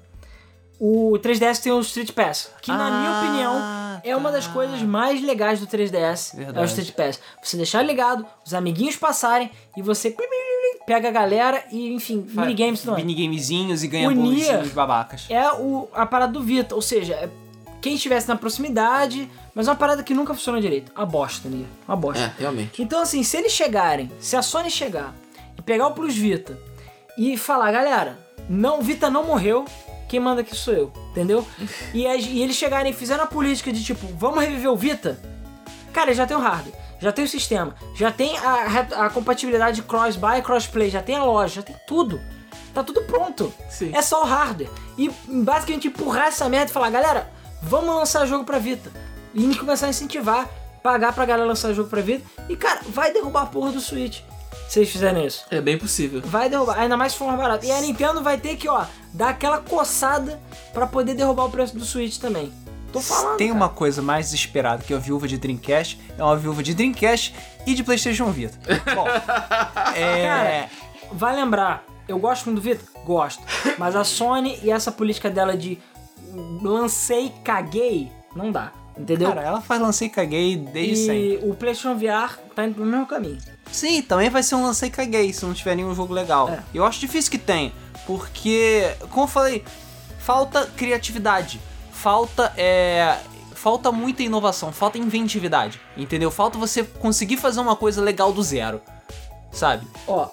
[0.80, 4.52] O 3DS tem o Street Pass, que na minha Ah, opinião é uma das tá.
[4.52, 6.34] coisas mais legais do 3DS.
[6.34, 6.66] É o Verdade.
[6.68, 7.20] Street Pass.
[7.42, 10.14] Você deixar ligado, os amiguinhos passarem e você
[10.86, 13.04] pega a galera e, enfim, minigames também.
[13.04, 15.26] Minigamezinhos e ganha bonitinhos babacas.
[15.28, 17.28] É o, a parada do Vita, ou seja, é
[17.80, 20.92] quem estivesse na proximidade, mas é uma parada que nunca funciona direito.
[20.94, 21.66] A bosta, Nier.
[21.86, 22.22] Uma bosta.
[22.22, 22.80] É, realmente.
[22.80, 25.12] Então, assim, se eles chegarem, se a Sony chegar
[25.56, 26.56] e pegar o Plus Vita
[27.16, 28.18] e falar, galera,
[28.48, 29.64] não, Vita não morreu,
[30.08, 31.46] quem manda aqui sou eu, entendeu?
[31.94, 35.20] e, e eles chegarem e fizeram a política de tipo, vamos reviver o Vita,
[35.92, 39.82] cara, já tem o hardware, já tem o sistema, já tem a, a compatibilidade de
[39.82, 42.20] cross-buy, crossplay, já tem a loja, já tem tudo.
[42.74, 43.52] Tá tudo pronto.
[43.68, 43.90] Sim.
[43.94, 44.70] É só o hardware.
[44.96, 47.28] E basicamente empurrar essa merda e falar, galera,
[47.62, 48.90] vamos lançar jogo pra Vita.
[49.34, 50.48] E começar a incentivar,
[50.82, 52.24] pagar pra galera lançar jogo pra Vita.
[52.48, 54.20] E, cara, vai derrubar a porra do Switch.
[54.68, 55.46] Se eles fizerem isso.
[55.50, 56.20] É bem possível.
[56.22, 57.64] Vai derrubar, ainda mais se for mais barato.
[57.64, 60.38] E a Nintendo vai ter que, ó, dar aquela coçada
[60.74, 62.52] pra poder derrubar o preço do Switch também.
[62.92, 63.38] Tô falando.
[63.38, 63.58] Tem cara.
[63.58, 67.34] uma coisa mais desesperada que a viúva de Dreamcast é uma viúva de Dreamcast
[67.66, 68.58] e de PlayStation Vita.
[68.94, 69.06] Bom,
[69.96, 70.22] é.
[70.26, 70.70] Cara,
[71.12, 72.84] vai lembrar, eu gosto muito do Vita?
[73.04, 73.42] Gosto.
[73.78, 75.78] Mas a Sony e essa política dela de
[76.62, 78.72] lancei, caguei, não dá.
[78.98, 79.28] Entendeu?
[79.28, 81.48] Cara, ela faz lancei e caguei desde e sempre.
[81.48, 83.38] o PlayStation VR tá indo pro mesmo caminho.
[83.72, 86.48] Sim, também vai ser um lancei caguei se não tiver nenhum jogo legal.
[86.48, 86.62] É.
[86.74, 87.72] Eu acho difícil que tenha,
[88.06, 89.64] porque, como eu falei,
[90.18, 91.60] falta criatividade,
[91.92, 93.18] falta é,
[93.54, 96.30] falta muita inovação, falta inventividade, entendeu?
[96.30, 98.80] Falta você conseguir fazer uma coisa legal do zero,
[99.52, 99.86] sabe?
[100.06, 100.28] Ó,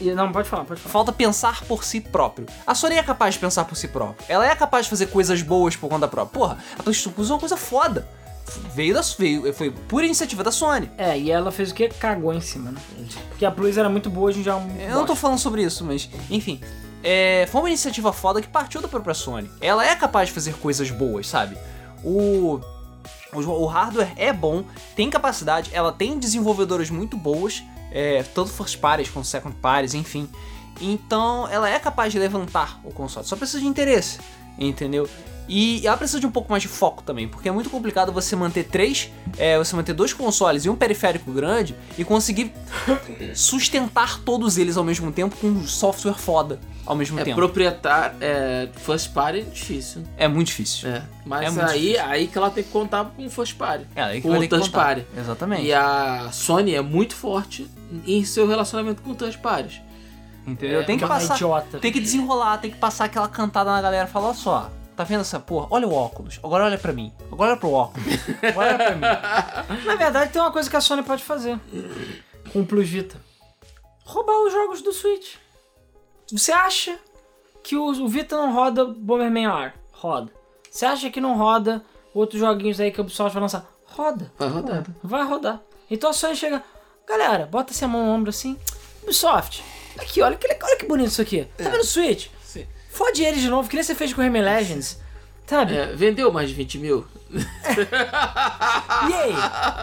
[0.00, 0.92] e- não, pode falar, pode falar.
[0.92, 2.46] Falta pensar por si próprio.
[2.66, 4.24] A Sony é capaz de pensar por si próprio.
[4.28, 6.38] Ela é capaz de fazer coisas boas por conta própria.
[6.38, 8.06] Porra, a PlayStation Plus é uma coisa foda.
[8.74, 10.90] Veio da veio, foi pura iniciativa da Sony.
[10.96, 11.88] É, e ela fez o que?
[11.88, 12.80] Cagou em cima, né?
[13.28, 15.62] Porque a Plus era muito boa, a gente já é Eu não tô falando sobre
[15.62, 16.60] isso, mas enfim.
[17.02, 19.50] É, foi uma iniciativa foda que partiu da própria Sony.
[19.60, 21.56] Ela é capaz de fazer coisas boas, sabe?
[22.02, 22.60] O,
[23.32, 24.64] o, o hardware é bom,
[24.96, 30.28] tem capacidade, ela tem desenvolvedoras muito boas, é, tanto first parties quanto second parties, enfim.
[30.80, 34.18] Então ela é capaz de levantar o console, só precisa de interesse.
[34.58, 35.08] Entendeu?
[35.50, 38.36] E ela precisa de um pouco mais de foco também, porque é muito complicado você
[38.36, 42.52] manter três, é, você manter dois consoles e um periférico grande e conseguir
[43.34, 47.36] sustentar todos eles ao mesmo tempo com um software foda ao mesmo É tempo.
[47.36, 50.02] proprietário, é first party é difícil.
[50.16, 50.88] É muito difícil.
[50.88, 51.02] É.
[51.24, 52.04] Mas É aí, difícil.
[52.06, 53.84] aí que ela tem que contar com o first party.
[53.94, 55.04] É, aí que Com o touch party.
[55.16, 55.64] Exatamente.
[55.64, 57.66] E a Sony é muito forte
[58.06, 59.80] em seu relacionamento com touch parties.
[60.52, 60.80] Entendeu?
[60.80, 61.78] É, tem que passar, idiota.
[61.78, 65.04] tem que desenrolar, tem que passar aquela cantada na galera e falar, olha só, tá
[65.04, 65.68] vendo essa porra?
[65.70, 68.06] Olha o óculos, agora olha pra mim, agora olha pro óculos,
[68.42, 69.84] agora olha pra mim.
[69.86, 71.58] Na verdade, tem uma coisa que a Sony pode fazer
[72.52, 73.16] com o Plus Vita:
[74.04, 75.36] roubar os jogos do Switch.
[76.30, 76.98] Você acha
[77.62, 79.72] que o, o Vita não roda Bomberman R?
[79.92, 80.32] Roda.
[80.70, 81.82] Você acha que não roda
[82.14, 83.66] outros joguinhos aí que o Ubisoft vai lançar?
[83.86, 84.32] Roda.
[84.38, 84.84] Vai rodar.
[85.02, 85.60] Vai rodar.
[85.90, 86.62] Então a Sony chega,
[87.06, 88.58] galera, bota assim a mão no ombro assim.
[89.02, 89.64] Ubisoft,
[90.00, 91.46] aqui, olha que, olha que bonito isso aqui.
[91.56, 92.28] Tá vendo o Switch?
[92.44, 92.66] Sim.
[92.90, 94.98] Fode eles de novo, que nem você fez com o Rayman Legends.
[95.46, 95.74] Sabe?
[95.76, 97.06] É, vendeu mais de 20 mil?
[99.08, 99.34] E aí?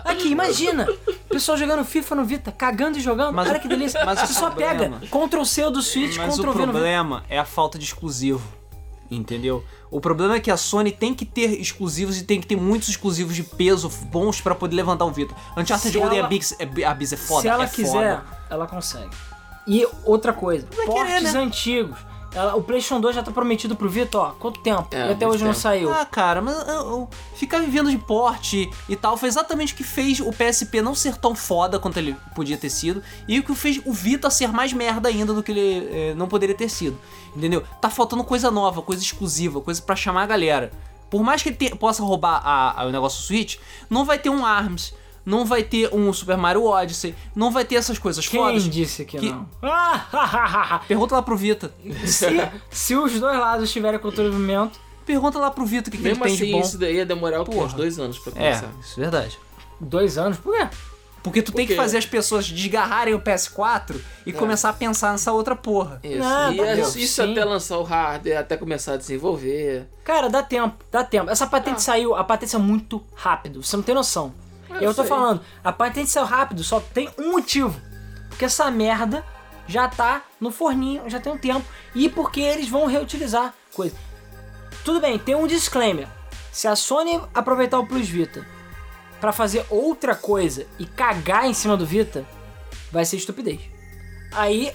[0.03, 0.87] Aqui, imagina!
[1.07, 3.33] O pessoal jogando FIFA no Vita, cagando e jogando.
[3.33, 4.03] Mas Olha o- que delícia.
[4.05, 6.65] mas o Você só problema- pega Ctrl C do Switch, Mas o Ctrl V no
[6.65, 6.71] Vita.
[6.71, 8.41] problema é a falta de exclusivo,
[9.09, 9.63] entendeu?
[9.89, 12.89] O problema é que a Sony tem que ter exclusivos e tem que ter muitos
[12.89, 15.33] exclusivos de peso bons pra poder levantar o Vita.
[15.57, 18.23] Uncharted Golden ela- Abyss é, Abyss é foda, Se ela é quiser, foda.
[18.49, 19.09] ela consegue.
[19.67, 21.39] E outra coisa, Vai portes querer, né?
[21.39, 21.97] antigos.
[22.53, 24.89] O PlayStation 2 já tá prometido pro Vita, ó, quanto tempo?
[24.91, 25.61] É, e até hoje não tempo.
[25.61, 25.89] saiu.
[25.93, 29.85] Ah, cara, mas eu- eu- ficar vivendo de porte e tal foi exatamente o que
[29.85, 33.55] fez o PSP não ser tão foda quanto ele podia ter sido e o que
[33.55, 36.99] fez o Vita ser mais merda ainda do que ele eh, não poderia ter sido.
[37.33, 37.63] Entendeu?
[37.79, 40.73] Tá faltando coisa nova, coisa exclusiva, coisa pra chamar a galera.
[41.09, 43.55] Por mais que ele te- possa roubar a- a- o negócio Switch,
[43.89, 44.93] não vai ter um ARMS,
[45.25, 48.63] não vai ter um Super Mario Odyssey, não vai ter essas coisas Quem fodas.
[48.69, 49.49] disse que, que- não?
[49.61, 51.73] Ah, Pergunta lá pro Vita.
[52.05, 52.25] se,
[52.69, 56.03] se os dois lados tiverem controle do movimento, Pergunta lá pro Vita o que, que
[56.03, 56.59] ele Mesmo tem assim, de bom.
[56.61, 57.55] isso daí ia demorar o quê?
[57.55, 58.69] Uns dois anos pra É, começar.
[58.81, 59.39] isso é verdade.
[59.79, 60.67] dois anos, por quê?
[61.21, 63.95] Porque tu tem que fazer as pessoas desgarrarem o PS4
[64.27, 65.99] e começar a pensar nessa outra porra.
[66.03, 67.31] Isso, Não, e tá é- bom, isso sim.
[67.31, 69.87] até lançar o hardware, até começar a desenvolver.
[70.03, 71.29] Cara, dá tempo, dá tempo.
[71.31, 71.47] Essa Ah.
[71.47, 74.33] patente saiu, a patente saiu muito rápido, você não tem noção.
[74.77, 75.09] Ah, eu tô sei.
[75.09, 77.79] falando, a patente saiu rápido, só tem um motivo.
[78.29, 79.23] Porque essa merda
[79.67, 81.65] já tá no forninho, já tem um tempo.
[81.93, 83.95] E porque eles vão reutilizar coisa.
[84.83, 86.07] Tudo bem, tem um disclaimer.
[86.51, 88.45] Se a Sony aproveitar o Plus Vita
[89.19, 92.25] pra fazer outra coisa e cagar em cima do Vita,
[92.91, 93.61] vai ser estupidez.
[94.31, 94.71] Aí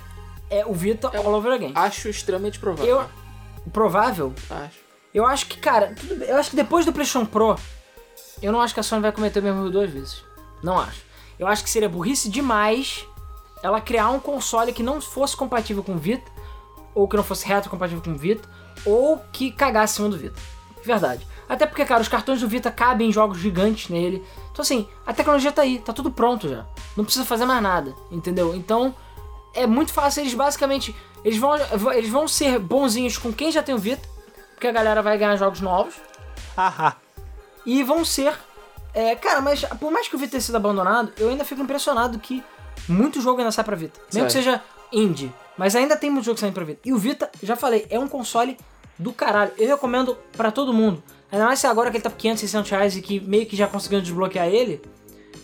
[0.48, 1.72] é o Vita all over again.
[1.74, 2.86] Acho extremamente provável.
[2.86, 4.78] Eu, provável, Acho.
[5.14, 7.56] eu acho que, cara, tudo eu acho que depois do PlayStation Pro,
[8.42, 10.22] eu não acho que a Sony vai cometer o mesmo erro duas vezes.
[10.62, 11.02] Não acho.
[11.38, 13.06] Eu acho que seria burrice demais
[13.62, 16.30] ela criar um console que não fosse compatível com o Vita,
[16.94, 18.48] ou que não fosse retrocompatível com o Vita,
[18.84, 20.40] ou que cagasse em cima do Vita.
[20.82, 21.26] Verdade.
[21.48, 24.24] Até porque, cara, os cartões do Vita cabem em jogos gigantes nele.
[24.50, 26.64] Então, assim, a tecnologia tá aí, tá tudo pronto já.
[26.96, 28.54] Não precisa fazer mais nada, entendeu?
[28.54, 28.94] Então,
[29.54, 30.22] é muito fácil.
[30.22, 30.94] Eles basicamente.
[31.22, 31.52] Eles vão,
[31.92, 34.08] eles vão ser bonzinhos com quem já tem o Vita,
[34.54, 35.94] porque a galera vai ganhar jogos novos.
[36.56, 36.96] Haha.
[37.64, 38.34] E vão ser.
[38.94, 42.18] é, cara, mas por mais que o Vita tenha sido abandonado, eu ainda fico impressionado
[42.18, 42.42] que
[42.88, 44.00] muito jogo ainda sai pra Vita.
[44.12, 45.32] Mesmo que seja indie.
[45.56, 46.80] Mas ainda tem muito jogo saindo pra Vita.
[46.84, 48.56] E o Vita, já falei, é um console
[48.98, 49.52] do caralho.
[49.58, 51.02] Eu recomendo pra todo mundo.
[51.30, 53.54] Ainda mais se agora que ele tá por 500, 600 reais e que meio que
[53.54, 54.82] já conseguiram desbloquear ele.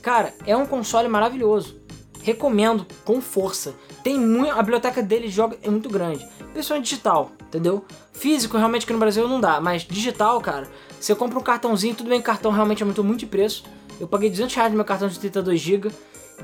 [0.03, 1.81] Cara, é um console maravilhoso.
[2.23, 3.75] Recomendo com força.
[4.03, 6.27] Tem muito, a biblioteca dele de jogos é muito grande.
[6.53, 7.85] Principalmente digital, entendeu?
[8.12, 10.67] Físico realmente aqui no Brasil não dá, mas digital, cara,
[11.01, 13.64] você compra um cartãozinho, tudo bem cartão realmente aumentou muito de preço.
[14.01, 15.92] Eu paguei 200 reais no meu cartão de 32GB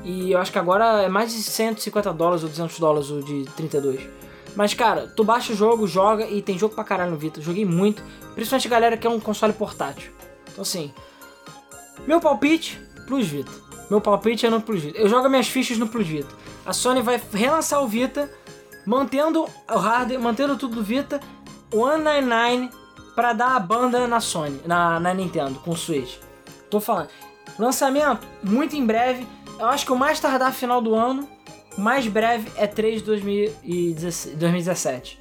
[0.03, 3.45] e eu acho que agora é mais de 150 dólares ou 200 dólares o de
[3.55, 4.01] 32.
[4.55, 7.41] Mas cara, tu baixa o jogo, joga e tem jogo pra caralho no Vita.
[7.41, 10.11] Joguei muito, principalmente a galera que é um console portátil.
[10.51, 10.93] Então assim,
[12.07, 13.51] meu palpite, Plus Vita.
[13.89, 14.97] Meu palpite é no Plus Vita.
[14.97, 16.33] Eu jogo minhas fichas no Plus Vita.
[16.65, 18.31] A Sony vai relançar o Vita,
[18.85, 21.19] mantendo o hardware, mantendo tudo do Vita,
[21.71, 22.82] 199
[23.15, 26.17] pra dar a banda na Sony, na, na Nintendo, com o Switch.
[26.69, 27.09] Tô falando.
[27.57, 29.27] Lançamento, muito em breve.
[29.59, 31.27] Eu acho que o mais tardar final do ano,
[31.77, 35.19] o mais breve é 3 de 2016 2017.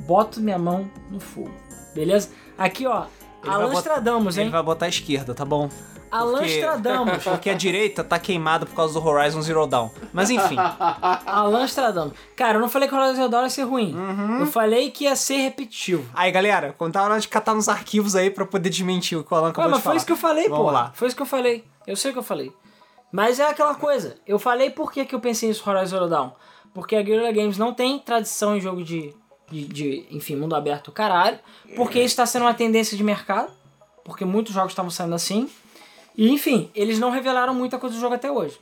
[0.00, 1.52] Boto minha mão no fogo.
[1.94, 2.30] Beleza?
[2.56, 3.04] Aqui, ó.
[3.42, 4.44] Ele Alan Stradamus, hein?
[4.44, 5.68] Ele vai botar a esquerda, tá bom?
[6.12, 6.42] Alan
[7.22, 9.88] Porque- a direita tá queimada por causa do Horizon Zero Dawn.
[10.12, 10.56] Mas enfim.
[11.26, 12.12] Alan Stradamus.
[12.36, 13.94] Cara, eu não falei que o Horizon Zero Dawn ia ser ruim.
[13.94, 14.40] Uhum.
[14.40, 16.04] Eu falei que ia ser repetitivo.
[16.14, 19.32] Aí, galera, quando tá hora de catar nos arquivos aí pra poder desmentir o que
[19.32, 19.96] o Alan Ué, acabou mas de foi falar.
[19.96, 20.70] isso que eu falei, Vamos pô.
[20.70, 20.92] lá.
[20.94, 21.64] Foi isso que eu falei.
[21.86, 22.52] Eu sei o que eu falei.
[23.10, 24.16] Mas é aquela coisa.
[24.26, 26.30] Eu falei por que, que eu pensei nisso Horizon Zero Dawn.
[26.74, 29.14] Porque a Guerrilla Games não tem tradição em jogo de
[29.50, 31.38] de, de, enfim, mundo aberto caralho,
[31.76, 33.50] porque isso está sendo uma tendência de mercado,
[34.02, 35.46] porque muitos jogos estavam saindo assim.
[36.16, 38.58] E enfim, eles não revelaram muita coisa do jogo até hoje.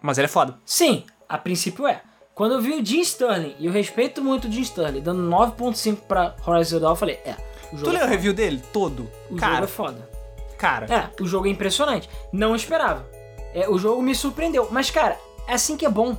[0.00, 0.58] Mas ele é foda.
[0.64, 2.02] Sim, a princípio é.
[2.34, 5.96] Quando eu vi o Jim Sterling, e eu respeito muito o Jim Sterling, dando 9.5
[6.08, 7.36] pra Horizon Dawn, eu falei, é,
[7.72, 8.62] o Tu jogo, leu é o review dele?
[8.72, 9.02] Todo?
[9.26, 10.08] o jogo cara, é foda.
[10.58, 10.86] cara.
[10.92, 12.08] É, o jogo é impressionante.
[12.32, 13.06] Não esperava.
[13.54, 14.66] É, o jogo me surpreendeu.
[14.70, 16.16] Mas, cara, é assim que é bom.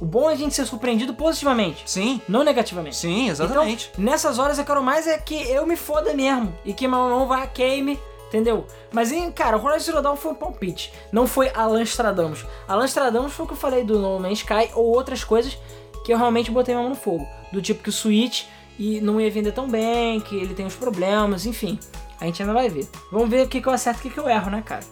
[0.00, 2.94] O bom é a gente ser surpreendido positivamente, Sim, não negativamente.
[2.96, 3.90] sim, exatamente.
[3.92, 6.56] Então, nessas horas eu quero mais é que eu me foda mesmo.
[6.64, 7.98] E que meu irmão vá queime,
[8.28, 8.66] entendeu?
[8.92, 10.92] Mas, hein, cara, o Horizon Zero Dawn foi um palpite.
[11.10, 12.46] Não foi Alan Stradamus.
[12.66, 15.58] Alan Stradamus foi o que eu falei do No Man's Sky ou outras coisas
[16.04, 17.26] que eu realmente botei a mão no fogo.
[17.52, 18.44] Do tipo que o Switch
[18.78, 21.78] e não ia vender tão bem, que ele tem uns problemas, enfim.
[22.20, 22.88] A gente ainda vai ver.
[23.10, 24.84] Vamos ver o que, que eu acerto e o que, que eu erro, né, cara?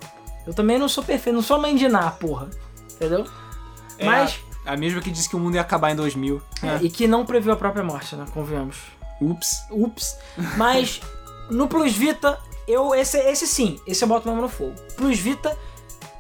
[0.46, 2.50] Eu também não sou perfeito, não sou mãe de Ná, porra.
[2.94, 3.26] Entendeu?
[3.98, 4.40] É, Mas.
[4.64, 6.42] A mesma que disse que o mundo ia acabar em 2000.
[6.62, 6.84] É.
[6.84, 8.24] E que não previu a própria morte, né?
[8.34, 8.76] Convenhamos.
[9.20, 9.64] Ups.
[9.70, 10.18] Ups.
[10.56, 11.00] Mas
[11.50, 12.94] no Plus Vita, eu.
[12.94, 14.74] Esse, esse sim, esse eu boto mesmo no fogo.
[14.96, 15.56] Plus Vita,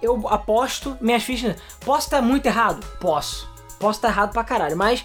[0.02, 1.56] eu aposto minhas fichas.
[1.84, 2.84] Posso estar muito errado?
[3.00, 3.48] Posso.
[3.78, 4.76] Posso estar errado pra caralho.
[4.76, 5.04] Mas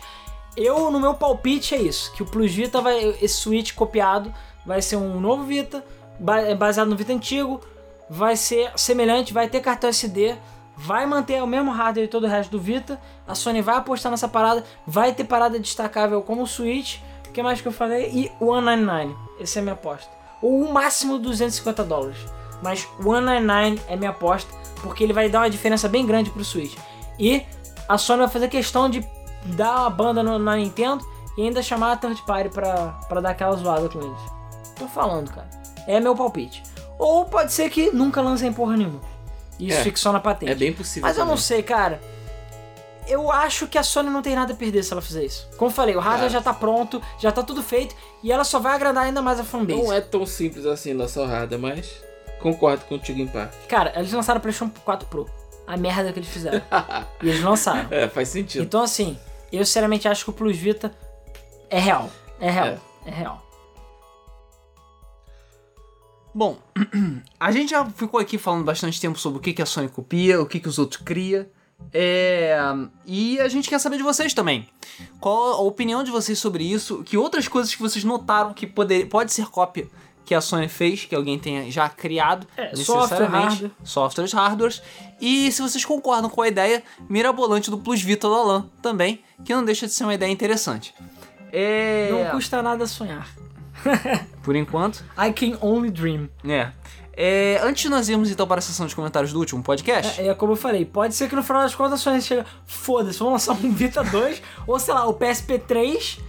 [0.56, 2.12] eu, no meu palpite, é isso.
[2.14, 3.16] Que o Plus Vita vai.
[3.22, 4.34] Esse Switch copiado
[4.66, 5.84] vai ser um novo Vita,
[6.20, 7.62] ba- baseado no Vita antigo.
[8.10, 10.36] Vai ser semelhante, vai ter cartão SD.
[10.76, 13.00] Vai manter o mesmo hardware e todo o resto do Vita.
[13.28, 14.64] A Sony vai apostar nessa parada.
[14.86, 16.98] Vai ter parada destacável como o Switch.
[17.28, 18.10] O que mais que eu falei?
[18.12, 19.16] E o 199.
[19.40, 20.10] Essa é a minha aposta.
[20.42, 22.18] Ou o máximo 250 dólares.
[22.62, 24.52] Mas o 199 é minha aposta.
[24.82, 26.76] Porque ele vai dar uma diferença bem grande pro Switch.
[27.20, 27.44] E
[27.88, 29.06] a Sony vai fazer questão de
[29.46, 31.06] dar uma banda no- na Nintendo.
[31.38, 34.20] E ainda chamar a third party pra, pra dar aquela zoada com eles.
[34.78, 35.50] Tô falando, cara.
[35.88, 36.62] É meu palpite.
[37.00, 39.00] Ou pode ser que nunca lancem porra nenhuma.
[39.60, 39.84] Isso É.
[39.84, 40.52] fique só na patente.
[40.52, 41.08] É bem possível.
[41.08, 41.44] Mas eu não também.
[41.44, 42.02] sei, cara.
[43.12, 45.46] Eu acho que a Sony não tem nada a perder se ela fizer isso.
[45.58, 46.40] Como eu falei, o hardware Cara.
[46.40, 47.94] já tá pronto, já tá tudo feito
[48.24, 49.84] e ela só vai agradar ainda mais a fanbase.
[49.84, 52.02] Não é tão simples assim nossa horrada, mas
[52.40, 53.58] concordo contigo em parte.
[53.68, 55.30] Cara, eles lançaram o PlayStation 4 Pro.
[55.68, 56.62] A merda que eles fizeram.
[57.22, 57.90] e eles lançaram.
[57.92, 58.64] É, faz sentido.
[58.64, 59.20] Então, assim,
[59.52, 60.94] eu sinceramente acho que o Plus Vita
[61.70, 62.10] é real.
[62.40, 62.68] É real.
[62.68, 62.80] É.
[63.08, 63.46] É, real.
[66.34, 66.58] Bom,
[67.38, 70.42] a gente já ficou aqui falando bastante tempo sobre o que, que a Sony copia,
[70.42, 71.52] o que, que os outros cria.
[71.94, 72.58] É,
[73.06, 74.68] e a gente quer saber de vocês também.
[75.20, 77.04] Qual a opinião de vocês sobre isso?
[77.04, 79.88] Que outras coisas que vocês notaram que poder, pode ser cópia
[80.24, 83.72] que a Sony fez, que alguém tenha já criado, É, software, hardware.
[83.84, 84.82] softwares, hardwares.
[85.20, 89.54] E se vocês concordam com a ideia mirabolante do Plus Vita do Alan também, que
[89.54, 90.94] não deixa de ser uma ideia interessante.
[91.52, 93.28] É, Não custa nada sonhar.
[94.44, 96.30] por enquanto, I can only dream.
[96.48, 96.72] é.
[97.14, 100.28] É, antes de nós irmos então para a sessão de comentários do último podcast, É,
[100.28, 103.20] é como eu falei, pode ser que no final das contas a Sony chega, foda-se,
[103.20, 106.20] vamos lançar um Vita 2, ou sei lá, o PSP 3,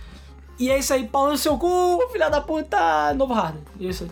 [0.58, 3.62] e é isso aí, pau no seu cu, filha da puta, novo hardware.
[3.78, 4.10] Isso aí.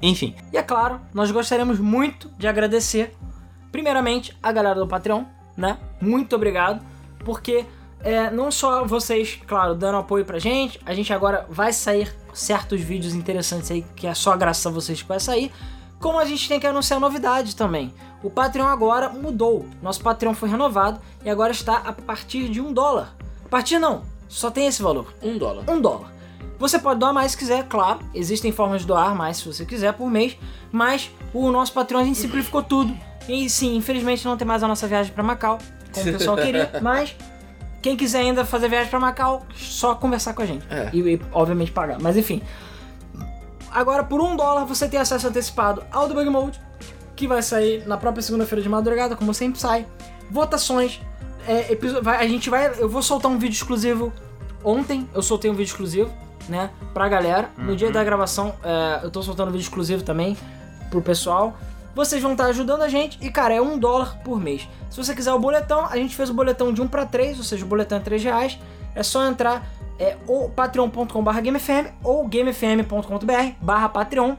[0.00, 3.14] enfim, E é claro, nós gostaríamos muito de agradecer,
[3.72, 5.24] primeiramente, a galera do Patreon,
[5.56, 5.78] né?
[6.00, 6.84] Muito obrigado,
[7.24, 7.66] porque
[8.00, 12.80] é, não só vocês, claro, dando apoio pra gente, a gente agora vai sair certos
[12.80, 15.50] vídeos interessantes aí, que é só graças a vocês que vai sair,
[16.04, 17.90] como a gente tem que anunciar novidade também.
[18.22, 22.74] O Patreon agora mudou, nosso Patreon foi renovado e agora está a partir de um
[22.74, 23.16] dólar.
[23.42, 25.64] A partir não, só tem esse valor Um dólar.
[25.66, 26.12] um dólar.
[26.58, 28.00] Você pode doar mais se quiser, claro.
[28.12, 30.36] Existem formas de doar mais se você quiser por mês.
[30.70, 32.94] Mas o nosso Patreon a gente simplificou tudo.
[33.26, 35.56] E sim, infelizmente não tem mais a nossa viagem para Macau,
[35.90, 36.70] como o pessoal queria.
[36.82, 37.16] Mas
[37.80, 40.66] quem quiser ainda fazer viagem para Macau, só conversar com a gente.
[40.68, 40.90] É.
[40.92, 41.98] E, e, obviamente pagar.
[41.98, 42.42] Mas enfim.
[43.74, 46.60] Agora por um dólar você tem acesso antecipado ao Debug Mode,
[47.16, 49.84] que vai sair na própria segunda-feira de madrugada, como sempre sai.
[50.30, 51.00] Votações.
[51.46, 52.72] é, vai- a gente vai.
[52.78, 54.12] Eu vou soltar um vídeo exclusivo.
[54.64, 56.10] Ontem eu soltei um vídeo exclusivo,
[56.48, 56.70] né?
[56.94, 57.50] Pra galera.
[57.58, 60.36] No dia da gravação, é, eu tô soltando um vídeo exclusivo também
[60.90, 61.54] pro pessoal.
[61.94, 64.66] Vocês vão estar ajudando a gente e, cara, é um dólar por mês.
[64.90, 67.44] Se você quiser o boletão, a gente fez o boletão de 1 para 3, ou
[67.44, 68.58] seja, o boletão é 3 reais.
[68.94, 69.68] É só entrar
[69.98, 74.36] é, ou patreon.com.br gamefm ou gamefm.com.br barra patreon,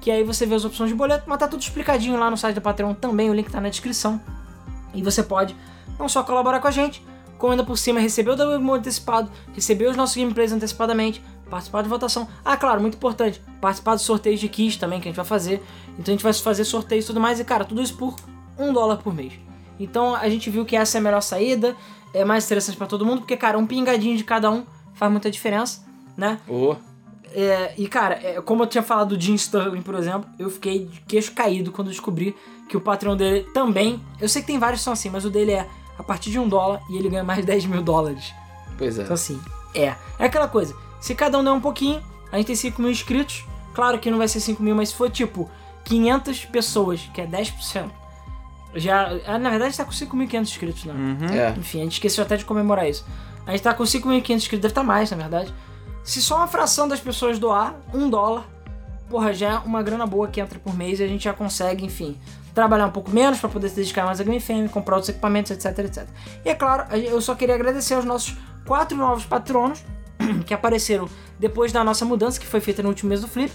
[0.00, 2.54] que aí você vê as opções de boleto, mas tá tudo explicadinho lá no site
[2.54, 4.20] do Patreon também, o link tá na descrição.
[4.94, 5.54] E você pode
[5.98, 7.04] não só colaborar com a gente,
[7.38, 11.88] como ainda por cima receber o Double antecipado, receber os nossos gameplays antecipadamente, participar de
[11.88, 12.26] votação.
[12.44, 15.62] Ah, claro, muito importante, participar dos sorteios de keys também que a gente vai fazer.
[15.98, 18.16] Então a gente vai fazer sorteios e tudo mais, e cara, tudo isso por
[18.58, 19.34] um dólar por mês.
[19.78, 21.76] Então a gente viu que essa é a melhor saída,
[22.14, 24.64] é mais interessante pra todo mundo, porque, cara, um pingadinho de cada um
[25.00, 25.82] faz muita diferença,
[26.14, 26.38] né?
[26.46, 26.76] Ô,
[27.32, 30.86] É, e cara, é, como eu tinha falado do Jim Sterling, por exemplo, eu fiquei
[30.86, 32.36] de queixo caído quando descobri
[32.68, 33.98] que o patrão dele também.
[34.20, 35.66] Eu sei que tem vários que são assim, mas o dele é
[35.98, 38.34] a partir de um dólar e ele ganha mais de 10 mil dólares.
[38.76, 39.02] pois é.
[39.02, 39.40] Então assim,
[39.74, 39.94] é.
[40.18, 40.76] É aquela coisa.
[41.00, 43.44] Se cada um der um pouquinho, a gente tem 5 mil inscritos.
[43.72, 45.48] Claro que não vai ser 5 mil, mas se for tipo
[45.84, 47.88] 500 pessoas, que é 10%.
[48.74, 50.92] Já, ah, na verdade, a gente tá com 5.500 inscritos, né?
[50.92, 51.26] Uhum.
[51.34, 51.54] É.
[51.56, 53.04] Enfim, a gente esqueceu até de comemorar isso.
[53.46, 55.54] A gente tá com 5.500 inscritos, deve estar mais, na verdade.
[56.02, 58.44] Se só uma fração das pessoas doar um dólar,
[59.08, 61.84] porra, já é uma grana boa que entra por mês e a gente já consegue,
[61.84, 62.18] enfim,
[62.54, 65.50] trabalhar um pouco menos para poder se dedicar mais a Game FM, comprar outros equipamentos,
[65.50, 66.06] etc, etc.
[66.44, 68.36] E é claro, eu só queria agradecer aos nossos
[68.66, 69.84] quatro novos patronos
[70.46, 71.08] que apareceram
[71.38, 73.52] depois da nossa mudança, que foi feita no último mês do Flip,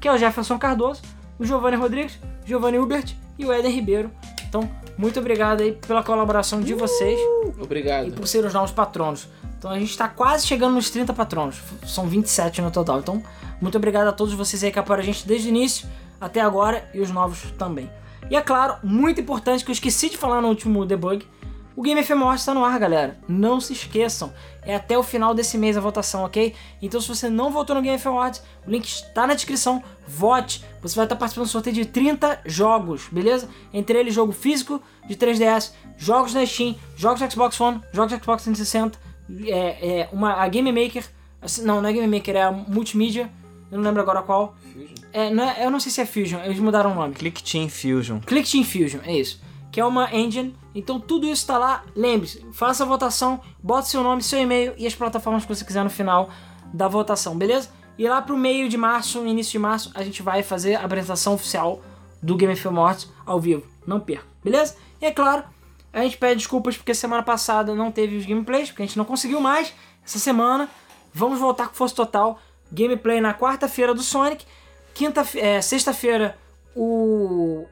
[0.00, 1.02] que é o Jefferson Cardoso,
[1.38, 4.10] o Giovanni Rodrigues, Giovanni Hubert e o Eden Ribeiro.
[4.48, 8.12] Então, muito obrigado aí pela colaboração de vocês e Obrigado.
[8.12, 9.28] por ser os novos patronos.
[9.58, 11.56] Então a gente está quase chegando nos 30 patronos.
[11.86, 13.00] São 27 no total.
[13.00, 13.22] Então,
[13.60, 15.88] muito obrigado a todos vocês aí que apoiaram a gente desde o início
[16.20, 17.90] até agora e os novos também.
[18.30, 21.26] E é claro, muito importante que eu esqueci de falar no último debug.
[21.76, 23.18] O Game FM Awards está no ar, galera.
[23.28, 24.32] Não se esqueçam.
[24.62, 26.54] É até o final desse mês a votação, ok?
[26.80, 29.82] Então, se você não votou no Game FM Awards, o link está na descrição.
[30.08, 30.64] Vote.
[30.80, 33.48] Você vai estar participando do sorteio de 30 jogos, beleza?
[33.74, 38.98] Entre eles, jogo físico de 3DS, jogos na Steam, jogos Xbox One, jogos Xbox 360,
[39.46, 41.04] é, é uma, a Game Maker.
[41.42, 43.30] assim, Não, não é Game Maker, é a Multimedia.
[43.70, 44.56] Eu não lembro agora qual.
[45.12, 47.14] É, não é- eu não sei se é Fusion, eles mudaram o nome.
[47.14, 48.20] Click Team Fusion.
[48.20, 49.40] Click Team Fusion, é isso.
[49.70, 50.54] Que é uma engine.
[50.76, 51.84] Então tudo isso tá lá.
[51.96, 55.82] Lembre-se, faça a votação, bota seu nome, seu e-mail e as plataformas que você quiser
[55.82, 56.28] no final
[56.72, 57.70] da votação, beleza?
[57.98, 61.32] E lá pro meio de março, início de março, a gente vai fazer a apresentação
[61.32, 61.80] oficial
[62.22, 63.66] do Game Film Awards ao vivo.
[63.86, 64.76] Não perca, beleza?
[65.00, 65.44] E é claro,
[65.94, 69.04] a gente pede desculpas porque semana passada não teve os gameplays, porque a gente não
[69.06, 69.72] conseguiu mais.
[70.04, 70.68] Essa semana
[71.12, 72.38] vamos voltar com força total.
[72.70, 74.44] Gameplay na quarta-feira do Sonic.
[74.92, 76.36] Quinta, é, sexta-feira
[76.74, 77.64] o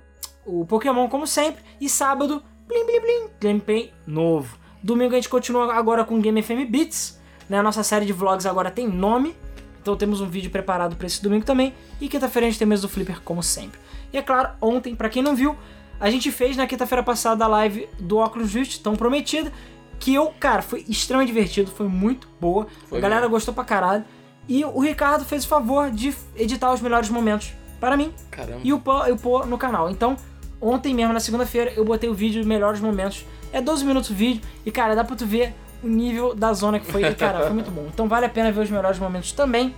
[0.46, 4.56] o Pokémon como sempre e sábado blim blim blim gameplay novo.
[4.82, 7.18] Domingo a gente continua agora com Game FM Beats,
[7.48, 7.58] né?
[7.58, 9.34] A nossa série de vlogs agora tem nome.
[9.80, 11.74] Então temos um vídeo preparado para esse domingo também.
[12.00, 13.78] E quinta-feira a gente tem mesa do Flipper como sempre.
[14.12, 15.56] E é claro, ontem, para quem não viu,
[16.00, 19.52] a gente fez na quinta-feira passada a live do Oculus Rift, tão prometida,
[19.98, 22.66] que eu, cara, foi extremamente divertido, foi muito boa.
[22.88, 23.34] Foi a galera mesmo.
[23.34, 24.04] gostou pra caralho.
[24.46, 28.60] E o Ricardo fez o favor de editar os melhores momentos para mim Caramba.
[28.62, 29.90] e o pôr no canal.
[29.90, 30.16] Então,
[30.60, 33.24] ontem mesmo, na segunda-feira, eu botei o vídeo de melhores momentos.
[33.52, 36.80] É 12 minutos o vídeo e, cara, dá pra tu ver o nível da zona
[36.80, 37.04] que foi.
[37.04, 37.86] E, cara, foi muito bom.
[37.92, 39.74] Então vale a pena ver os melhores momentos também.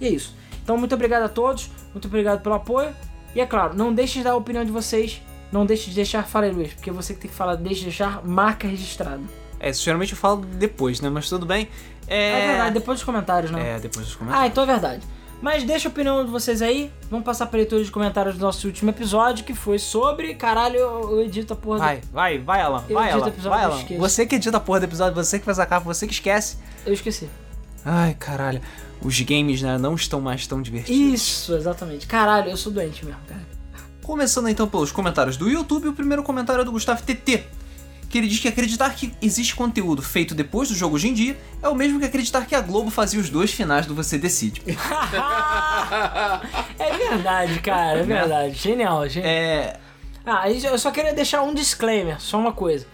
[0.00, 0.34] E é isso.
[0.62, 2.90] Então, muito obrigado a todos, muito obrigado pelo apoio.
[3.34, 5.20] E é claro, não deixe de dar a opinião de vocês.
[5.52, 7.84] Não deixe de deixar, fala aí, Luiz, porque você que tem que falar, deixe de
[7.86, 9.20] deixar marca registrada.
[9.60, 11.08] É, isso geralmente eu falo depois, né?
[11.08, 11.68] Mas tudo bem.
[12.08, 13.76] É, É, verdade, depois dos comentários, né?
[13.76, 14.44] É, depois dos comentários.
[14.44, 15.02] Ah, então é verdade.
[15.44, 16.90] Mas deixa a opinião de vocês aí.
[17.10, 20.34] Vamos passar pra leitura de comentários do nosso último episódio, que foi sobre.
[20.36, 22.82] Caralho, eu, eu edito a porra do- Vai, vai, vai, Alan.
[22.88, 23.30] Eu Vai, Alan.
[23.30, 23.84] Vai, Alan.
[23.98, 26.56] Você que edita a porra do episódio, você que faz a capa, você que esquece.
[26.86, 27.28] Eu esqueci.
[27.84, 28.62] Ai, caralho.
[29.02, 30.98] Os games, né, não estão mais tão divertidos.
[31.20, 32.06] Isso, exatamente.
[32.06, 33.42] Caralho, eu sou doente mesmo, cara.
[34.02, 37.44] Começando então pelos comentários do YouTube, o primeiro comentário é do Gustavo TT.
[38.14, 41.36] Que ele diz que acreditar que existe conteúdo feito depois do jogo hoje em dia
[41.60, 44.62] é o mesmo que acreditar que a Globo fazia os dois finais do Você Decide.
[46.78, 48.54] é verdade, cara, é verdade.
[48.54, 49.32] Genial, genial.
[49.32, 49.80] É.
[50.24, 52.86] Ah, eu só queria deixar um disclaimer, só uma coisa.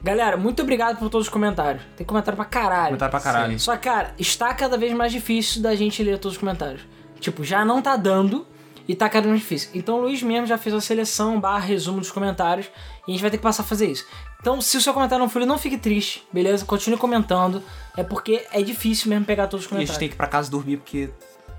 [0.00, 1.82] Galera, muito obrigado por todos os comentários.
[1.96, 2.86] Tem comentário pra caralho.
[2.86, 3.58] Comentário pra caralho.
[3.58, 6.82] Só, cara, está cada vez mais difícil da gente ler todos os comentários.
[7.18, 8.46] Tipo, já não tá dando
[8.88, 9.70] e tá cada vez mais difícil.
[9.74, 12.66] Então o Luiz mesmo já fez a seleção barra resumo dos comentários
[13.06, 14.06] e a gente vai ter que passar a fazer isso.
[14.40, 16.64] Então, se o seu comentário não for não fique triste, beleza?
[16.64, 17.62] Continue comentando.
[17.96, 19.98] É porque é difícil mesmo pegar todos os E a gente comentários.
[19.98, 21.10] tem que ir pra casa dormir porque.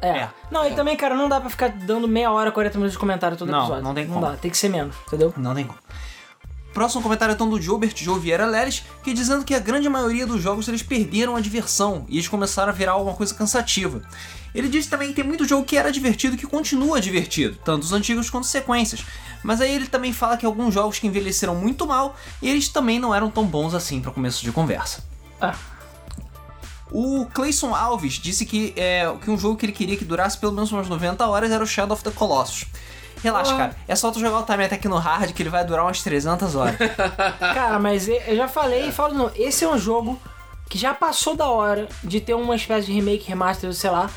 [0.02, 0.10] É.
[0.10, 0.30] É.
[0.52, 3.38] Não, e também, cara, não dá pra ficar dando meia hora, 40 minutos de comentário
[3.38, 3.84] todo Não, episódio.
[3.84, 4.26] não tem Não como.
[4.26, 5.34] dá, tem que ser menos, entendeu?
[5.38, 5.80] Não tem como.
[6.74, 10.26] Próximo comentário é então do Jobert Joe Vieira Leles, que dizendo que a grande maioria
[10.26, 14.02] dos jogos eles perderam a diversão e eles começaram a virar alguma coisa cansativa.
[14.56, 17.84] Ele disse também que tem muito jogo que era divertido e que continua divertido, tanto
[17.84, 19.06] os antigos quanto as sequências.
[19.44, 23.14] Mas aí ele também fala que alguns jogos que envelheceram muito mal, eles também não
[23.14, 25.04] eram tão bons assim para começo de conversa.
[25.40, 25.56] Ah.
[26.92, 30.52] O Clayson Alves disse que, é, que um jogo que ele queria que durasse pelo
[30.52, 32.66] menos umas 90 horas era o Shadow of the Colossus.
[33.24, 33.76] Relaxa, cara.
[33.88, 36.56] É só tu jogar o Time Attack no hard que ele vai durar umas 300
[36.56, 36.76] horas.
[37.40, 39.32] Cara, mas eu já falei e falo de novo.
[39.36, 40.20] Esse é um jogo
[40.70, 44.10] que já passou da hora de ter uma espécie de remake, remaster, sei lá.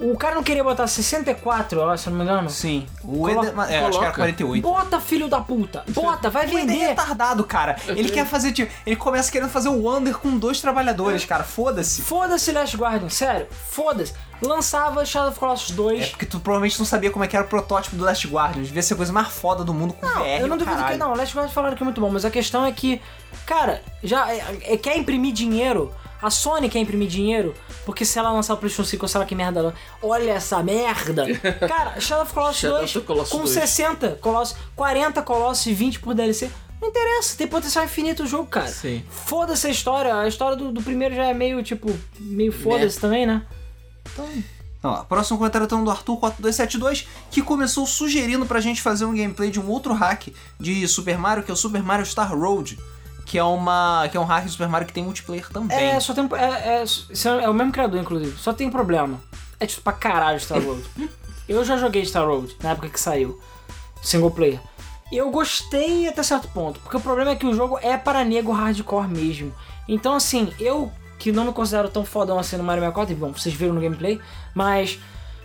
[0.00, 2.48] O cara não queria botar 64, ó, se eu não me engano.
[2.48, 2.86] Sim.
[3.02, 4.12] O Colo- Eder, é, acho que era coloca.
[4.12, 4.62] 48.
[4.62, 5.82] Bota, filho da puta!
[5.88, 6.86] Bota, vai O Eder é vender!
[6.90, 7.74] retardado, cara.
[7.88, 11.42] Ele quer fazer, tipo, ele começa querendo fazer o Wonder com dois trabalhadores, cara.
[11.42, 12.00] Foda-se.
[12.00, 14.14] Foda-se Last Guardian, sério, foda-se.
[14.40, 16.02] Lançava Shadow of Colossus 2.
[16.02, 18.62] É porque tu provavelmente não sabia como é que era o protótipo do Last Guardian.
[18.62, 20.40] Devia ser a coisa mais foda do mundo com Não, VR.
[20.40, 20.98] eu não duvido que caralho.
[20.98, 21.14] não.
[21.14, 23.00] Last Guardian falaram que é muito bom, mas a questão é que,
[23.46, 27.54] cara, já é, é- quer imprimir dinheiro A Sony quer imprimir dinheiro,
[27.84, 29.74] porque se ela lançar o PlayStation 5, sei lá que merda ela.
[30.02, 31.24] Olha essa merda!
[31.68, 33.50] Cara, Shadow of Colossus Shadow 2 of Colossus com 2.
[33.50, 36.50] 60 Colossus, 40 Colossus e 20 por DLC.
[36.82, 38.66] Não interessa, tem potencial infinito o jogo, cara.
[38.68, 39.04] Sim.
[39.10, 40.14] Foda-se a história.
[40.16, 41.88] A história do, do primeiro já é meio, tipo,
[42.20, 43.42] meio foda-se também, né?
[44.12, 44.28] Então,
[44.78, 49.50] Então, ó, próximo comentário então do Arthur4272, que começou sugerindo pra gente fazer um gameplay
[49.50, 50.28] de um outro hack
[50.58, 52.78] de Super Mario, que é o Super Mario Star Road,
[53.26, 55.76] que é uma que é um hack de Super Mario que tem multiplayer também.
[55.76, 56.28] É, só tem.
[56.32, 58.38] É, é, isso é o mesmo criador, inclusive.
[58.38, 59.20] Só tem um problema.
[59.58, 60.82] É tipo pra caralho Star Road.
[61.48, 63.38] eu já joguei Star Road na época que saiu.
[64.00, 64.60] Single player.
[65.10, 66.80] E eu gostei até certo ponto.
[66.80, 69.52] Porque o problema é que o jogo é para nego hardcore mesmo.
[69.88, 73.32] Então, assim, eu que não me considero tão fodão assim no Mario 64, e bom,
[73.32, 74.20] vocês viram no gameplay,
[74.54, 74.98] mas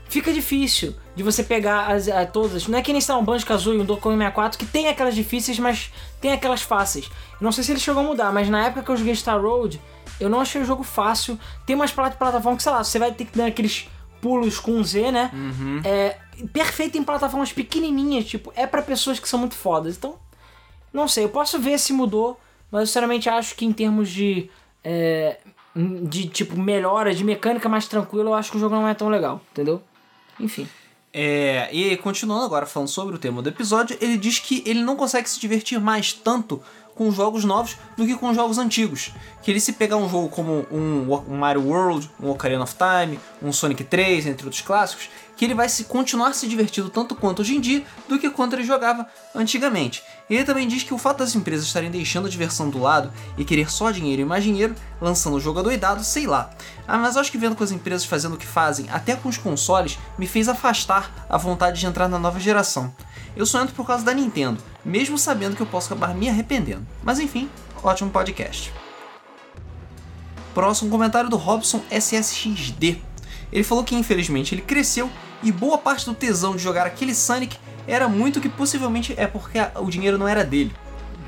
[0.08, 2.68] fica difícil de você pegar as, a, todas.
[2.68, 4.88] Não é que nem está um Banjo Kazooie e um Donkey Kong 64 que tem
[4.88, 5.92] aquelas difíceis, mas
[6.22, 7.10] tem aquelas fáceis.
[7.42, 9.82] Não sei se ele chegou a mudar, mas na época que eu joguei Star Road,
[10.20, 11.40] eu não achei o jogo fácil.
[11.66, 13.88] Tem umas plat- plataformas que, sei lá, você vai ter que dar aqueles
[14.22, 15.32] pulos com Z, né?
[15.84, 16.18] É
[16.54, 19.98] perfeito em plataformas pequenininhas, tipo, é pra pessoas que são muito fodas.
[19.98, 20.16] Então,
[20.94, 22.40] não sei, eu posso ver se mudou,
[22.72, 24.50] mas eu sinceramente acho que em termos de.
[24.84, 25.38] é,
[25.76, 29.10] de tipo melhora, de mecânica mais tranquila, eu acho que o jogo não é tão
[29.10, 29.82] legal, entendeu?
[30.40, 30.68] Enfim.
[31.12, 34.96] É, e continuando agora falando sobre o tema do episódio, ele diz que ele não
[34.96, 36.62] consegue se divertir mais tanto
[36.96, 39.12] com jogos novos do que com jogos antigos.
[39.42, 43.52] Que ele se pegar um jogo como um, Mario World, um Ocarina of Time, um
[43.52, 47.56] Sonic 3, entre outros clássicos, que ele vai se continuar se divertindo tanto quanto hoje
[47.56, 50.04] em dia do que quanto ele jogava antigamente.
[50.30, 53.44] Ele também diz que o fato das empresas estarem deixando a diversão do lado e
[53.44, 56.50] querer só dinheiro e mais dinheiro, lançando o jogo adoidado, sei lá.
[56.88, 59.38] Ah, mas acho que vendo com as empresas fazendo o que fazem, até com os
[59.38, 62.94] consoles, me fez afastar a vontade de entrar na nova geração.
[63.36, 66.86] Eu só entro por causa da Nintendo, mesmo sabendo que eu posso acabar me arrependendo.
[67.04, 67.50] Mas enfim,
[67.84, 68.72] ótimo podcast.
[70.54, 73.13] Próximo comentário do Robson SSXD.
[73.54, 75.10] Ele falou que infelizmente ele cresceu
[75.44, 77.56] e boa parte do tesão de jogar aquele Sonic
[77.88, 80.76] era muito que possivelmente é porque o dinheiro não era dele.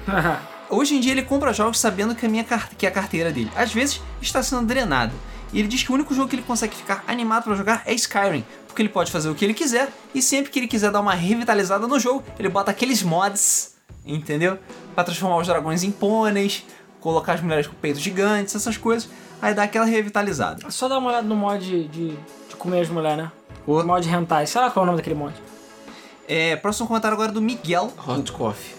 [0.68, 3.72] Hoje em dia ele compra jogos sabendo que a, minha que a carteira dele às
[3.72, 5.14] vezes está sendo drenada.
[5.54, 7.94] E ele diz que o único jogo que ele consegue ficar animado para jogar é
[7.94, 11.02] Skyrim, porque ele pode fazer o que ele quiser e sempre que ele quiser dar
[11.02, 14.58] uma revitalizada no jogo, ele bota aqueles mods, entendeu?
[14.96, 16.66] Para transformar os dragões em pôneis,
[17.00, 19.08] colocar as mulheres com peitos gigantes, essas coisas,
[19.42, 20.70] aí dá aquela revitalizada.
[20.72, 23.32] Só dá uma olhada no mod de, de, de comer as mulheres, né?
[23.68, 24.46] O- Mod hentai.
[24.48, 25.34] Sei lá qual é o nome daquele mod.
[26.28, 27.92] É, próximo comentário agora é do Miguel.
[28.08, 28.74] Hot Coffee.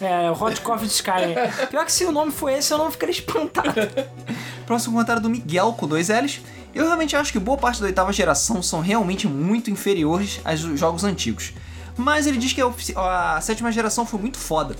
[0.00, 1.34] É, o Hot Coffee de Skyrim.
[1.70, 3.72] Pior que se o nome for esse, eu não ficaria espantado.
[4.66, 6.40] Próximo comentário do Miguel com dois L's.
[6.74, 11.04] Eu realmente acho que boa parte da oitava geração são realmente muito inferiores aos jogos
[11.04, 11.52] antigos.
[11.96, 12.60] Mas ele diz que
[12.96, 14.74] a, a sétima geração foi muito foda.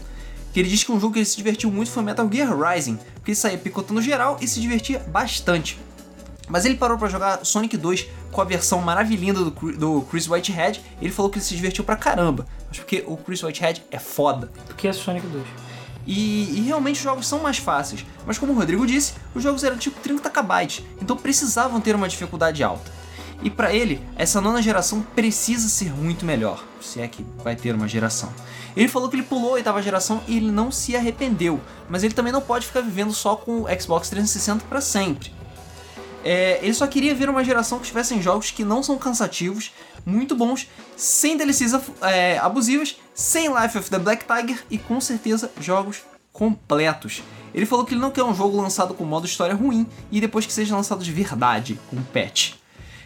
[0.54, 2.96] Que ele diz que um jogo que ele se divertiu muito foi Metal Gear Rising,
[3.14, 5.76] porque ele saía picotando geral e se divertia bastante.
[6.48, 10.80] Mas ele parou pra jogar Sonic 2 com a versão maravilhinda do, Chris Whitehead.
[11.00, 12.46] E ele falou que ele se divertiu pra caramba.
[12.68, 14.48] Mas porque o Chris Whitehead é foda.
[14.66, 15.44] Porque é Sonic 2.
[16.06, 19.64] E, e realmente os jogos são mais fáceis, mas como o Rodrigo disse, os jogos
[19.64, 22.92] eram tipo 30 KB, então precisavam ter uma dificuldade alta.
[23.44, 27.74] E pra ele, essa nona geração precisa ser muito melhor, se é que vai ter
[27.74, 28.32] uma geração.
[28.74, 32.14] Ele falou que ele pulou a oitava geração e ele não se arrependeu, mas ele
[32.14, 35.30] também não pode ficar vivendo só com o Xbox 360 para sempre.
[36.24, 39.72] É, ele só queria ver uma geração que tivessem jogos que não são cansativos,
[40.06, 40.66] muito bons,
[40.96, 46.02] sem DLCs é, abusivas, sem Life of the Black Tiger e com certeza jogos
[46.32, 47.22] completos.
[47.52, 50.46] Ele falou que ele não quer um jogo lançado com modo história ruim e depois
[50.46, 52.54] que seja lançado de verdade, com patch.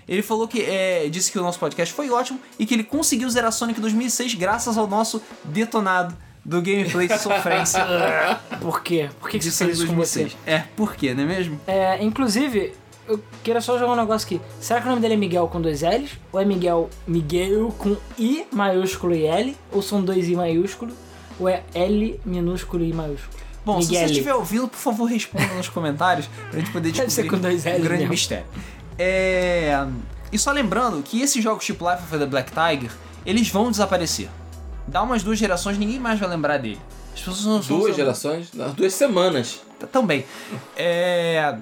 [0.09, 3.29] Ele falou que é, disse que o nosso podcast foi ótimo e que ele conseguiu
[3.29, 7.85] zerar Sonic 2006 graças ao nosso detonado do gameplay de sofrência
[8.61, 9.11] Por quê?
[9.21, 10.21] Por que, que você fez isso com você?
[10.21, 10.37] 2006.
[10.47, 11.61] É, por quê, não é mesmo?
[11.67, 12.73] É, inclusive,
[13.07, 14.41] eu queria só jogar um negócio aqui.
[14.61, 16.13] Será que o nome dele é Miguel com dois L's?
[16.33, 19.57] Ou é Miguel Miguel com I maiúsculo e L?
[19.73, 20.93] Ou são dois I maiúsculo?
[21.39, 23.37] Ou é L minúsculo e I maiúsculo?
[23.65, 24.07] Bom, se você Miguel.
[24.11, 27.65] estiver ouvindo, por favor, responda nos comentários pra gente poder Deve descobrir ser com dois
[27.65, 28.11] o Ls grande mesmo.
[28.11, 28.47] mistério.
[28.99, 29.87] É...
[30.31, 32.91] E só lembrando que esses jogos tipo Life of the Black Tiger,
[33.25, 34.29] eles vão desaparecer.
[34.87, 36.81] Dá umas duas gerações, ninguém mais vai lembrar dele.
[37.15, 38.53] As pessoas não Duas gerações?
[38.53, 39.61] Não, duas semanas.
[39.93, 40.25] Também.
[40.77, 41.57] É...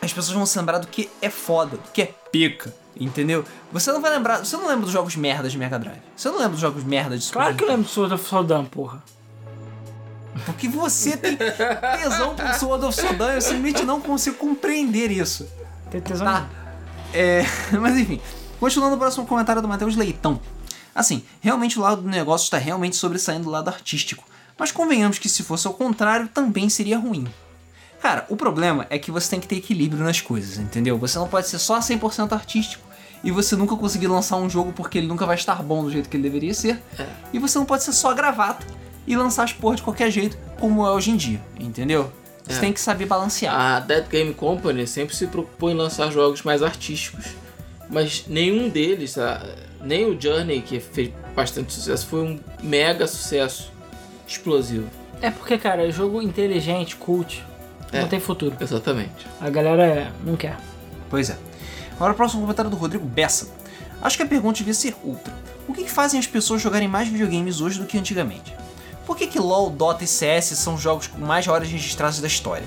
[0.00, 3.44] As pessoas vão se lembrar do que é foda, do que é pica, entendeu?
[3.70, 4.38] Você não vai lembrar...
[4.38, 6.00] Você não lembra dos jogos merda de Mega Drive.
[6.16, 8.28] Você não lembra dos jogos merda de Super Claro que eu lembro do Sword of
[8.28, 9.02] Sodan, porra.
[10.44, 15.48] Porque você tem tesão por Sword of Sodan e eu simplesmente não consigo compreender isso.
[15.90, 16.48] Tem tesão Tá.
[17.12, 17.44] É,
[17.80, 18.20] mas enfim,
[18.58, 20.40] continuando o próximo comentário do Matheus Leitão.
[20.94, 24.24] Assim, realmente o lado do negócio está realmente sobressaindo do lado artístico,
[24.58, 27.26] mas convenhamos que se fosse ao contrário também seria ruim.
[28.00, 30.98] Cara, o problema é que você tem que ter equilíbrio nas coisas, entendeu?
[30.98, 32.84] Você não pode ser só 100% artístico
[33.22, 36.08] e você nunca conseguir lançar um jogo porque ele nunca vai estar bom do jeito
[36.08, 36.82] que ele deveria ser.
[36.98, 37.06] É.
[37.32, 38.66] E você não pode ser só gravata
[39.06, 42.12] e lançar as porra de qualquer jeito, como é hoje em dia, entendeu?
[42.52, 42.60] Você É.
[42.60, 43.54] tem que saber balancear.
[43.54, 47.24] A Dead Game Company sempre se propõe lançar jogos mais artísticos.
[47.88, 49.42] Mas nenhum deles, a-
[49.82, 53.72] nem o Journey, que fez bastante sucesso, foi um mega sucesso
[54.26, 54.86] explosivo.
[55.20, 57.44] É porque, cara, é jogo inteligente, cult,
[57.92, 58.00] É.
[58.00, 58.56] não tem futuro.
[58.60, 59.26] Exatamente.
[59.40, 60.56] A galera é, não quer.
[61.10, 61.36] Pois é.
[61.94, 63.48] Agora o próximo comentário do Rodrigo Bessa.
[64.00, 65.32] Acho que a pergunta devia ser outra.
[65.68, 68.52] O que, que fazem as pessoas jogarem mais videogames hoje do que antigamente?
[69.06, 72.26] Por que, que LoL, Dota e CS são os jogos com mais horas registradas da
[72.26, 72.66] história?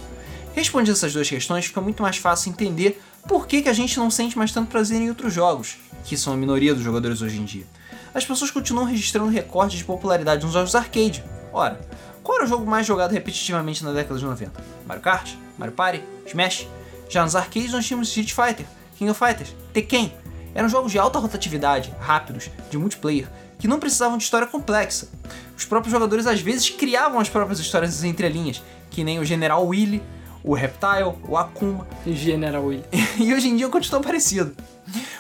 [0.53, 4.10] Respondendo essas duas questões, fica muito mais fácil entender por que, que a gente não
[4.10, 7.45] sente mais tanto prazer em outros jogos, que são a minoria dos jogadores hoje em
[7.45, 7.66] dia.
[8.14, 11.24] As pessoas continuam registrando recordes de popularidade nos jogos arcade.
[11.52, 11.80] Ora,
[12.24, 14.64] qual era o jogo mais jogado repetitivamente na década de 90?
[14.88, 15.34] Mario Kart?
[15.57, 16.03] Mario Party?
[16.26, 16.68] Smash?
[17.10, 18.66] Já nos arcades nós tínhamos Street Fighter,
[18.98, 20.14] King of Fighters, Tekken.
[20.56, 23.27] Eram jogos de alta rotatividade, rápidos, de multiplayer,
[23.60, 25.10] que não precisavam de história complexa.
[25.57, 29.64] Os próprios jogadores às vezes criavam as próprias histórias entre linhas, que nem o General
[29.68, 30.02] Willy,
[30.41, 32.84] o Reptile, o Akuma, General Will.
[33.19, 34.56] e hoje em dia continua parecido.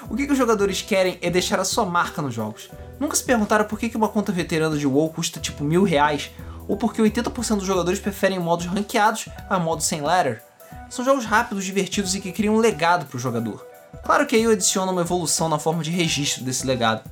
[0.09, 2.69] O que, que os jogadores querem é deixar a sua marca nos jogos.
[2.99, 6.31] Nunca se perguntaram por que, que uma conta veterana de WoW custa tipo mil reais,
[6.67, 10.41] ou porque 80% dos jogadores preferem modos ranqueados a modos sem ladder.
[10.89, 13.74] São jogos rápidos, divertidos e que criam um legado para o jogador.
[14.03, 17.03] Claro que aí eu adiciono uma evolução na forma de registro desse legado,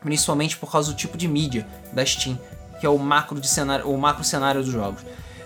[0.00, 2.38] principalmente por causa do tipo de mídia da Steam,
[2.80, 5.02] que é o macro, de cenário, o macro cenário dos jogos.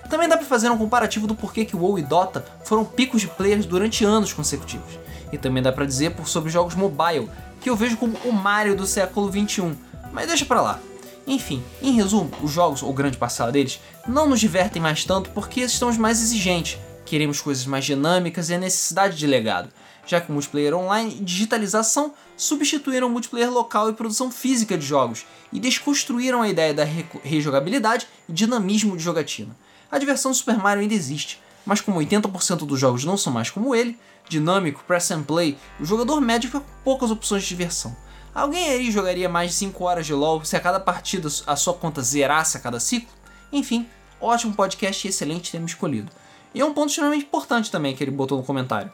[0.09, 3.29] Também dá pra fazer um comparativo do porquê que WoW e Dota foram picos de
[3.29, 4.99] players durante anos consecutivos.
[5.33, 7.31] E também dá pra dizer por sobre jogos mobile,
[7.63, 9.75] que eu vejo como o Mario do século 21.
[10.13, 10.79] Mas deixa pra lá.
[11.27, 15.61] Enfim, em resumo, os jogos, ou grande parcela deles, não nos divertem mais tanto porque
[15.61, 16.79] estamos mais exigentes.
[17.07, 19.71] Queremos coisas mais dinâmicas e a necessidade de legado,
[20.07, 24.85] já que o multiplayer online e digitalização substituíram o multiplayer local e produção física de
[24.85, 29.57] jogos e desconstruíram a ideia da re- rejogabilidade e dinamismo de jogatina.
[29.91, 33.51] A diversão do Super Mario ainda existe, mas como 80% dos jogos não são mais
[33.51, 33.99] como ele,
[34.29, 37.95] dinâmico, press and play, o jogador médio fica com poucas opções de diversão.
[38.35, 41.75] Alguém aí jogaria mais de 5 horas de LoL se a cada partida a sua
[41.75, 43.11] conta zerasse a cada ciclo?
[43.53, 43.87] Enfim,
[44.19, 46.11] ótimo podcast e excelente tema escolhido.
[46.55, 48.91] E é um ponto extremamente importante também que ele botou no comentário.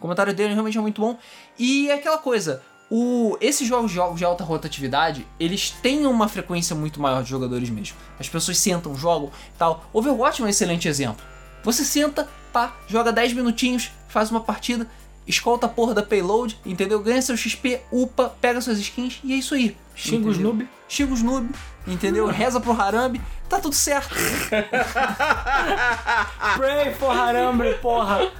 [0.00, 1.18] O comentário dele realmente é muito bom.
[1.58, 6.74] E é aquela coisa, o, esses jogos, jogos de alta rotatividade, eles têm uma frequência
[6.74, 7.98] muito maior de jogadores mesmo.
[8.18, 9.84] As pessoas sentam, jogam e tal.
[9.92, 11.22] Overwatch é um excelente exemplo.
[11.62, 14.88] Você senta, pá, joga 10 minutinhos, faz uma partida,
[15.26, 16.98] escolta a porra da payload, entendeu?
[17.00, 19.76] Ganha seu XP, upa, pega suas skins e é isso aí.
[19.94, 20.66] Xinga os noob.
[20.88, 21.50] Xinga os noob,
[21.90, 22.26] entendeu?
[22.26, 24.14] Reza pro Harambe, tá tudo certo.
[26.56, 28.30] Pray for Harambe, porra.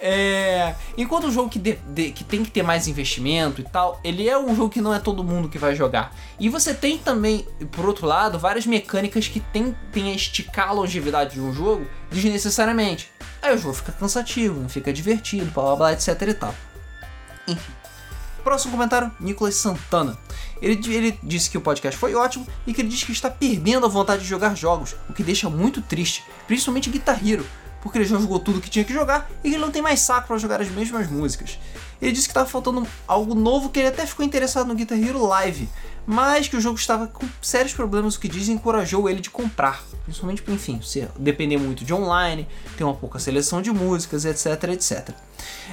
[0.00, 4.00] É, enquanto o jogo que, de- de- que tem que ter mais investimento e tal,
[4.04, 6.12] ele é um jogo que não é todo mundo que vai jogar.
[6.38, 11.34] E você tem também, por outro lado, várias mecânicas que tendem a esticar a longevidade
[11.34, 13.10] de um jogo desnecessariamente.
[13.40, 16.54] Aí o jogo fica cansativo, não fica divertido, blá blá blá, etc e tal.
[17.46, 17.72] Enfim.
[18.42, 20.18] Próximo comentário, Nicolas Santana.
[20.64, 23.84] Ele, ele disse que o podcast foi ótimo e que ele diz que está perdendo
[23.84, 27.44] a vontade de jogar jogos, o que deixa muito triste, principalmente Guitar Hero,
[27.82, 30.26] porque ele já jogou tudo que tinha que jogar e ele não tem mais saco
[30.26, 31.58] para jogar as mesmas músicas.
[32.00, 35.26] Ele disse que estava faltando algo novo que ele até ficou interessado no Guitar Hero
[35.26, 35.68] Live,
[36.06, 39.84] mas que o jogo estava com sérios problemas, o que diz encorajou ele de comprar.
[40.04, 45.10] Principalmente, enfim, você depender muito de online, ter uma pouca seleção de músicas, etc, etc.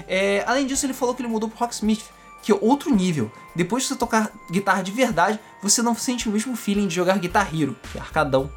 [0.06, 2.04] É, além disso, ele falou que ele mudou pro Rocksmith,
[2.42, 3.32] que é outro nível.
[3.56, 7.18] Depois de você tocar guitarra de verdade, você não sente o mesmo feeling de jogar
[7.20, 8.50] Guitar Hero, que é arcadão.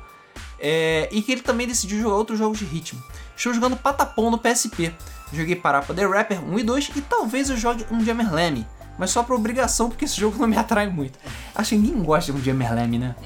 [0.58, 3.02] É, e que ele também decidiu jogar outros jogos de ritmo.
[3.36, 4.94] Estou jogando Patapom no PSP.
[5.32, 8.66] Joguei Parapa The Rapper 1 e 2 e talvez eu jogue um Jammerlame.
[8.96, 11.18] Mas só por obrigação, porque esse jogo não me atrai muito.
[11.54, 13.16] Acho que ninguém gosta de um Jammerlame, né?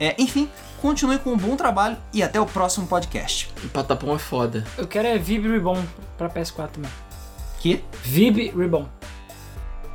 [0.00, 0.48] É, enfim,
[0.80, 3.52] continue com um bom trabalho e até o próximo podcast.
[3.62, 4.66] O Patapom é foda.
[4.78, 5.84] Eu quero é Vib Ribbon
[6.16, 6.90] pra PS4 também.
[7.60, 7.84] Que?
[8.02, 8.88] Vib Ribbon.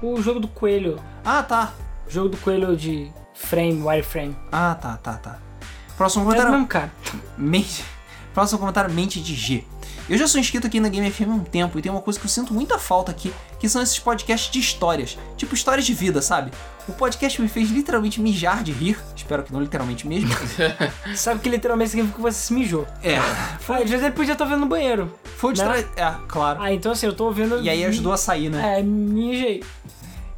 [0.01, 0.97] O jogo do coelho.
[1.25, 1.73] Ah, tá.
[2.07, 4.37] Jogo do coelho de frame, wireframe.
[4.51, 5.39] Ah, tá, tá, tá.
[5.97, 6.51] Próximo É comentário.
[6.53, 6.91] mesmo cara.
[7.37, 7.83] Mente...
[8.33, 9.63] Próximo comentário, mente de G.
[10.09, 12.19] Eu já sou inscrito aqui na Game FM há um tempo e tem uma coisa
[12.19, 15.17] que eu sinto muita falta aqui, que são esses podcasts de histórias.
[15.37, 16.51] Tipo histórias de vida, sabe?
[16.87, 18.97] O podcast me fez literalmente mijar de rir.
[19.15, 20.29] Espero que não literalmente mesmo.
[21.15, 22.85] Sabe que literalmente significa que você se mijou.
[23.01, 23.17] é.
[23.17, 25.11] Ah, às vezes ele podia estar vendo no banheiro.
[25.37, 25.83] Foi de Né?
[25.83, 26.03] tra...
[26.03, 26.59] É, claro.
[26.61, 27.59] Ah, então assim, eu tô ouvindo.
[27.61, 28.79] E aí ajudou a sair, né?
[28.79, 29.63] É, mijei.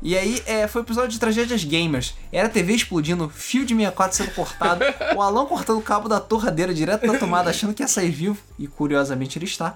[0.02, 2.14] E aí, é, foi o episódio de tragédias gamers.
[2.32, 6.72] Era TV explodindo, fio de 64 sendo cortado, o Alan cortando o cabo da torradeira
[6.74, 9.76] direto da tomada achando que ia sair vivo, e curiosamente ele está.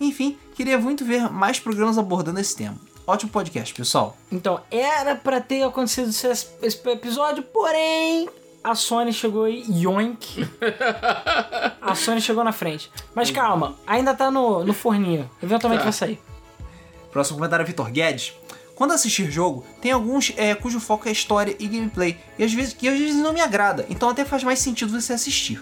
[0.00, 2.76] Enfim, queria muito ver mais programas abordando esse tema.
[3.08, 4.14] Ótimo podcast, pessoal.
[4.30, 8.28] Então, era pra ter acontecido esse, esse episódio, porém,
[8.62, 10.46] a Sony chegou e yoink.
[11.80, 12.90] a Sony chegou na frente.
[13.14, 15.30] Mas calma, ainda tá no, no forninho.
[15.42, 15.84] Eventualmente Tá.
[15.84, 16.20] vai sair.
[17.10, 18.34] Próximo comentário é Vitor Guedes.
[18.74, 22.74] Quando assistir jogo, tem alguns é, cujo foco é história e gameplay, e às vezes,
[22.74, 25.58] que às vezes não me agrada, então até faz mais sentido você assistir.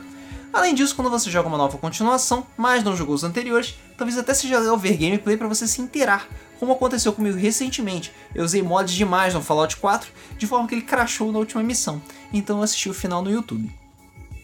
[0.57, 4.33] Além disso, quando você joga uma nova continuação, mas não jogou os anteriores, talvez até
[4.33, 6.27] seja legal ver gameplay para você se inteirar,
[6.59, 8.11] como aconteceu comigo recentemente.
[8.35, 12.01] Eu usei mods demais no Fallout 4, de forma que ele crashou na última missão,
[12.33, 13.71] então eu assisti o final no YouTube.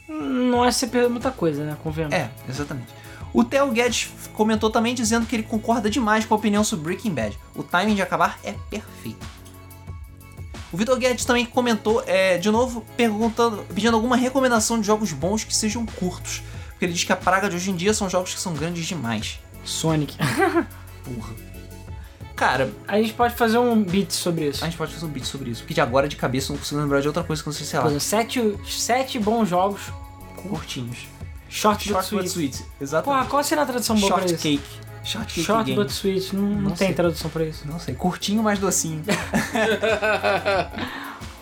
[0.06, 1.78] Não é ser perder muita coisa, né?
[1.82, 2.14] Convenhamos.
[2.14, 2.92] É, exatamente.
[3.32, 7.14] O Theo Guedes comentou também dizendo que ele concorda demais com a opinião sobre Breaking
[7.14, 7.38] Bad.
[7.54, 9.26] O timing de acabar é perfeito.
[10.72, 15.44] O Vitor Guedes também comentou, é, de novo, perguntando, pedindo alguma recomendação de jogos bons
[15.44, 16.42] que sejam curtos.
[16.70, 18.86] Porque ele diz que a praga de hoje em dia são jogos que são grandes
[18.86, 19.38] demais.
[19.64, 20.16] Sonic.
[21.04, 21.34] Porra.
[22.34, 24.64] Cara, A gente pode fazer um beat sobre isso.
[24.64, 25.60] a gente pode fazer um vídeo sobre isso.
[25.62, 27.66] Porque de agora de cabeça eu não consigo lembrar de outra coisa que não sei
[27.66, 27.96] se é Por lá.
[27.96, 29.82] exemplo, sete, sete bons jogos.
[30.36, 31.06] Curtinhos.
[31.48, 32.28] Short, Short but sweet.
[32.56, 32.64] sweet.
[32.80, 33.18] Exatamente.
[33.20, 34.42] Porra, qual será a tradução boa pra Short isso?
[34.42, 34.80] cake.
[35.04, 35.76] Short cake Short game.
[35.82, 36.34] but sweet.
[36.34, 36.94] Não, não, tem sei.
[36.94, 37.66] tradução pra isso.
[37.66, 39.02] Não sei, curtinho mais docinho.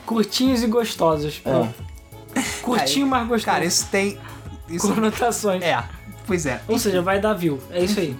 [0.06, 1.38] Curtinhos e gostosos.
[1.38, 1.74] Pronto.
[2.62, 3.46] Curtinho, mais gostoso.
[3.46, 4.18] Cara, isso tem.
[4.68, 5.62] Isso Conotações.
[5.62, 5.82] É,
[6.26, 6.60] pois é.
[6.68, 7.60] Ou seja, vai dar view.
[7.70, 8.16] É isso aí.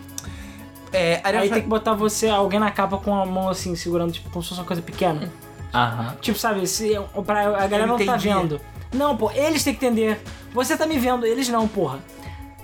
[0.93, 4.13] É, Aí Fra- tem que botar você, alguém na capa com a mão assim, segurando,
[4.13, 5.33] tipo, como se fosse uma coisa pequena.
[5.73, 6.17] Aham.
[6.21, 6.95] Tipo, sabe, se,
[7.25, 8.61] pra, a galera não tá vendo.
[8.93, 10.21] Não, pô, eles têm que entender.
[10.53, 12.01] Você tá me vendo, eles não, porra.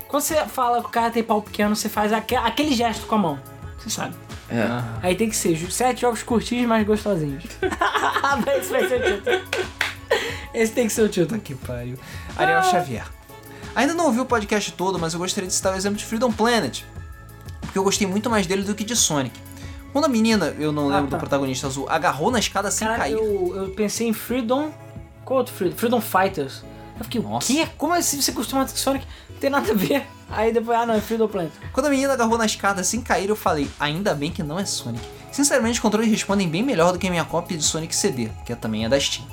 [0.07, 3.15] Quando você fala que o cara tem pau pequeno, você faz aque- aquele gesto com
[3.15, 3.39] a mão.
[3.77, 4.15] Você sabe.
[4.49, 4.65] É.
[5.03, 7.43] Aí tem que ser sete jogos curtinhos, mas gostosinhos.
[8.57, 9.41] Esse vai ser o título.
[10.53, 11.39] Esse tem que ser o título.
[11.41, 11.97] Que pariu.
[12.37, 13.05] Ariel Xavier.
[13.75, 16.31] Ainda não ouvi o podcast todo, mas eu gostaria de citar o exemplo de Freedom
[16.31, 16.83] Planet.
[17.61, 19.37] Porque eu gostei muito mais dele do que de Sonic.
[19.91, 21.17] Quando a menina, eu não Ah, lembro tá.
[21.17, 23.13] do protagonista azul, agarrou na escada sem Cara, cair.
[23.13, 24.71] eu, eu pensei em Freedom.
[25.25, 25.75] Qual outro Freedom?
[25.75, 26.63] Freedom Fighters.
[26.97, 27.51] Eu fiquei, Nossa.
[27.51, 27.67] o quê?
[27.77, 29.05] Como assim você costuma com Sonic?
[29.37, 30.03] Não tem nada a ver.
[30.31, 31.51] Aí depois, ah não, é Freedom Planet.
[31.71, 34.65] Quando a menina agarrou na escada sem cair, eu falei, ainda bem que não é
[34.65, 35.05] Sonic.
[35.31, 38.55] Sinceramente, os controles respondem bem melhor do que a minha cópia de Sonic CD, que
[38.55, 39.27] também é da Steam.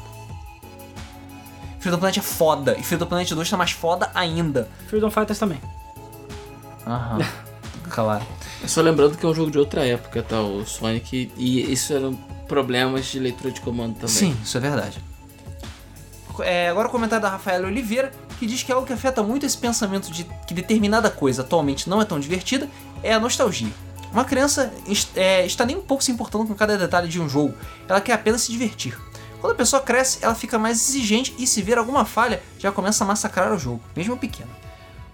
[1.81, 4.69] Freedom Planet é foda, e Freedom Planet 2 tá mais foda ainda.
[4.89, 5.61] Freedom Fighters também.
[6.87, 7.19] Aham.
[7.89, 8.27] claro.
[8.63, 10.41] É só lembrando que é um jogo de outra época, tá?
[10.41, 11.33] O Sonic.
[11.37, 12.15] E isso eram
[12.47, 14.09] problemas de leitura de comando também.
[14.09, 15.03] Sim, isso é verdade.
[16.41, 19.57] É, agora o comentário da Rafaela Oliveira, que diz que algo que afeta muito esse
[19.57, 22.69] pensamento de que determinada coisa atualmente não é tão divertida
[23.03, 23.73] é a nostalgia.
[24.13, 24.73] Uma criança
[25.17, 27.55] é, está nem um pouco se importando com cada detalhe de um jogo,
[27.89, 28.97] ela quer apenas se divertir.
[29.41, 33.05] Quando a pessoa cresce, ela fica mais exigente e se ver alguma falha, já começa
[33.05, 34.51] a massacrar o jogo, mesmo pequeno.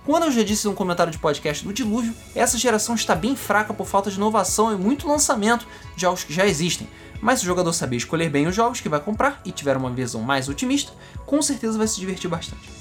[0.05, 3.75] Quando eu já disse num comentário de podcast do Dilúvio, essa geração está bem fraca
[3.75, 6.89] por falta de inovação e muito lançamento de jogos que já existem.
[7.21, 9.91] Mas se o jogador saber escolher bem os jogos que vai comprar e tiver uma
[9.91, 10.93] visão mais otimista,
[11.27, 12.80] com certeza vai se divertir bastante.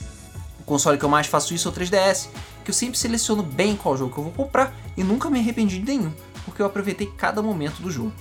[0.70, 2.28] Console que eu mais faço isso é o 3DS,
[2.64, 5.80] que eu sempre seleciono bem qual jogo que eu vou comprar e nunca me arrependi
[5.80, 6.14] de nenhum,
[6.46, 8.14] porque eu aproveitei cada momento do jogo.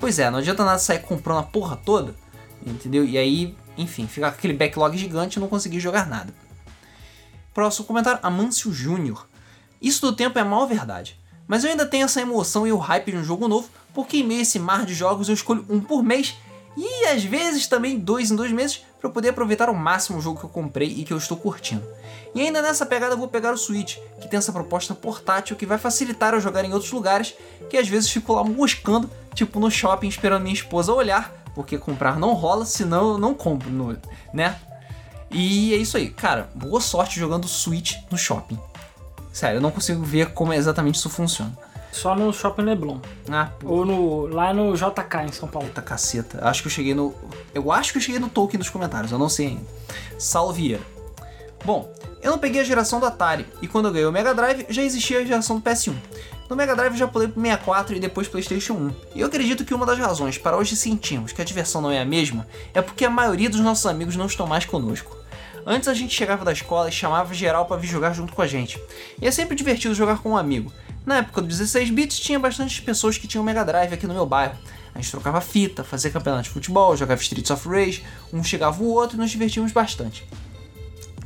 [0.00, 2.14] Pois é, não adianta nada sair comprando a porra toda,
[2.66, 3.04] entendeu?
[3.04, 6.32] E aí, enfim, ficar com aquele backlog gigante e não conseguir jogar nada.
[7.52, 9.28] Próximo comentário, Amâncio Júnior.
[9.82, 11.20] Isso do tempo é mal verdade.
[11.46, 14.24] Mas eu ainda tenho essa emoção e o hype de um jogo novo, porque em
[14.24, 16.34] meio a esse mar de jogos eu escolho um por mês
[16.78, 20.38] e às vezes também dois em dois meses para poder aproveitar ao máximo o jogo
[20.40, 21.84] que eu comprei e que eu estou curtindo.
[22.34, 25.64] E ainda nessa pegada eu vou pegar o Switch, que tem essa proposta portátil que
[25.66, 27.34] vai facilitar eu jogar em outros lugares,
[27.70, 32.18] que às vezes fico lá moscando, tipo no shopping esperando minha esposa olhar, porque comprar
[32.18, 33.96] não rola, senão eu não compro, no-
[34.32, 34.56] né?
[35.30, 38.58] E é isso aí, cara, boa sorte jogando Switch no shopping.
[39.32, 41.52] Sério, eu não consigo ver como exatamente isso funciona.
[41.98, 43.00] Só no Shopping Leblon.
[43.28, 45.66] Ah, pô, Ou no, lá no JK em São Paulo.
[45.66, 46.38] puta caceta.
[46.48, 47.12] Acho que eu cheguei no.
[47.52, 49.66] Eu acho que eu cheguei no Tolkien nos comentários, eu não sei ainda.
[50.16, 50.80] Saulo Vieira.
[51.64, 51.92] Bom,
[52.22, 54.80] eu não peguei a geração do Atari, e quando eu ganhei o Mega Drive, já
[54.80, 55.92] existia a geração do PS1.
[56.48, 58.94] No Mega Drive eu já pulei pro 64 e depois PlayStation 1.
[59.16, 62.00] E eu acredito que uma das razões para hoje sentirmos que a diversão não é
[62.00, 65.16] a mesma é porque a maioria dos nossos amigos não estão mais conosco.
[65.66, 68.46] Antes a gente chegava da escola e chamava geral para vir jogar junto com a
[68.46, 68.80] gente.
[69.20, 70.72] E é sempre divertido jogar com um amigo.
[71.08, 74.26] Na época do 16 bits tinha bastante pessoas que tinham Mega Drive aqui no meu
[74.26, 74.54] bairro.
[74.94, 78.86] A gente trocava fita, fazia campeonato de futebol, jogava Streets of Rage, um chegava o
[78.92, 80.22] outro e nos divertíamos bastante.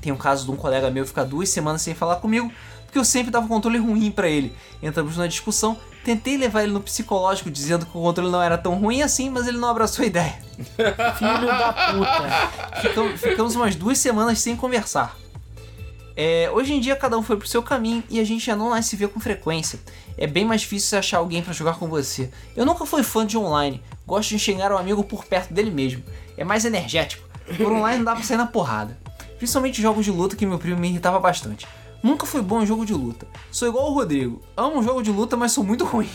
[0.01, 2.49] Tem o caso de um colega meu ficar duas semanas sem falar comigo,
[2.85, 4.55] porque eu sempre dava controle ruim para ele.
[4.81, 8.77] Entramos numa discussão, tentei levar ele no psicológico dizendo que o controle não era tão
[8.77, 10.39] ruim assim, mas ele não abraçou a ideia.
[11.19, 12.81] Filho da puta.
[12.83, 15.17] Ficam- ficamos umas duas semanas sem conversar.
[16.17, 18.71] É, hoje em dia cada um foi pro seu caminho e a gente já não
[18.71, 19.79] mais se vê com frequência.
[20.17, 22.31] É bem mais difícil você achar alguém pra jogar com você.
[22.57, 26.03] Eu nunca fui fã de online, gosto de enxergar o amigo por perto dele mesmo.
[26.37, 27.29] É mais energético.
[27.57, 28.99] Por online não dá pra sair na porrada.
[29.39, 31.67] Principalmente jogos de luta que meu primo me irritava bastante.
[32.03, 33.27] Nunca fui bom em jogo de luta.
[33.51, 34.43] Sou igual o Rodrigo.
[34.57, 36.09] Amo jogo de luta, mas sou muito ruim.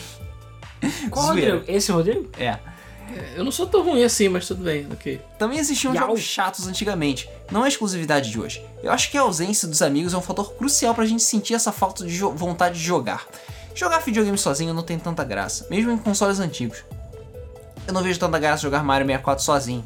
[1.10, 1.28] Qual.
[1.28, 1.64] Rodrigo?
[1.68, 2.30] Esse Rodrigo?
[2.38, 2.60] É.
[3.36, 5.22] Eu não sou tão ruim assim, mas tudo bem, ok.
[5.38, 6.08] Também existiam Yau.
[6.08, 8.64] jogos chatos antigamente, não é exclusividade de hoje.
[8.84, 11.72] Eu acho que a ausência dos amigos é um fator crucial pra gente sentir essa
[11.72, 13.26] falta de vontade de jogar.
[13.74, 16.84] Jogar videogame sozinho não tem tanta graça, mesmo em consoles antigos.
[17.88, 19.86] Eu não vejo tanta graça jogar Mario 64 sozinho.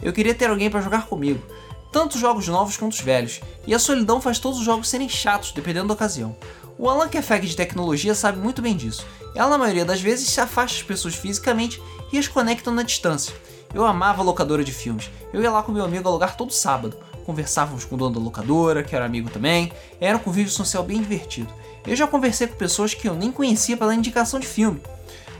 [0.00, 1.44] Eu queria ter alguém pra jogar comigo,
[1.92, 5.08] tanto os jogos novos quanto os velhos, e a solidão faz todos os jogos serem
[5.08, 6.34] chatos, dependendo da ocasião.
[6.78, 9.06] O Alan, que é fag de tecnologia, sabe muito bem disso.
[9.34, 11.80] Ela, na maioria das vezes, se afasta das pessoas fisicamente
[12.12, 13.34] e as conectam na distância.
[13.74, 15.10] Eu amava a locadora de filmes.
[15.32, 16.96] Eu ia lá com meu amigo alugar todo sábado.
[17.24, 19.72] Conversávamos com o dono da locadora, que era amigo também.
[20.00, 21.52] Era um convívio social bem divertido.
[21.86, 24.80] Eu já conversei com pessoas que eu nem conhecia pela indicação de filme.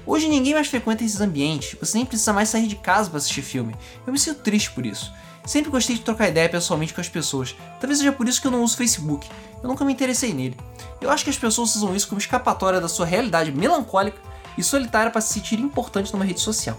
[0.05, 3.43] Hoje ninguém mais frequenta esses ambientes, você nem precisa mais sair de casa para assistir
[3.43, 3.75] filme.
[4.05, 5.13] Eu me sinto triste por isso.
[5.45, 7.57] Sempre gostei de trocar ideia pessoalmente com as pessoas.
[7.81, 9.29] Talvez seja por isso que eu não uso Facebook.
[9.63, 10.57] Eu nunca me interessei nele.
[11.01, 14.19] Eu acho que as pessoas usam isso como escapatória da sua realidade melancólica
[14.57, 16.79] e solitária para se sentir importante numa rede social.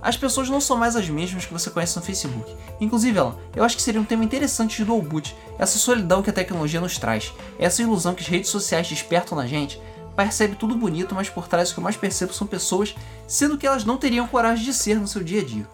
[0.00, 2.54] As pessoas não são mais as mesmas que você conhece no Facebook.
[2.80, 6.30] Inclusive, Alan, eu acho que seria um tema interessante de Dual Boot, essa solidão que
[6.30, 9.80] a tecnologia nos traz, essa ilusão que as redes sociais despertam na gente.
[10.14, 12.94] Percebe tudo bonito, mas por trás o que eu mais percebo são pessoas,
[13.26, 15.68] sendo que elas não teriam coragem de ser no seu dia a dia.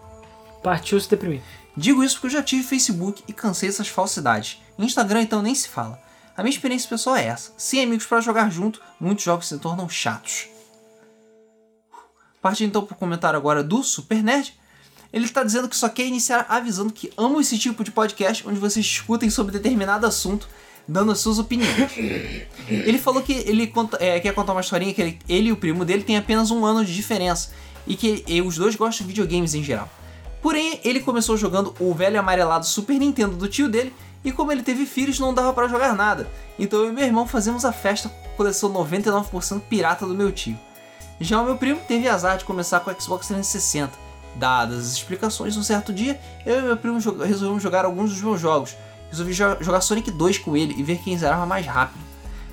[0.61, 1.41] Partiu se deprimir.
[1.77, 4.59] Digo isso porque eu já tive Facebook e cansei dessas falsidades.
[4.79, 5.99] Instagram então nem se fala.
[6.37, 7.51] A minha experiência pessoal é essa.
[7.57, 10.47] Sem amigos para jogar junto, muitos jogos se tornam chatos.
[12.41, 14.53] Partindo então pro comentário agora do Super Nerd.
[15.11, 18.59] Ele está dizendo que só quer iniciar avisando que amo esse tipo de podcast onde
[18.59, 20.47] vocês discutem sobre determinado assunto,
[20.87, 21.91] dando as suas opiniões.
[22.67, 25.57] Ele falou que ele conta- é, quer contar uma historinha que ele, ele e o
[25.57, 27.51] primo dele têm apenas um ano de diferença
[27.87, 29.89] e que e os dois gostam de videogames em geral.
[30.45, 33.91] Porém, ele começou jogando o velho amarelado Super Nintendo do tio dele
[34.23, 36.29] e como ele teve filhos não dava para jogar nada.
[36.59, 40.31] Então eu e meu irmão fazemos a festa com a coleção 99% pirata do meu
[40.31, 40.55] tio.
[41.19, 43.91] Já o meu primo teve azar de começar com o Xbox 360.
[44.35, 48.21] Dadas as explicações, um certo dia, eu e meu primo jo- resolvemos jogar alguns dos
[48.21, 48.75] meus jogos.
[49.09, 52.03] Resolvi jo- jogar Sonic 2 com ele e ver quem zerava mais rápido.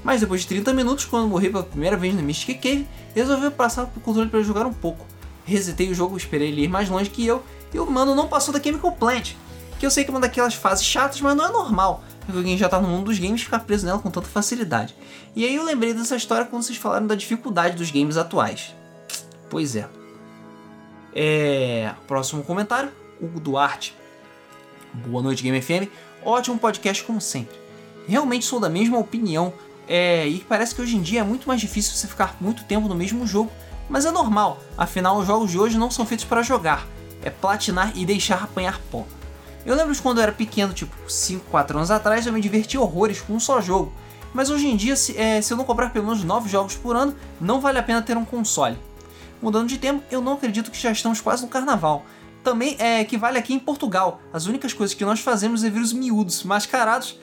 [0.02, 3.84] Mas depois de 30 minutos, quando morri pela primeira vez no Mystic Cave, resolvi passar
[3.84, 5.04] pro controle para jogar um pouco.
[5.44, 7.42] Resetei o jogo, esperei ele ir mais longe que eu,
[7.72, 9.34] e o mano não passou da Chemical Plant.
[9.78, 12.04] Que eu sei que é uma daquelas fases chatas, mas não é normal.
[12.20, 14.94] Porque alguém já tá no mundo dos games ficar preso nela com tanta facilidade.
[15.34, 18.74] E aí eu lembrei dessa história quando vocês falaram da dificuldade dos games atuais.
[19.50, 19.88] Pois é.
[21.14, 21.92] É.
[22.06, 23.96] Próximo comentário, Hugo Duarte.
[24.92, 25.90] Boa noite, Game FM.
[26.24, 27.56] Ótimo podcast como sempre.
[28.06, 29.52] Realmente sou da mesma opinião.
[29.88, 32.88] É, e parece que hoje em dia é muito mais difícil você ficar muito tempo
[32.88, 33.50] no mesmo jogo,
[33.88, 36.86] mas é normal, afinal os jogos de hoje não são feitos para jogar,
[37.22, 39.06] é platinar e deixar apanhar pó.
[39.64, 42.80] Eu lembro de quando eu era pequeno, tipo 5, 4 anos atrás, eu me divertia
[42.80, 43.92] horrores com um só jogo,
[44.34, 46.96] mas hoje em dia, se, é, se eu não comprar pelo menos 9 jogos por
[46.96, 48.78] ano, não vale a pena ter um console.
[49.40, 52.04] Mudando de tema, eu não acredito que já estamos quase no carnaval.
[52.42, 54.20] Também é que vale aqui em Portugal.
[54.32, 57.18] As únicas coisas que nós fazemos é ver os miúdos mascarados,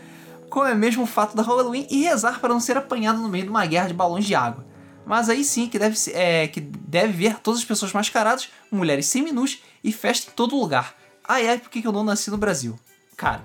[0.49, 3.45] como é mesmo o fato da Halloween, e rezar para não ser apanhado no meio
[3.45, 4.65] de uma guerra de balões de água.
[5.05, 9.59] Mas aí sim que deve, é, que deve ver todas as pessoas mascaradas, mulheres seminus
[9.83, 10.95] e festa em todo lugar.
[11.27, 12.77] Ai ai, por que que eu não nasci no Brasil?
[13.15, 13.41] Cara,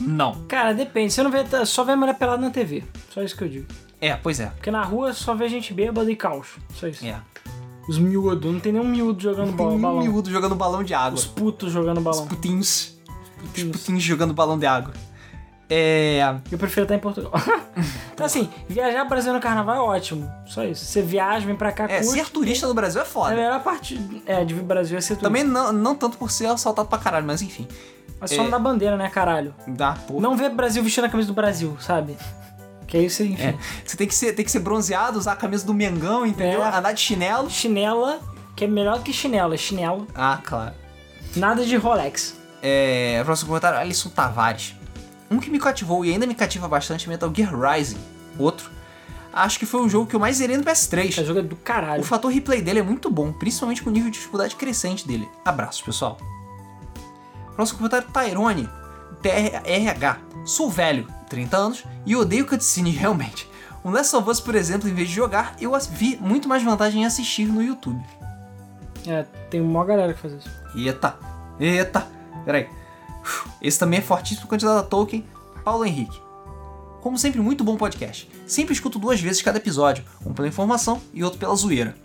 [0.00, 0.44] não.
[0.46, 1.12] Cara, depende.
[1.12, 2.84] Você não vê, só vê mulher pelada na TV.
[3.12, 3.66] Só isso que eu digo.
[4.00, 4.46] É, pois é.
[4.46, 6.48] Porque na rua só vê gente bêbada e caos.
[6.74, 7.04] Só isso.
[7.04, 7.18] É.
[7.88, 8.52] Os miúdos.
[8.52, 10.00] Não tem nenhum miúdo jogando Tem bola, um balão.
[10.02, 11.18] miúdo jogando balão de água.
[11.18, 12.26] Os putos jogando Os balão.
[12.26, 12.96] putinhos.
[13.42, 13.76] Os Putinhos.
[13.76, 14.92] putinhos jogando balão de água.
[15.68, 16.20] É.
[16.50, 17.32] Eu prefiro estar em Portugal.
[18.14, 20.30] então, assim, viajar pro Brasil no carnaval é ótimo.
[20.46, 20.84] Só isso.
[20.84, 22.06] Você viaja, vem pra cá, É, curte.
[22.06, 23.34] ser turista no Brasil é É a foda.
[23.34, 25.24] melhor parte é, de Brasil é ser turista.
[25.26, 27.66] Também não, não tanto por ser assaltado pra caralho, mas enfim.
[28.20, 29.54] Mas só é- não dá bandeira, né, caralho?
[29.66, 30.20] Dá, porra.
[30.20, 32.16] Não vê Brasil vestindo a camisa do Brasil, sabe?
[32.86, 33.42] Que aí você, enfim.
[33.42, 36.62] É, você tem que, ser, tem que ser bronzeado, usar a camisa do Mengão, entendeu?
[36.64, 36.76] É.
[36.76, 37.50] Andar de chinelo.
[37.50, 38.20] Chinela,
[38.54, 39.52] que é melhor do que chinelo.
[39.52, 40.06] É chinelo.
[40.14, 40.72] Ah, claro.
[41.34, 42.36] Nada de Rolex.
[42.62, 44.74] É, próximo comentário, Alisson Tavares.
[45.30, 47.98] Um que me cativou e ainda me cativa bastante é Metal Gear Rising.
[48.38, 48.70] Outro.
[49.32, 51.24] Acho que foi o jogo que eu mais zerei no Esse PS3.
[51.24, 52.00] jogo é do caralho.
[52.00, 55.28] O fator replay dele é muito bom, principalmente com o nível de dificuldade crescente dele.
[55.44, 56.16] Abraços, pessoal.
[57.54, 58.68] Próximo comentário, Tyrone.
[59.22, 60.18] TRH.
[60.44, 63.48] Sou velho, 30 anos, e odeio cutscene realmente.
[63.84, 67.02] Um Last of Us, por exemplo, em vez de jogar, eu vi muito mais vantagem
[67.02, 68.02] em assistir no YouTube.
[69.06, 70.50] É, tem uma galera que faz isso.
[70.74, 71.16] Eita,
[71.60, 72.06] eita,
[72.44, 72.68] peraí.
[73.60, 75.24] Esse também é fortíssimo candidato a Tolkien,
[75.64, 76.20] Paulo Henrique.
[77.00, 78.28] Como sempre, muito bom podcast.
[78.46, 81.96] Sempre escuto duas vezes cada episódio, um pela informação e outro pela zoeira.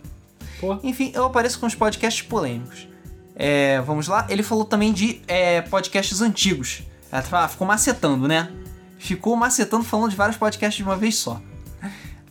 [0.60, 0.78] Pô.
[0.82, 2.86] Enfim, eu apareço com os podcasts polêmicos.
[3.34, 6.82] É, vamos lá, ele falou também de é, podcasts antigos.
[7.10, 8.50] Ah, ficou macetando, né?
[8.98, 11.40] Ficou macetando falando de vários podcasts de uma vez só.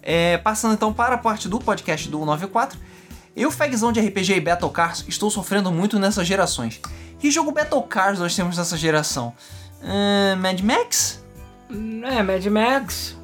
[0.01, 2.79] É, passando então para a parte do podcast do 94.
[3.35, 6.79] Eu, fagzão de RPG e Battle Cars, estou sofrendo muito nessas gerações.
[7.19, 9.33] Que jogo Battle Cars nós temos nessa geração?
[9.81, 11.23] Uh, Mad Max?
[12.03, 13.15] É, Mad Max.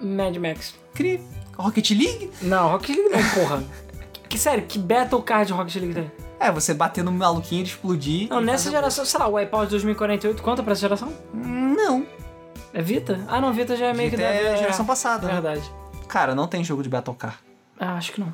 [0.00, 0.74] Mad Max.
[0.94, 1.20] Cri.
[1.56, 2.30] Rocket League?
[2.42, 3.64] Não, Rocket League não, porra.
[4.28, 6.12] que, sério, que Battle Card Rocket League tem?
[6.38, 8.28] É, você bater no maluquinho e explodir.
[8.28, 11.10] Não, nessa geração, sei lá, o Wipeout 2048 conta pra essa geração?
[11.32, 12.06] Não.
[12.74, 13.24] É Vita?
[13.26, 15.40] Ah, não, Vita já é meio que da é geração passada, É né?
[15.40, 15.72] verdade.
[16.08, 17.38] Cara, não tem jogo de Battle Car.
[17.80, 18.32] Ah, acho que não.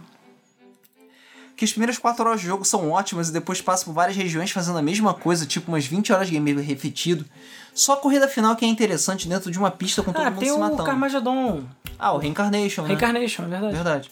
[1.62, 4.50] Que as primeiras 4 horas de jogo são ótimas e depois passa por várias regiões
[4.50, 7.24] fazendo a mesma coisa, tipo umas 20 horas de gameplay repetido.
[7.72, 10.40] Só a corrida final que é interessante dentro de uma pista com todo Ah, mundo
[10.40, 10.82] tem se o matando.
[10.82, 11.62] Carmageddon.
[11.96, 12.88] Ah, o Reincarnation, né?
[12.88, 13.74] Reincarnation, é verdade.
[13.74, 14.10] Verdade.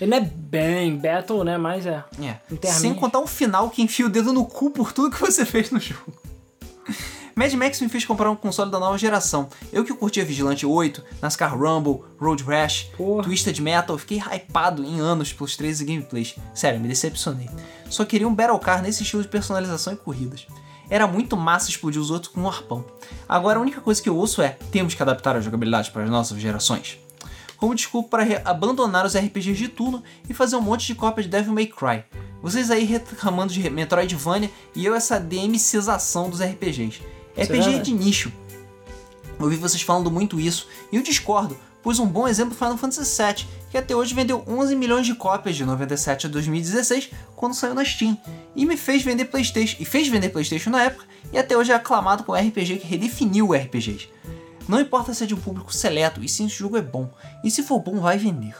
[0.00, 1.58] Ele não é bem Battle, né?
[1.58, 2.04] Mas é.
[2.22, 2.66] É.
[2.70, 5.72] Sem contar um final que enfia o dedo no cu por tudo que você fez
[5.72, 6.21] no jogo.
[7.42, 9.48] Mad Max me fez comprar um console da nova geração.
[9.72, 13.24] Eu que curtia Vigilante 8, NASCAR Rumble, Road Rash, Porra.
[13.24, 16.36] Twisted Metal, fiquei hypado em anos pelos 13 gameplays.
[16.54, 17.50] Sério, me decepcionei.
[17.90, 20.46] Só queria um Battle Car nesse estilo de personalização e corridas.
[20.88, 22.84] Era muito massa explodir os outros com um arpão.
[23.28, 26.10] Agora a única coisa que eu ouço é: temos que adaptar a jogabilidade para as
[26.10, 26.96] nossas gerações.
[27.56, 31.28] Como desculpa para abandonar os RPGs de turno e fazer um monte de cópia de
[31.28, 32.04] Devil May Cry.
[32.40, 37.00] Vocês aí reclamando de Metroidvania e eu essa DMCização dos RPGs.
[37.36, 37.82] É RPG verdade.
[37.82, 38.32] de nicho.
[39.38, 43.22] Ouvi vocês falando muito isso e eu discordo, pois um bom exemplo foi Final Fantasy
[43.22, 47.74] VII, que até hoje vendeu 11 milhões de cópias de 97 a 2016, quando saiu
[47.74, 48.16] na Steam,
[48.54, 51.74] e me fez vender PlayStation, e fez vender PlayStation na época, e até hoje é
[51.74, 54.08] aclamado como RPG que redefiniu RPGs.
[54.68, 57.10] Não importa se é de um público seleto, e sim se o jogo é bom,
[57.42, 58.54] e se for bom vai vender.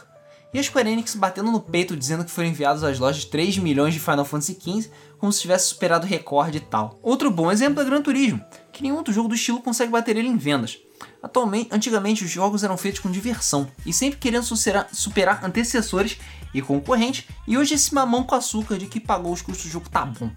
[0.53, 3.93] E a Square Enix batendo no peito dizendo que foram enviados às lojas 3 milhões
[3.93, 6.99] de Final Fantasy XV, como se tivesse superado o recorde e tal.
[7.01, 8.43] Outro bom exemplo é Gran Turismo,
[8.73, 10.79] que nenhum outro jogo do estilo consegue bater ele em vendas.
[11.21, 14.43] Atualmente, antigamente os jogos eram feitos com diversão e sempre querendo
[14.91, 16.17] superar, antecessores
[16.53, 19.89] e concorrentes, e hoje esse mamão com açúcar de que pagou os custos do jogo
[19.89, 20.29] tá bom.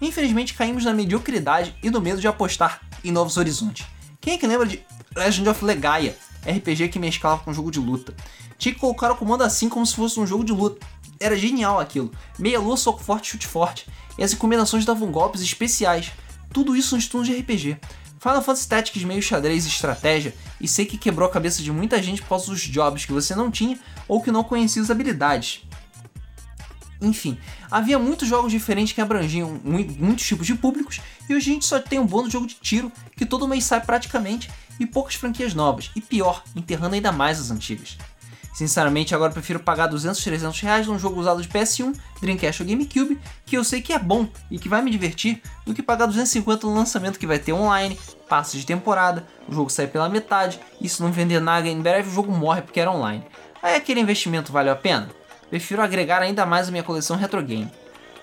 [0.00, 3.86] Infelizmente caímos na mediocridade e no medo de apostar em novos horizontes.
[4.20, 4.84] Quem é que lembra de
[5.16, 8.14] Legend of Legaia, RPG que mesclava com jogo de luta?
[8.58, 10.84] Tinha que colocar o comando assim como se fosse um jogo de luta.
[11.20, 12.12] Era genial aquilo.
[12.38, 13.86] Meia lua, soco forte, chute forte.
[14.16, 16.12] E as combinações davam golpes especiais.
[16.52, 17.78] Tudo isso nos turnos de RPG.
[18.20, 22.02] Final Fantasy Tactics meio xadrez e estratégia, e sei que quebrou a cabeça de muita
[22.02, 25.62] gente causa dos jobs que você não tinha ou que não conhecia as habilidades.
[27.00, 27.38] Enfim,
[27.70, 31.64] havia muitos jogos diferentes que abrangiam mui- muitos tipos de públicos, e hoje a gente
[31.66, 34.50] só tem um bom jogo de tiro que todo mês sai praticamente,
[34.80, 37.96] e poucas franquias novas, e pior, enterrando ainda mais as antigas.
[38.58, 43.16] Sinceramente, agora prefiro pagar 200, 300 reais num jogo usado de PS1, Dreamcast ou GameCube,
[43.46, 46.66] que eu sei que é bom e que vai me divertir, do que pagar 250
[46.66, 47.96] no lançamento que vai ter online,
[48.28, 52.08] passos de temporada, o jogo sai pela metade, e se não vender nada em breve
[52.08, 53.24] o jogo morre porque era online.
[53.62, 55.08] Aí aquele investimento valeu a pena?
[55.48, 57.70] Prefiro agregar ainda mais a minha coleção retro game.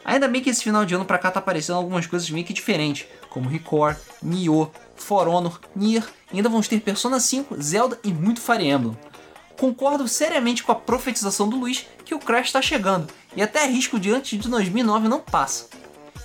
[0.03, 2.52] Ainda bem que esse final de ano pra cá tá aparecendo algumas coisas meio que
[2.52, 6.03] diferentes, como Record, Nioh, For Honor, Nier,
[6.34, 8.98] ainda vamos ter Persona 5, Zelda e muito Fire Emblem.
[9.57, 13.99] Concordo seriamente com a profetização do Luiz que o Crash está chegando, e até arrisco
[13.99, 15.68] de antes de 2009 não passa.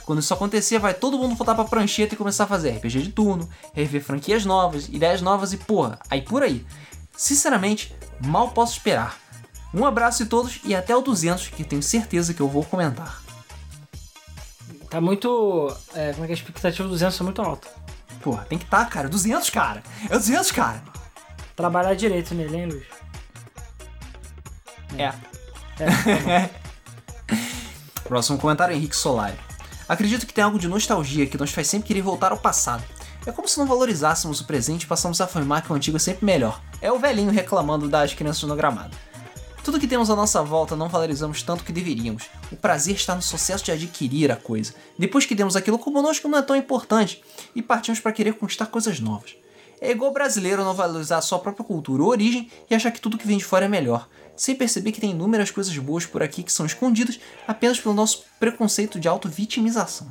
[0.05, 3.12] Quando isso acontecer, vai todo mundo voltar pra prancheta e começar a fazer RPG de
[3.12, 6.66] turno, rever franquias novas, ideias novas e porra, aí por aí.
[7.16, 9.16] Sinceramente, mal posso esperar.
[9.73, 13.23] Um abraço a todos e até o 200, que tenho certeza que eu vou comentar.
[14.89, 15.73] Tá muito.
[15.94, 17.69] É, como é que a expectativa do 200 é muito alta.
[18.20, 19.09] Porra, tem que estar, cara.
[19.09, 19.82] 200, cara.
[20.09, 20.82] É 200, cara.
[21.55, 22.99] Trabalhar direito nele, hein, Luiz?
[24.97, 25.12] É.
[25.79, 26.51] É,
[28.05, 29.39] Próximo comentário, Henrique Solari.
[29.89, 32.85] Acredito que tem algo de nostalgia que nos faz sempre querer voltar ao passado.
[33.27, 36.01] É como se não valorizássemos o presente e passamos a afirmar que o antigo é
[36.01, 36.61] sempre melhor.
[36.81, 38.97] É o velhinho reclamando das crianças no gramado.
[39.62, 42.31] Tudo que temos à nossa volta não valorizamos tanto que deveríamos.
[42.51, 44.75] O prazer está no sucesso de adquirir a coisa.
[44.99, 47.23] Depois que demos aquilo conosco não é tão importante
[47.55, 49.37] e partimos para querer conquistar coisas novas.
[49.81, 53.01] É igual o brasileiro não valorizar a sua própria cultura ou origem e achar que
[53.01, 54.09] tudo que vem de fora é melhor,
[54.41, 58.25] sem perceber que tem inúmeras coisas boas por aqui que são escondidas apenas pelo nosso
[58.39, 60.11] preconceito de auto-vitimização.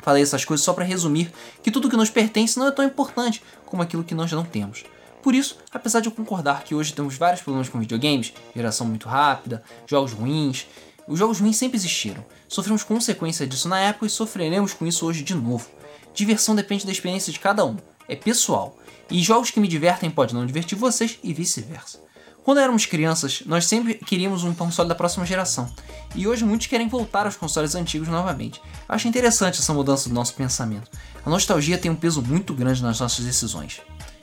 [0.00, 1.30] Falei essas coisas só para resumir
[1.62, 4.84] que tudo que nos pertence não é tão importante como aquilo que nós não temos.
[5.22, 9.06] Por isso, apesar de eu concordar que hoje temos vários problemas com videogames, geração muito
[9.06, 10.66] rápida, jogos ruins,
[11.06, 12.24] os jogos ruins sempre existiram.
[12.48, 15.68] Sofremos consequências disso na época e sofreremos com isso hoje de novo.
[16.14, 17.76] Diversão depende da experiência de cada um,
[18.08, 18.78] é pessoal.
[19.10, 22.05] E jogos que me divertem podem não divertir vocês e vice-versa.
[22.46, 25.68] Quando éramos crianças, nós sempre queríamos um console da próxima geração.
[26.14, 28.62] E hoje muitos querem voltar aos consoles antigos novamente.
[28.88, 30.88] Acho interessante essa mudança do nosso pensamento.
[31.24, 33.80] A nostalgia tem um peso muito grande nas nossas decisões.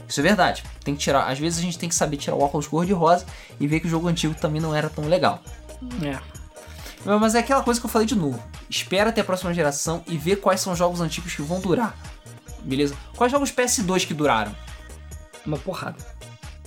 [0.08, 0.64] Isso é verdade.
[0.86, 2.94] Tem que tirar, às vezes a gente tem que saber tirar o óculos cor de
[2.94, 3.26] rosa
[3.60, 5.44] e ver que o jogo antigo também não era tão legal.
[6.02, 6.18] É.
[7.04, 8.42] Mas é aquela coisa que eu falei de novo.
[8.70, 11.94] Espera até a próxima geração e vê quais são os jogos antigos que vão durar.
[12.64, 12.96] Beleza?
[13.18, 14.56] Quais jogos PS2 que duraram?
[15.46, 15.98] Uma porrada.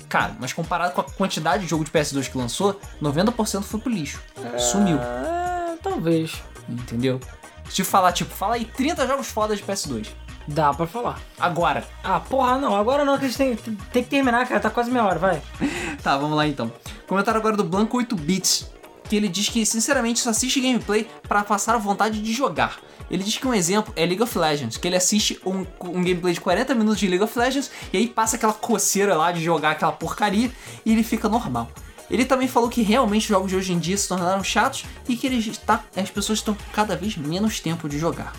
[0.08, 3.90] Cara, mas comparado com a quantidade de jogo de PS2 que lançou, 90% foi pro
[3.90, 4.22] lixo.
[4.58, 4.98] Sumiu.
[4.98, 6.42] É, talvez.
[6.68, 7.20] Entendeu?
[7.68, 10.06] Se falar, tipo, fala aí 30 jogos fodas de PS2.
[10.48, 11.18] Dá pra falar.
[11.38, 11.84] Agora.
[12.04, 12.76] Ah, porra, não.
[12.76, 14.60] Agora não, que a gente tem, tem que terminar, cara.
[14.60, 15.42] Tá quase meia hora, vai.
[16.02, 16.70] Tá, vamos lá então.
[17.08, 18.70] Comentário agora do Blanco 8 Bits.
[19.08, 22.78] Que ele diz que, sinceramente, só assiste gameplay para passar a vontade de jogar.
[23.10, 26.34] Ele diz que um exemplo é League of Legends, que ele assiste um, um, gameplay
[26.34, 29.72] de 40 minutos de League of Legends e aí passa aquela coceira lá de jogar
[29.72, 30.50] aquela porcaria
[30.84, 31.70] e ele fica normal.
[32.10, 35.16] Ele também falou que realmente os jogos de hoje em dia se tornaram chatos e
[35.16, 38.32] que ele está, as pessoas estão cada vez menos tempo de jogar.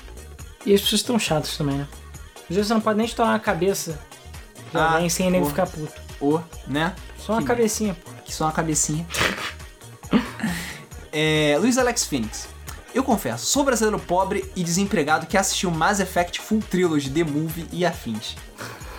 [0.66, 1.88] E as pessoas estão chatas também, né?
[2.50, 4.00] Às vezes você não pode nem estourar a cabeça
[4.72, 5.94] de ah, alguém sem nem ficar puto.
[6.20, 6.96] Ou, né?
[7.18, 8.12] Só uma que, cabecinha, pô.
[8.26, 9.06] Que só uma cabecinha.
[11.12, 12.48] é, Luiz Alex Phoenix.
[12.98, 17.68] Eu confesso, sou brasileiro pobre e desempregado que assistiu Mass Effect Full Trilogy, The Movie
[17.72, 18.36] e afins.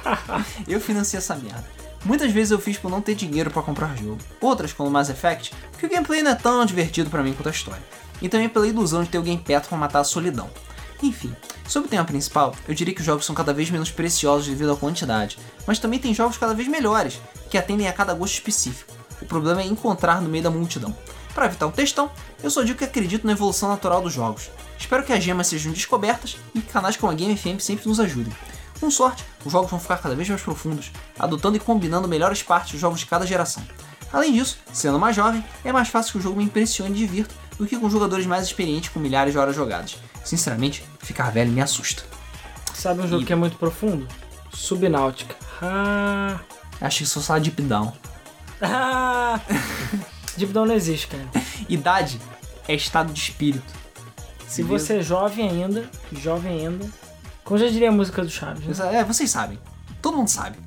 [0.68, 1.64] eu financiei essa merda.
[2.04, 4.20] Muitas vezes eu fiz por não ter dinheiro para comprar jogo.
[4.40, 7.50] Outras, como Mass Effect, porque o gameplay não é tão divertido para mim quanto a
[7.50, 7.82] história.
[8.22, 10.48] E também pela ilusão de ter alguém perto para matar a solidão.
[11.02, 11.34] Enfim,
[11.66, 14.70] sobre o tema principal, eu diria que os jogos são cada vez menos preciosos devido
[14.70, 17.20] à quantidade, mas também tem jogos cada vez melhores,
[17.50, 18.94] que atendem a cada gosto específico.
[19.20, 20.94] O problema é encontrar no meio da multidão.
[21.38, 22.10] Para evitar o textão,
[22.42, 24.50] eu só digo que acredito na evolução natural dos jogos.
[24.76, 28.00] Espero que as gemas sejam descobertas e que canais como a Game FM sempre nos
[28.00, 28.32] ajudem.
[28.80, 32.72] Com sorte, os jogos vão ficar cada vez mais profundos, adotando e combinando melhores partes
[32.72, 33.62] dos jogos de cada geração.
[34.12, 37.32] Além disso, sendo mais jovem, é mais fácil que o jogo me impressione e divirta
[37.56, 39.96] do que com jogadores mais experientes com milhares de horas jogadas.
[40.24, 42.02] Sinceramente, ficar velho me assusta.
[42.74, 43.24] Sabe um jogo e...
[43.24, 44.08] que é muito profundo?
[44.52, 45.36] Subnáutica.
[45.62, 46.40] Ah.
[46.80, 47.92] Acho que só só Deep Down.
[48.60, 49.38] Ah.
[50.46, 51.28] Down não existe, cara.
[51.68, 52.20] Idade
[52.66, 53.78] é estado de espírito.
[54.46, 56.88] Se você é jovem ainda, jovem ainda,
[57.44, 58.78] como já diria a música do Chaves.
[58.78, 58.96] Né?
[58.96, 59.58] É, vocês sabem.
[60.00, 60.58] Todo mundo sabe.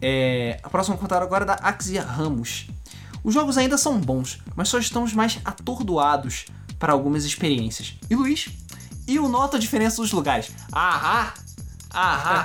[0.00, 2.68] É, a próxima comentário agora é da Axia Ramos.
[3.24, 6.46] Os jogos ainda são bons, mas só estamos mais atordoados
[6.78, 7.94] para algumas experiências.
[8.08, 8.48] E Luiz?
[9.06, 10.50] E eu noto a diferença dos lugares.
[10.70, 11.34] Ahá!
[11.94, 12.44] Aham.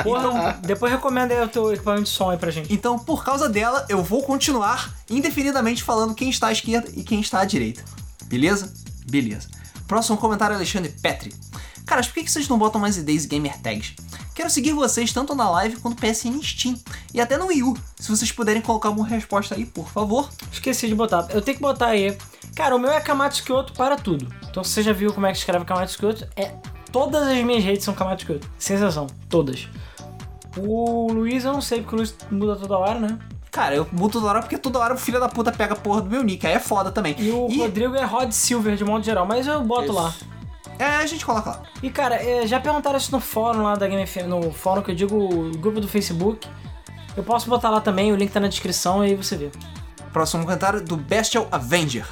[0.00, 2.72] então, depois recomenda aí o teu equipamento de som aí pra gente.
[2.72, 7.20] Então, por causa dela, eu vou continuar indefinidamente falando quem está à esquerda e quem
[7.20, 7.84] está à direita.
[8.24, 8.72] Beleza?
[9.10, 9.48] Beleza.
[9.86, 11.34] Próximo comentário, Alexandre Petri.
[11.86, 13.94] Caras, por que vocês não botam mais ideias e gamer tags?
[14.34, 16.76] Quero seguir vocês tanto na live quanto PSN Steam
[17.12, 17.76] e até no Wii U.
[17.96, 20.28] Se vocês puderem colocar uma resposta aí, por favor.
[20.50, 21.28] Esqueci de botar.
[21.30, 22.16] Eu tenho que botar aí.
[22.56, 24.26] Cara, o meu é Kamatsu Kyoto para tudo.
[24.48, 26.54] Então, se você já viu como é que escreve Kamatsu Kyoto, é
[26.94, 28.48] Todas as minhas redes são Camacho Kyoto.
[28.56, 29.08] Sensação.
[29.28, 29.68] Todas.
[30.56, 33.18] O Luiz eu não sei, porque o Luiz muda toda hora, né?
[33.50, 36.02] Cara, eu mudo toda hora porque toda hora o filho da puta pega a porra
[36.02, 36.46] do meu nick.
[36.46, 37.16] Aí é foda também.
[37.18, 37.58] E o e...
[37.58, 39.92] Rodrigo é Rod Silver de modo geral, mas eu boto isso.
[39.92, 40.14] lá.
[40.78, 41.62] É, a gente coloca lá.
[41.82, 44.92] E cara, é, já perguntaram isso no fórum lá da Game FM, no fórum que
[44.92, 46.46] eu digo, o grupo do Facebook.
[47.16, 49.50] Eu posso botar lá também, o link tá na descrição e aí você vê.
[50.12, 52.06] Próximo comentário do Bestial Avenger.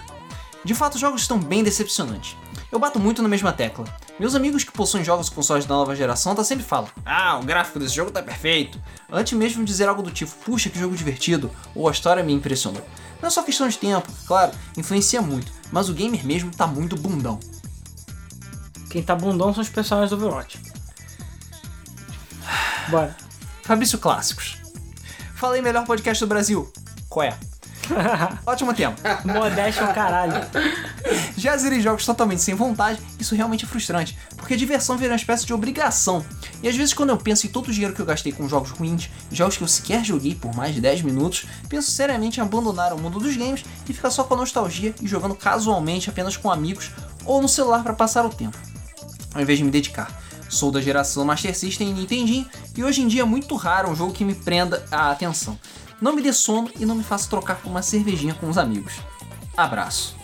[0.64, 2.36] De fato, os jogos estão bem decepcionantes.
[2.72, 3.84] Eu bato muito na mesma tecla.
[4.18, 7.44] Meus amigos que possuem jogos com consoles da nova geração tá sempre falam: Ah, o
[7.44, 8.80] gráfico desse jogo tá perfeito.
[9.10, 12.32] Antes mesmo de dizer algo do tipo, puxa que jogo divertido, ou a história me
[12.32, 12.86] impressionou.
[13.20, 16.96] Não é só questão de tempo, claro, influencia muito, mas o gamer mesmo tá muito
[16.96, 17.38] bundão.
[18.90, 20.60] Quem tá bundão são os personagens do Overwatch.
[22.88, 23.16] Bora.
[23.62, 24.58] Fabrício Clássicos.
[25.34, 26.70] Falei melhor podcast do Brasil.
[27.08, 27.38] Qual é?
[28.46, 29.00] Ótimo tempo.
[29.24, 30.34] Modéstia ao caralho.
[31.36, 35.16] Já zerei jogos totalmente sem vontade, isso realmente é frustrante, porque a diversão vira uma
[35.16, 36.24] espécie de obrigação.
[36.62, 38.70] E às vezes quando eu penso em todo o dinheiro que eu gastei com jogos
[38.70, 42.92] ruins, jogos que eu sequer joguei por mais de 10 minutos, penso seriamente em abandonar
[42.92, 46.50] o mundo dos games e ficar só com a nostalgia e jogando casualmente apenas com
[46.50, 46.90] amigos
[47.24, 48.56] ou no celular para passar o tempo,
[49.34, 50.22] ao invés de me dedicar.
[50.48, 52.46] Sou da geração Master System e Nintendinho,
[52.76, 55.58] e hoje em dia é muito raro um jogo que me prenda a atenção.
[56.02, 58.94] Não me dê sono e não me faça trocar por uma cervejinha com os amigos.
[59.56, 60.16] Abraço.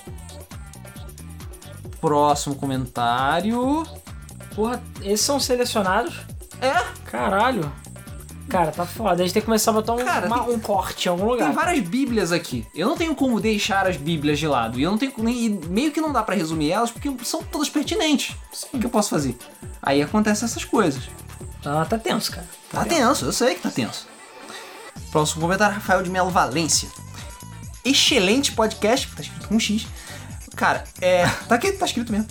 [2.01, 3.87] Próximo comentário.
[4.55, 6.15] Porra, esses são selecionados?
[6.61, 6.75] É,
[7.09, 7.73] Caralho.
[8.49, 9.13] Cara, tá foda.
[9.13, 11.27] A gente tem que começar a botar um, Cara, uma- tem- um corte em algum
[11.27, 11.45] lugar.
[11.47, 12.67] Tem várias bíblias aqui.
[12.75, 14.81] Eu não tenho como deixar as bíblias de lado.
[14.81, 17.43] E eu não tenho nem e meio que não dá pra resumir elas porque são
[17.43, 18.35] todas pertinentes.
[18.73, 19.37] O que eu posso fazer?
[19.83, 21.05] Aí acontecem essas coisas.
[21.65, 22.47] Ah, tá tenso, cara.
[22.71, 24.07] Tá tenso, eu sei que tá tenso.
[25.11, 26.89] Próximo comentário, Rafael de Melo Valência.
[27.85, 29.87] Excelente podcast, tá escrito com um X.
[30.57, 31.27] Cara, é.
[31.49, 32.27] Tá aqui, tá escrito mesmo.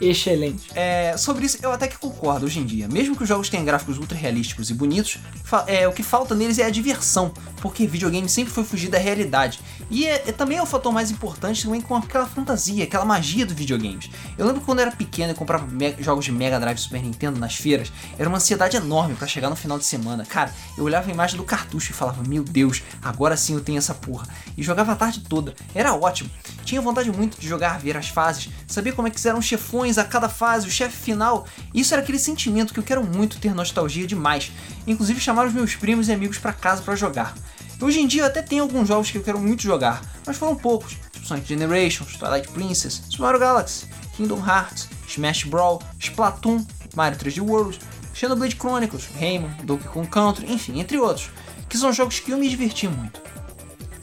[0.00, 0.68] Excelente.
[0.74, 2.88] É, sobre isso, eu até que concordo hoje em dia.
[2.88, 5.18] Mesmo que os jogos tenham gráficos ultra realísticos e bonitos,
[5.66, 9.60] é, o que falta neles é a diversão, porque videogame sempre foi fugir da realidade.
[9.90, 13.46] E é, é também é o fator mais importante também com aquela fantasia, aquela magia
[13.46, 14.10] dos videogames.
[14.36, 15.66] Eu lembro quando eu era pequeno e comprava
[16.00, 19.56] jogos de Mega Drive Super Nintendo nas feiras, era uma ansiedade enorme pra chegar no
[19.56, 20.24] final de semana.
[20.24, 23.78] Cara, eu olhava a imagem do cartucho e falava, meu Deus, agora sim eu tenho
[23.78, 24.26] essa porra.
[24.56, 26.30] E jogava a tarde toda, era ótimo.
[26.64, 29.83] Tinha vontade muito de jogar, ver as fases, saber como é que eram os chefões
[29.98, 31.46] a cada fase, o chefe final.
[31.72, 34.50] Isso era aquele sentimento que eu quero muito ter nostalgia demais.
[34.86, 37.34] Inclusive chamar os meus primos e amigos pra casa pra jogar.
[37.80, 40.54] Hoje em dia eu até tenho alguns jogos que eu quero muito jogar, mas foram
[40.56, 43.86] poucos, tipo Sonic Generations, Twilight Princess, Super Mario Galaxy,
[44.16, 47.78] Kingdom Hearts, Smash Brawl, Splatoon, Mario 3D World,
[48.14, 51.30] Xenoblade Chronicles, Rayman, Donkey Kong Country, enfim, entre outros,
[51.68, 53.33] que são jogos que eu me diverti muito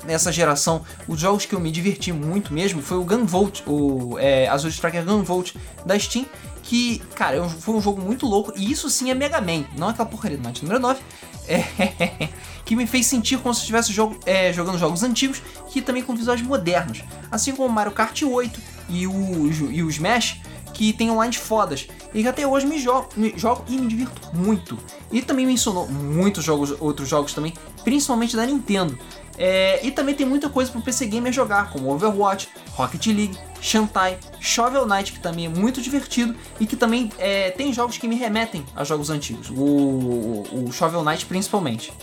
[0.06, 4.48] nessa geração, os jogos que eu me diverti muito mesmo foi o Gunvolt, o é,
[4.48, 5.54] Azul Striker Gunvolt
[5.86, 6.26] da Steam,
[6.64, 10.08] que, cara, foi um jogo muito louco, e isso sim é Mega Man, não aquela
[10.08, 11.00] porcaria do Might número 9,
[11.48, 12.30] é,
[12.64, 16.16] que me fez sentir como se estivesse jogo- é, jogando jogos antigos, que também com
[16.16, 18.60] visuais modernos, assim como Mario Kart 8
[18.90, 20.42] e o, e o Smash,
[20.82, 24.36] que tem online fodas, e que até hoje me jogo, me jogo e me divirto
[24.36, 24.76] muito.
[25.12, 27.54] E também mencionou muitos jogos, outros jogos também,
[27.84, 28.98] principalmente da Nintendo.
[29.38, 34.18] É, e também tem muita coisa pro PC Gamer jogar, como Overwatch, Rocket League, Shantae,
[34.40, 38.16] Shovel Knight, que também é muito divertido e que também é, tem jogos que me
[38.16, 41.94] remetem a jogos antigos, o, o, o Shovel Knight principalmente.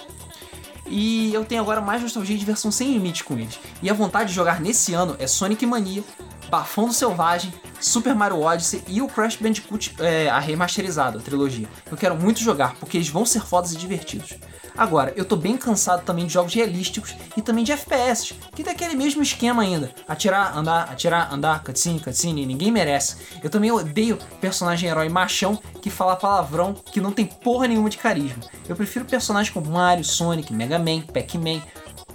[0.87, 3.59] E eu tenho agora mais nostalgia e diversão sem limite com eles.
[3.83, 6.03] E a vontade de jogar nesse ano é Sonic Mania,
[6.49, 11.69] Bafão do Selvagem, Super Mario Odyssey e o Crash Bandicoot é, a remasterizado, a trilogia.
[11.91, 14.35] Eu quero muito jogar, porque eles vão ser fodas e divertidos.
[14.79, 18.73] Agora, eu tô bem cansado também de jogos realísticos e também de FPS, que tem
[18.73, 19.93] aquele mesmo esquema ainda.
[20.07, 23.17] Atirar, andar, atirar, andar, cutscene, cutscene, ninguém merece.
[23.43, 27.99] Eu também odeio personagem herói machão que fala palavrão que não tem porra nenhuma de
[27.99, 28.41] carisma.
[28.69, 31.61] Eu prefiro personagens como Mario, Sonic, Mega Man, Pac-Man,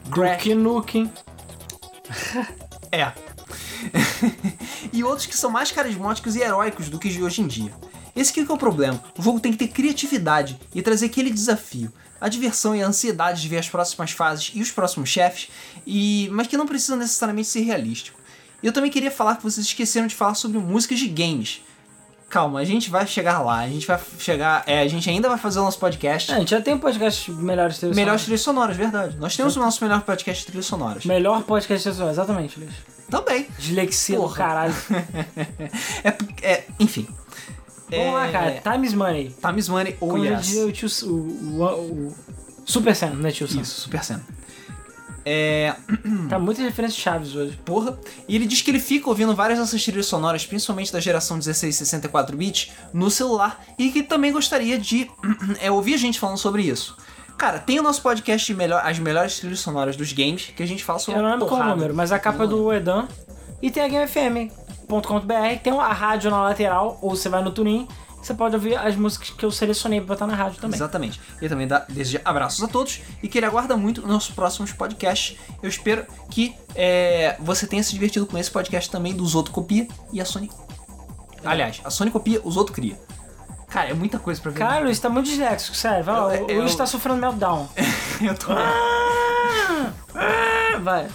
[0.09, 1.11] Crash, Duke Nukem.
[2.93, 3.11] é.
[4.91, 7.73] e outros que são mais carismáticos e heróicos do que os de hoje em dia.
[8.15, 9.03] Esse aqui que é o problema.
[9.17, 11.91] O jogo tem que ter criatividade e trazer aquele desafio.
[12.21, 15.49] A diversão e a ansiedade de ver as próximas fases e os próximos chefes,
[15.85, 18.17] e mas que não precisa necessariamente ser realístico.
[18.61, 21.61] E eu também queria falar que vocês esqueceram de falar sobre músicas de games.
[22.29, 24.63] Calma, a gente vai chegar lá, a gente vai chegar.
[24.65, 26.31] É, a gente ainda vai fazer o nosso podcast.
[26.31, 28.23] É, a gente já tem um podcast melhores trilhas Melhores sonoras.
[28.23, 29.17] trilhas sonoras, verdade.
[29.17, 31.05] Nós temos o nosso melhor podcast de trilhas sonoras.
[31.05, 32.73] Melhor podcast trilhas sonoras, exatamente, Luiz.
[33.09, 33.47] Também.
[33.57, 34.35] Dislexia do Porra.
[34.35, 34.75] caralho.
[36.03, 37.07] É, é, enfim.
[37.89, 38.61] Vamos lá, cara.
[38.61, 39.35] Time is money.
[39.39, 40.45] Times Money ou Como já yes.
[40.45, 40.89] dizia o tio...
[41.03, 42.15] O, o, o
[42.65, 43.61] Super Sam, né, tio Sam?
[43.61, 44.23] Isso, Super Senna.
[45.25, 45.75] É.
[46.29, 47.57] Tá muitas referências chaves hoje.
[47.63, 47.97] Porra.
[48.27, 51.75] E ele diz que ele fica ouvindo várias dessas trilhas sonoras, principalmente da geração 16
[51.75, 55.09] e 64 bits, no celular e que também gostaria de
[55.61, 56.97] é, ouvir a gente falando sobre isso.
[57.37, 60.65] Cara, tem o nosso podcast de melhor, As Melhores Trilhas Sonoras dos Games, que a
[60.65, 61.75] gente fala sobre Eu não lembro qual o porrada.
[61.75, 63.07] número, mas a capa é do Edan.
[63.61, 67.87] E tem a GameFM.com.br, tem a rádio na lateral, ou você vai no Tunin,
[68.21, 70.77] você pode ouvir as músicas que eu selecionei pra botar na rádio também.
[70.77, 71.19] Exatamente.
[71.41, 74.71] E também dá, deseja abraços a todos e que ele aguarda muito os nossos próximos
[74.71, 75.37] podcasts.
[75.61, 79.85] Eu espero que é, você tenha se divertido com esse podcast também dos outros copia
[80.13, 80.49] e a Sony.
[81.43, 82.97] Aliás, a Sony copia, os outros cria.
[83.73, 84.59] Cara, é muita coisa pra ver.
[84.59, 86.03] Cara, Luiz tá muito disléxico, sério.
[86.03, 87.67] Vai lá, Eu- o Luiz tá sofrendo meltdown.
[88.21, 88.47] eu tô.
[90.81, 91.07] Vai.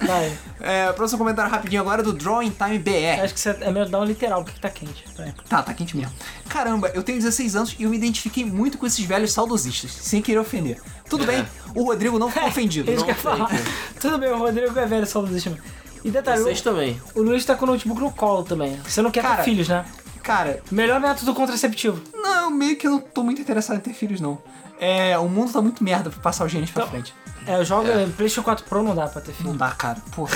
[0.00, 0.32] Vai.
[0.60, 3.22] É, próximo comentário rapidinho agora é do Drawing Time BR.
[3.22, 5.04] Acho que você é meltdown literal, porque tá quente.
[5.16, 5.34] Vai.
[5.48, 6.12] Tá, tá quente mesmo.
[6.48, 10.22] Caramba, eu tenho 16 anos e eu me identifiquei muito com esses velhos saudosistas, sem
[10.22, 10.80] querer ofender.
[11.08, 11.44] Tudo bem,
[11.74, 12.90] o Rodrigo não ficou ofendido.
[12.90, 13.50] É isso não que eu ia falar.
[14.00, 15.54] Tudo bem, o Rodrigo é velho, só desiste.
[16.02, 16.98] E detalhe, Vocês também.
[17.14, 18.80] o, o Luiz tá com o notebook no colo também.
[18.86, 19.84] Você não quer Cara, ter filhos, né?
[20.30, 22.00] Cara, Melhor método contraceptivo.
[22.14, 24.38] não, meio que eu não tô muito interessado em ter filhos, não.
[24.78, 27.12] É, o mundo tá muito merda pra passar os genes pra frente.
[27.46, 29.48] É, eu jogo PlayStation 4 Pro, não dá pra ter filho.
[29.50, 30.00] Não dá, cara.
[30.14, 30.34] Porra.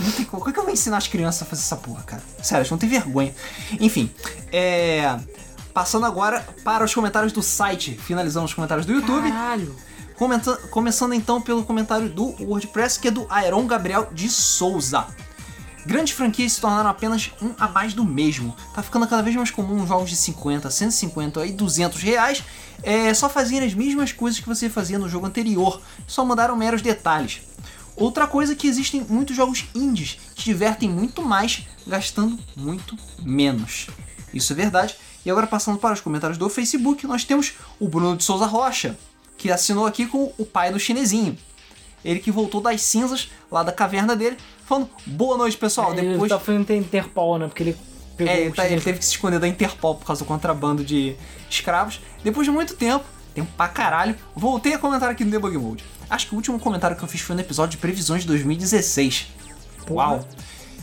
[0.00, 0.40] Não tem como.
[0.40, 2.22] Como é que eu vou ensinar as crianças a fazer essa porra, cara?
[2.42, 3.34] Sério, eles vão ter vergonha.
[3.80, 4.10] Enfim,
[4.52, 5.18] é.
[5.74, 7.94] Passando agora para os comentários do site.
[7.96, 9.30] Finalizamos os comentários do YouTube.
[9.30, 9.74] Caralho.
[10.16, 15.06] Comenta- começando então pelo comentário do WordPress, que é do Aeron Gabriel de Souza.
[15.84, 18.56] Grandes franquias se tornaram apenas um a mais do mesmo.
[18.74, 22.44] Tá ficando cada vez mais comum jogos de 50, 150 e 200 reais
[22.82, 26.82] é, só fazerem as mesmas coisas que você fazia no jogo anterior, só mudaram meros
[26.82, 27.40] detalhes.
[27.96, 33.88] Outra coisa é que existem muitos jogos indies que divertem muito mais gastando muito menos.
[34.32, 34.96] Isso é verdade.
[35.24, 38.98] E agora passando para os comentários do Facebook, nós temos o Bruno de Souza Rocha,
[39.36, 41.36] que assinou aqui com o pai do chinesinho.
[42.04, 45.92] Ele que voltou das cinzas lá da caverna dele, falando boa noite, pessoal.
[45.92, 47.46] Ele Depois tá fazendo Interpol, né?
[47.46, 47.76] Porque ele
[48.16, 50.26] pegou é, o ele, tá- ele teve que se esconder da Interpol por causa do
[50.28, 51.14] contrabando de
[51.48, 52.00] escravos.
[52.24, 53.04] Depois de muito tempo,
[53.34, 55.84] tempo pra caralho, voltei a comentar aqui no Debug Mode.
[56.10, 59.28] Acho que o último comentário que eu fiz foi no episódio de previsões de 2016.
[59.86, 60.08] Porra.
[60.08, 60.28] Uau!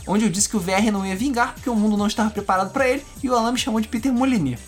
[0.06, 2.72] Onde eu disse que o VR não ia vingar porque o mundo não estava preparado
[2.72, 4.58] pra ele e o Alan me chamou de Peter Molyneux.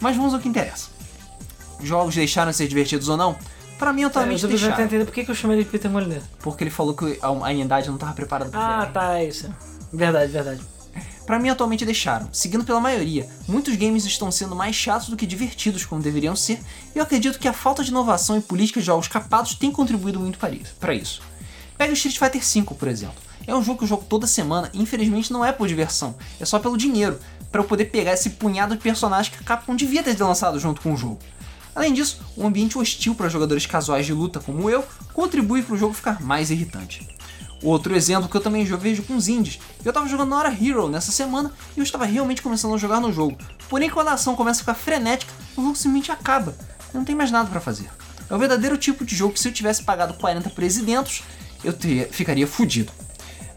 [0.00, 0.88] Mas vamos ao que interessa.
[1.82, 3.36] Jogos deixaram de ser divertidos ou não?
[3.78, 4.10] Pra mim, É, eu
[4.48, 4.84] deixaram.
[4.84, 6.22] entender por que, eu chamei ele de Peter Molyneux.
[6.40, 9.52] Porque ele falou que a humanidade não estava preparada pra Ah, tá, é isso.
[9.92, 10.60] Verdade, verdade.
[11.26, 12.28] Pra mim, atualmente deixaram.
[12.32, 16.60] Seguindo pela maioria, muitos games estão sendo mais chatos do que divertidos, como deveriam ser,
[16.94, 20.20] e eu acredito que a falta de inovação e política de jogos capados tem contribuído
[20.20, 20.50] muito para
[20.94, 21.22] isso.
[21.78, 23.16] Pega o Street Fighter V, por exemplo.
[23.46, 26.44] É um jogo que eu jogo toda semana e infelizmente não é por diversão, é
[26.44, 27.18] só pelo dinheiro,
[27.50, 30.80] para eu poder pegar esse punhado de personagens que a Capcom devia ter lançado junto
[30.80, 31.18] com o jogo.
[31.74, 35.78] Além disso, um ambiente hostil para jogadores casuais de luta como eu contribui para o
[35.78, 37.08] jogo ficar mais irritante.
[37.62, 39.58] Outro exemplo que eu também jo- vejo com os indies.
[39.84, 43.00] Eu tava jogando na hora Hero nessa semana e eu estava realmente começando a jogar
[43.00, 43.36] no jogo.
[43.68, 46.54] Porém, quando a ação começa a ficar frenética, o jogo simplesmente acaba.
[46.92, 47.88] Não tem mais nada pra fazer.
[48.28, 51.22] É o verdadeiro tipo de jogo que se eu tivesse pagado 40 presidentos,
[51.64, 52.92] eu teria, ficaria fudido.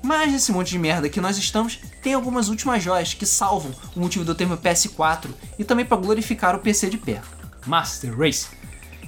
[0.02, 4.00] Mas nesse monte de merda que nós estamos, tem algumas últimas joias que salvam o
[4.00, 5.28] motivo de eu ter meu PS4
[5.60, 7.22] e também para glorificar o PC de pé.
[7.68, 8.48] Master Race.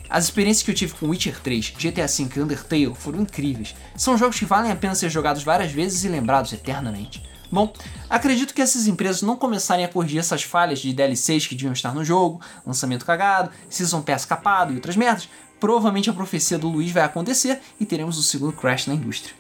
[0.10, 3.76] As experiências que eu tive com Witcher 3, GTA V e Undertale foram incríveis.
[3.96, 7.24] São jogos que valem a pena ser jogados várias vezes e lembrados eternamente.
[7.52, 7.74] Bom,
[8.10, 11.94] acredito que essas empresas não começarem a corrigir essas falhas de DLCs que deviam estar
[11.94, 15.30] no jogo, lançamento cagado, Season Pass capado e outras merdas.
[15.60, 19.36] Provavelmente a profecia do Luiz vai acontecer e teremos o segundo crash na indústria.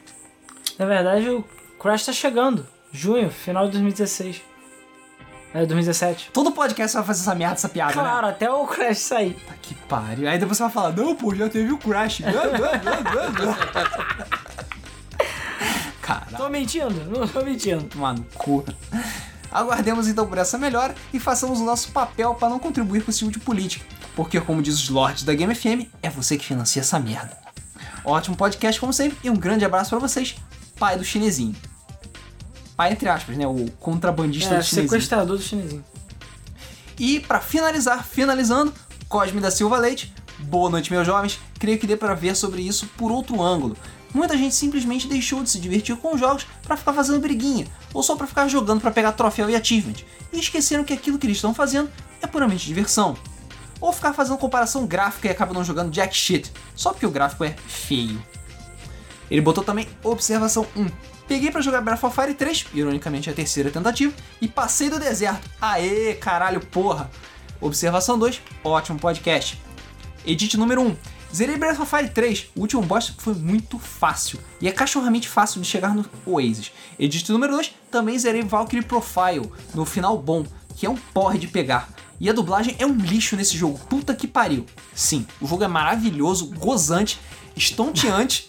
[0.77, 1.43] Na verdade, o
[1.79, 2.65] Crash tá chegando.
[2.91, 4.41] Junho, final de 2016.
[5.53, 6.29] É, 2017.
[6.31, 8.01] Todo podcast vai fazer essa merda, essa piada, né?
[8.01, 9.33] Claro, até o Crash sair.
[9.47, 10.29] Tá que pariu.
[10.29, 12.21] Aí depois você vai falar, não, pô, já teve o crash.
[16.01, 16.37] Caralho.
[16.37, 17.05] Tô mentindo?
[17.05, 17.83] Não tô mentindo.
[17.83, 18.63] tomar no cu.
[19.51, 23.19] Aguardemos então por essa melhora e façamos o nosso papel para não contribuir com esse
[23.19, 23.85] tipo de política.
[24.15, 27.35] Porque, como diz os lords da Game FM, é você que financia essa merda.
[28.05, 30.35] Ótimo podcast, como sempre, e um grande abraço para vocês,
[30.77, 31.55] pai do chinesinho.
[32.79, 33.45] Pai, entre aspas, né?
[33.45, 34.87] O contrabandista É, do chinesinho.
[34.89, 35.83] sequestrador do chinesinho.
[36.97, 38.73] E para finalizar, finalizando,
[39.09, 42.87] Cosme da Silva Leite, boa noite meus jovens, creio que dê para ver sobre isso
[42.95, 43.75] por outro ângulo.
[44.13, 48.01] Muita gente simplesmente deixou de se divertir com os jogos para ficar fazendo briguinha, ou
[48.01, 49.97] só para ficar jogando para pegar troféu e achievement,
[50.31, 51.89] e esqueceram que aquilo que eles estão fazendo
[52.21, 53.17] é puramente diversão.
[53.81, 57.43] Ou ficar fazendo comparação gráfica e acabam não jogando jack shit, só porque o gráfico
[57.43, 58.23] é feio.
[59.29, 61.08] Ele botou também observação 1.
[61.29, 64.11] Peguei pra jogar Breath of Fire 3, ironicamente a terceira tentativa,
[64.41, 65.47] e passei do deserto.
[65.61, 67.07] Aê, caralho, porra.
[67.61, 69.61] Observação 2, ótimo podcast.
[70.25, 70.95] Edit número 1.
[71.31, 75.61] Zerei Breath of Fire 3, o último boss foi muito fácil, e é cachorramente fácil
[75.61, 76.71] de chegar no Oasis.
[76.97, 80.43] Edit número 2, também zerei Valkyrie Profile, no final bom,
[80.75, 81.89] que é um porre de pegar.
[82.19, 84.65] E a dublagem é um lixo nesse jogo, puta que pariu.
[84.95, 87.19] Sim, o jogo é maravilhoso, gozante,
[87.55, 88.48] estonteante,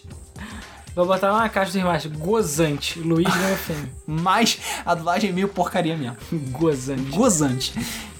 [0.95, 2.11] Vou botar lá na caixa do imagem.
[2.11, 2.99] Gozante.
[2.99, 3.87] Luiz FM.
[4.05, 6.17] mas a dublagem é meio porcaria mesmo.
[6.51, 7.03] Gozante.
[7.11, 7.73] Gozante.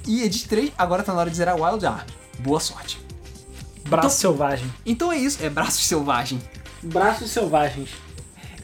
[0.08, 2.06] E Edit 3, agora tá na hora de zerar Wild Arm.
[2.40, 3.00] Boa sorte.
[3.88, 4.74] Braço Então- selvagem.
[4.86, 6.42] Então é isso, é braços selvagem.
[6.82, 7.90] Braços selvagens.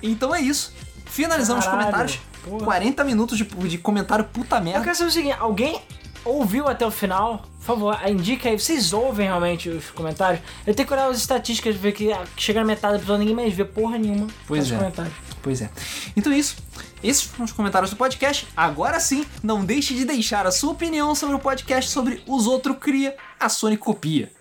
[0.02, 0.74] Então é isso.
[1.06, 2.20] Finalizamos os Caralho, comentários.
[2.44, 2.64] porra.
[2.66, 4.84] 40 minutos de, de comentário puta Eu merda.
[4.84, 5.82] quero saber o seguinte, alguém
[6.24, 7.46] ouviu até o final?
[7.68, 8.58] Por favor, indica aí.
[8.58, 10.42] Vocês ouvem realmente os comentários?
[10.66, 13.36] Eu tenho que olhar as estatísticas, ver que ah, chega na metade do episódio ninguém
[13.36, 14.28] mais vê porra nenhuma.
[14.48, 14.78] Pois nos é.
[14.78, 15.14] comentários.
[15.44, 15.70] Pois é.
[16.16, 16.56] Então isso.
[17.04, 18.48] Esses foram os comentários do podcast.
[18.56, 22.78] Agora sim, não deixe de deixar a sua opinião sobre o podcast sobre os outros
[22.80, 24.32] cria, a Sony copia.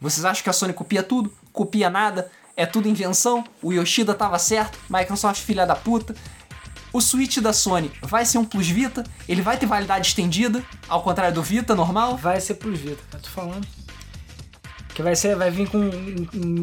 [0.00, 1.32] Vocês acham que a Sony copia tudo?
[1.52, 2.30] Copia nada?
[2.56, 3.42] É tudo invenção?
[3.60, 4.78] O Yoshida tava certo?
[4.88, 6.14] Microsoft filha da puta?
[6.96, 9.04] O Switch da Sony vai ser um Plus Vita?
[9.28, 10.64] Ele vai ter validade estendida?
[10.88, 12.16] Ao contrário do Vita normal?
[12.16, 13.66] Vai ser plus Vita, cara, tô falando.
[14.94, 15.90] Que vai ser, vai vir com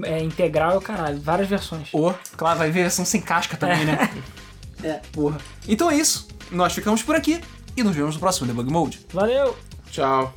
[0.03, 1.87] é, integral e o caralho, várias versões.
[1.93, 4.09] Ou, claro, vai ver versão sem casca também, né?
[4.83, 4.99] É.
[5.11, 5.37] Porra.
[5.67, 6.27] Então é isso.
[6.51, 7.39] Nós ficamos por aqui
[7.77, 9.05] e nos vemos no próximo Debug Mode.
[9.13, 9.55] Valeu!
[9.91, 10.33] Tchau.